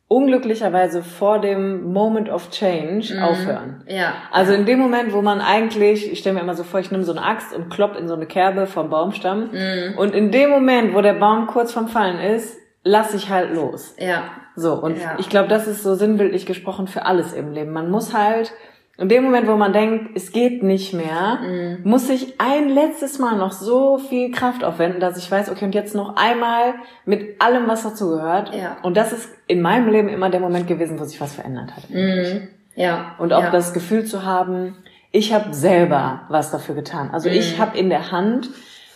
unglücklicherweise 0.08 1.02
vor 1.02 1.40
dem 1.40 1.92
Moment 1.92 2.30
of 2.30 2.52
Change 2.52 3.16
mhm. 3.16 3.24
aufhören. 3.24 3.84
Ja. 3.88 4.14
Also 4.32 4.54
in 4.54 4.68
dem 4.68 4.78
Moment, 4.78 5.12
wo 5.12 5.24
man 5.24 5.42
eigentlich, 5.42 6.12
ich 6.12 6.20
stelle 6.20 6.36
mir 6.36 6.42
immer 6.42 6.54
so 6.54 6.64
vor, 6.64 6.80
ich 6.80 6.92
nehme 6.92 7.04
so 7.04 7.14
eine 7.14 7.24
Axt 7.24 7.52
und 7.56 7.72
klopp 7.72 7.98
in 7.98 8.08
so 8.08 8.14
eine 8.14 8.28
Kerbe 8.28 8.68
vom 8.68 8.92
Baumstamm. 8.92 9.50
Mhm. 9.52 9.98
Und 9.98 10.14
in 10.14 10.32
dem 10.32 10.52
Moment, 10.52 10.94
wo 10.94 11.02
der 11.02 11.14
Baum 11.14 11.48
kurz 11.48 11.72
vom 11.72 11.88
Fallen 11.88 12.20
ist, 12.20 12.60
lasse 12.84 13.18
ich 13.18 13.32
halt 13.32 13.56
los. 13.56 13.96
Ja. 13.98 14.26
So, 14.56 14.74
und 14.76 15.00
ja. 15.00 15.16
ich 15.18 15.30
glaube, 15.30 15.48
das 15.48 15.66
ist 15.66 15.82
so 15.82 15.96
sinnbildlich 15.96 16.46
gesprochen 16.46 16.86
für 16.86 17.08
alles 17.08 17.34
im 17.34 17.54
Leben. 17.54 17.72
Man 17.72 17.90
muss 17.90 18.14
halt 18.14 18.54
in 19.02 19.10
dem 19.10 19.24
Moment, 19.24 19.48
wo 19.48 19.56
man 19.56 19.74
denkt, 19.74 20.16
es 20.16 20.32
geht 20.32 20.62
nicht 20.62 20.94
mehr, 20.94 21.40
mhm. 21.42 21.80
muss 21.84 22.08
ich 22.08 22.40
ein 22.40 22.70
letztes 22.70 23.18
Mal 23.18 23.36
noch 23.36 23.52
so 23.52 23.98
viel 23.98 24.32
Kraft 24.32 24.64
aufwenden, 24.64 25.00
dass 25.00 25.18
ich 25.18 25.30
weiß, 25.30 25.50
okay, 25.50 25.66
und 25.66 25.74
jetzt 25.74 25.96
noch 25.96 26.16
einmal 26.18 26.76
mit 27.06 27.42
allem, 27.42 27.68
was 27.68 27.82
dazugehört. 27.82 28.54
Ja. 28.54 28.78
Und 28.84 28.96
das 28.98 29.12
ist 29.12 29.30
in 29.48 29.62
meinem 29.62 29.90
Leben 29.90 30.08
immer 30.08 30.30
der 30.30 30.40
Moment 30.40 30.68
gewesen, 30.68 31.00
wo 31.00 31.04
sich 31.06 31.20
was 31.20 31.34
verändert 31.34 31.76
hat. 31.76 31.90
Mhm. 31.90 32.48
Ja. 32.76 33.16
Und 33.18 33.34
auch 33.34 33.42
ja. 33.42 33.50
das 33.50 33.74
Gefühl 33.74 34.06
zu 34.06 34.24
haben, 34.24 34.76
ich 35.12 35.34
habe 35.34 35.52
selber 35.52 36.22
was 36.30 36.52
dafür 36.52 36.76
getan. 36.76 37.10
Also 37.12 37.28
mhm. 37.28 37.36
ich 37.36 37.60
habe 37.60 37.76
in 37.78 37.90
der 37.90 38.12
Hand, 38.12 38.50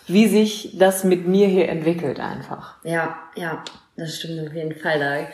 wie 0.06 0.28
sich 0.28 0.78
das 0.78 1.04
mit 1.04 1.28
mir 1.28 1.48
hier 1.48 1.68
entwickelt 1.68 2.20
einfach. 2.20 2.76
Ja, 2.84 3.18
ja, 3.36 3.64
das 3.98 4.18
stimmt 4.18 4.48
auf 4.48 4.54
jeden 4.54 4.76
Fall. 4.76 5.00
Da 5.00 5.28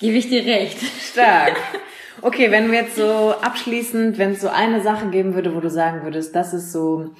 gebe 0.00 0.16
ich 0.16 0.28
dir 0.28 0.44
recht. 0.44 0.78
Stark. 1.00 1.56
Okay, 2.22 2.50
wenn 2.50 2.70
wir 2.70 2.80
jetzt 2.80 2.96
so 2.96 3.34
abschließend, 3.40 4.18
wenn 4.18 4.32
es 4.32 4.40
so 4.40 4.48
eine 4.48 4.80
Sache 4.82 5.08
geben 5.08 5.34
würde, 5.34 5.54
wo 5.54 5.60
du 5.60 5.70
sagen 5.70 6.02
würdest, 6.02 6.34
das 6.34 6.54
ist 6.54 6.72
so 6.72 7.10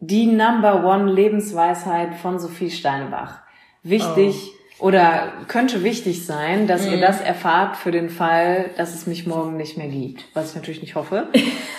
die 0.00 0.26
Number 0.26 0.84
One 0.84 1.10
Lebensweisheit 1.10 2.14
von 2.16 2.38
Sophie 2.38 2.70
Steinebach. 2.70 3.38
Wichtig 3.82 4.52
oh. 4.78 4.86
oder 4.86 5.32
könnte 5.48 5.82
wichtig 5.82 6.26
sein, 6.26 6.66
dass 6.66 6.86
mhm. 6.86 6.94
ihr 6.94 7.00
das 7.00 7.20
erfahrt 7.20 7.76
für 7.76 7.90
den 7.90 8.10
Fall, 8.10 8.70
dass 8.76 8.94
es 8.94 9.06
mich 9.06 9.26
morgen 9.26 9.56
nicht 9.56 9.76
mehr 9.76 9.88
gibt. 9.88 10.24
Was 10.34 10.50
ich 10.50 10.56
natürlich 10.56 10.82
nicht 10.82 10.94
hoffe. 10.94 11.28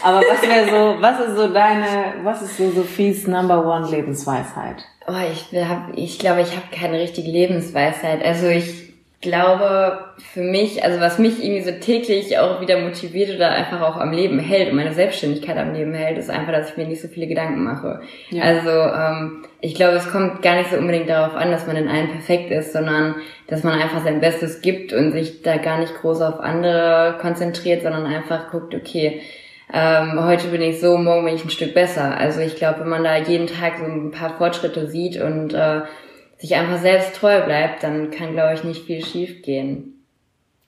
Aber 0.03 0.19
was 0.19 0.41
wäre 0.41 0.65
so, 0.69 1.01
was 1.01 1.19
ist 1.19 1.35
so 1.35 1.47
deine, 1.47 2.13
was 2.23 2.41
ist 2.41 2.57
so 2.57 2.71
Sophies 2.71 3.27
Number 3.27 3.65
One 3.65 3.89
Lebensweisheit? 3.89 4.83
Oh, 5.07 5.13
ich, 5.31 5.57
hab, 5.67 5.89
ich 5.95 6.19
glaube, 6.19 6.41
ich 6.41 6.51
habe 6.51 6.67
keine 6.71 6.99
richtige 6.99 7.31
Lebensweisheit. 7.31 8.23
Also 8.23 8.47
ich 8.47 8.88
glaube, 9.21 9.99
für 10.31 10.41
mich, 10.41 10.83
also 10.83 11.01
was 11.01 11.19
mich 11.19 11.43
irgendwie 11.43 11.61
so 11.61 11.71
täglich 11.71 12.37
auch 12.39 12.61
wieder 12.61 12.79
motiviert 12.79 13.35
oder 13.35 13.51
einfach 13.51 13.81
auch 13.81 13.97
am 13.97 14.13
Leben 14.13 14.39
hält 14.39 14.69
und 14.69 14.77
meine 14.77 14.93
Selbstständigkeit 14.93 15.57
am 15.57 15.73
Leben 15.73 15.93
hält, 15.93 16.17
ist 16.17 16.29
einfach, 16.29 16.53
dass 16.53 16.71
ich 16.71 16.77
mir 16.77 16.87
nicht 16.87 17.01
so 17.01 17.09
viele 17.09 17.27
Gedanken 17.27 17.63
mache. 17.63 18.01
Ja. 18.29 18.43
Also 18.43 18.69
ähm, 18.69 19.43
ich 19.59 19.75
glaube, 19.75 19.97
es 19.97 20.09
kommt 20.09 20.41
gar 20.41 20.55
nicht 20.55 20.69
so 20.69 20.77
unbedingt 20.77 21.09
darauf 21.09 21.35
an, 21.35 21.51
dass 21.51 21.67
man 21.67 21.75
in 21.75 21.89
allem 21.89 22.09
perfekt 22.09 22.49
ist, 22.51 22.71
sondern 22.71 23.15
dass 23.47 23.63
man 23.63 23.79
einfach 23.79 24.03
sein 24.03 24.21
Bestes 24.21 24.61
gibt 24.61 24.93
und 24.93 25.11
sich 25.11 25.41
da 25.41 25.57
gar 25.57 25.79
nicht 25.79 25.95
groß 25.95 26.21
auf 26.21 26.39
andere 26.39 27.17
konzentriert, 27.19 27.83
sondern 27.83 28.05
einfach 28.05 28.51
guckt, 28.51 28.73
okay, 28.73 29.21
ähm, 29.73 30.23
heute 30.23 30.47
bin 30.47 30.61
ich 30.61 30.79
so, 30.79 30.97
morgen 30.97 31.25
bin 31.25 31.35
ich 31.35 31.43
ein 31.43 31.49
Stück 31.49 31.73
besser. 31.73 32.17
Also 32.17 32.39
ich 32.39 32.55
glaube, 32.55 32.79
wenn 32.81 32.89
man 32.89 33.03
da 33.03 33.17
jeden 33.17 33.47
Tag 33.47 33.79
so 33.79 33.85
ein 33.85 34.11
paar 34.11 34.37
Fortschritte 34.37 34.87
sieht 34.87 35.21
und 35.21 35.53
äh, 35.53 35.81
sich 36.39 36.55
einfach 36.55 36.81
selbst 36.81 37.15
treu 37.15 37.41
bleibt, 37.41 37.83
dann 37.83 38.11
kann, 38.11 38.33
glaube 38.33 38.53
ich, 38.55 38.63
nicht 38.63 38.85
viel 38.85 39.05
schief 39.05 39.41
gehen. 39.41 39.95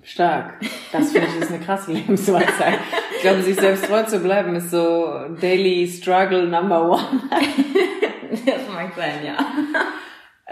Stark. 0.03 0.55
Das 0.91 1.11
finde 1.11 1.27
ich 1.27 1.41
ist 1.41 1.51
eine 1.51 1.63
krasse 1.63 1.93
Lebensweisheit. 1.93 2.79
Ich 3.15 3.21
glaube, 3.21 3.43
sich 3.43 3.55
selbst 3.55 3.85
treu 3.85 4.03
zu 4.03 4.19
bleiben 4.19 4.55
ist 4.55 4.71
so 4.71 5.07
Daily 5.39 5.87
Struggle 5.87 6.47
Number 6.47 6.89
One. 6.89 7.21
das 8.45 8.67
mag 8.73 8.93
sein, 8.95 9.25
ja. 9.25 9.37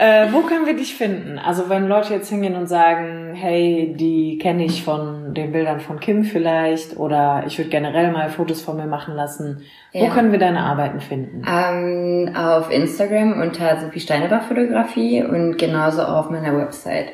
Äh, 0.02 0.32
wo 0.32 0.40
können 0.40 0.64
wir 0.64 0.74
dich 0.74 0.94
finden? 0.94 1.38
Also 1.38 1.68
wenn 1.68 1.86
Leute 1.86 2.14
jetzt 2.14 2.30
hingehen 2.30 2.54
und 2.56 2.68
sagen, 2.68 3.34
hey, 3.34 3.94
die 3.98 4.38
kenne 4.38 4.64
ich 4.64 4.82
von 4.82 5.34
den 5.34 5.52
Bildern 5.52 5.80
von 5.80 6.00
Kim 6.00 6.24
vielleicht 6.24 6.96
oder 6.96 7.44
ich 7.46 7.58
würde 7.58 7.68
generell 7.68 8.10
mal 8.10 8.30
Fotos 8.30 8.62
von 8.62 8.78
mir 8.78 8.86
machen 8.86 9.14
lassen. 9.14 9.60
Wo 9.92 10.04
Ja. 10.04 10.08
können 10.10 10.32
wir 10.32 10.38
deine 10.38 10.60
Arbeiten 10.60 11.00
finden? 11.00 11.42
Ähm, 11.46 12.34
auf 12.34 12.70
Instagram 12.70 13.42
unter 13.42 13.78
Sophie 13.78 14.00
Steinebach 14.00 14.44
Fotografie 14.44 15.22
und 15.22 15.58
genauso 15.58 16.00
auf 16.02 16.30
meiner 16.30 16.56
Website. 16.56 17.08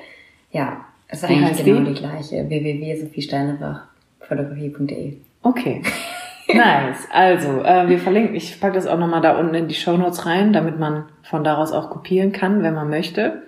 Ja, 0.52 0.84
ist 1.10 1.28
Wie 1.28 1.34
eigentlich 1.34 1.64
genau 1.64 1.80
die? 1.80 1.86
die, 1.92 2.00
gleiche. 2.00 2.48
www.sophiesteinebachfotografie.de 2.48 5.16
Okay. 5.42 5.82
Nice. 6.48 7.08
Also, 7.10 7.62
äh, 7.62 7.88
wir 7.88 7.98
verlinken, 7.98 8.34
ich 8.34 8.60
packe 8.60 8.74
das 8.74 8.86
auch 8.86 8.98
nochmal 8.98 9.20
da 9.20 9.38
unten 9.38 9.54
in 9.54 9.68
die 9.68 9.74
Shownotes 9.74 10.26
rein, 10.26 10.52
damit 10.52 10.78
man 10.78 11.06
von 11.22 11.44
daraus 11.44 11.72
auch 11.72 11.90
kopieren 11.90 12.32
kann, 12.32 12.62
wenn 12.62 12.74
man 12.74 12.88
möchte. 12.88 13.42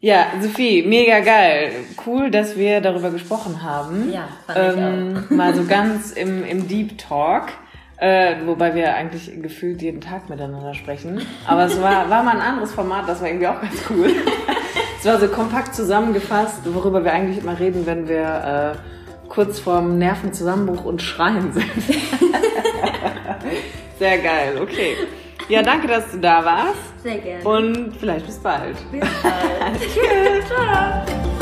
Ja, 0.00 0.26
Sophie, 0.40 0.82
mega 0.82 1.20
geil. 1.20 1.70
Cool, 2.04 2.30
dass 2.30 2.56
wir 2.56 2.80
darüber 2.80 3.10
gesprochen 3.10 3.62
haben. 3.62 4.12
Ja, 4.12 4.26
fand 4.46 4.58
ich 4.58 5.30
ähm, 5.30 5.36
Mal 5.36 5.54
so 5.54 5.64
ganz 5.64 6.10
im, 6.10 6.44
im 6.44 6.66
Deep 6.66 6.98
Talk. 6.98 7.52
Äh, 7.98 8.34
wobei 8.46 8.74
wir 8.74 8.96
eigentlich 8.96 9.30
gefühlt 9.40 9.80
jeden 9.80 10.00
Tag 10.00 10.28
miteinander 10.28 10.74
sprechen. 10.74 11.20
Aber 11.46 11.66
es 11.66 11.80
war, 11.80 12.10
war 12.10 12.24
mal 12.24 12.32
ein 12.34 12.40
anderes 12.40 12.72
Format, 12.72 13.08
das 13.08 13.20
war 13.20 13.28
irgendwie 13.28 13.46
auch 13.46 13.60
ganz 13.60 13.76
cool. 13.90 14.10
es 14.98 15.06
war 15.06 15.20
so 15.20 15.28
kompakt 15.28 15.72
zusammengefasst, 15.72 16.62
worüber 16.64 17.04
wir 17.04 17.12
eigentlich 17.12 17.38
immer 17.38 17.60
reden, 17.60 17.86
wenn 17.86 18.08
wir 18.08 18.74
äh, 18.74 19.01
kurz 19.32 19.58
vorm 19.58 19.98
Nervenzusammenbruch 19.98 20.84
und 20.84 21.00
Schreien 21.00 21.52
sind. 21.54 21.64
Sehr 23.98 24.18
geil, 24.18 24.60
okay. 24.60 24.94
Ja, 25.48 25.62
danke, 25.62 25.88
dass 25.88 26.10
du 26.12 26.18
da 26.18 26.44
warst 26.44 27.02
Sehr 27.02 27.18
gerne. 27.18 27.42
und 27.44 27.96
vielleicht 27.96 28.26
bis 28.26 28.38
bald. 28.38 28.76
Bis 28.92 29.00
bald. 29.22 29.80
Tschüss. 29.80 30.46
Ciao. 30.46 31.41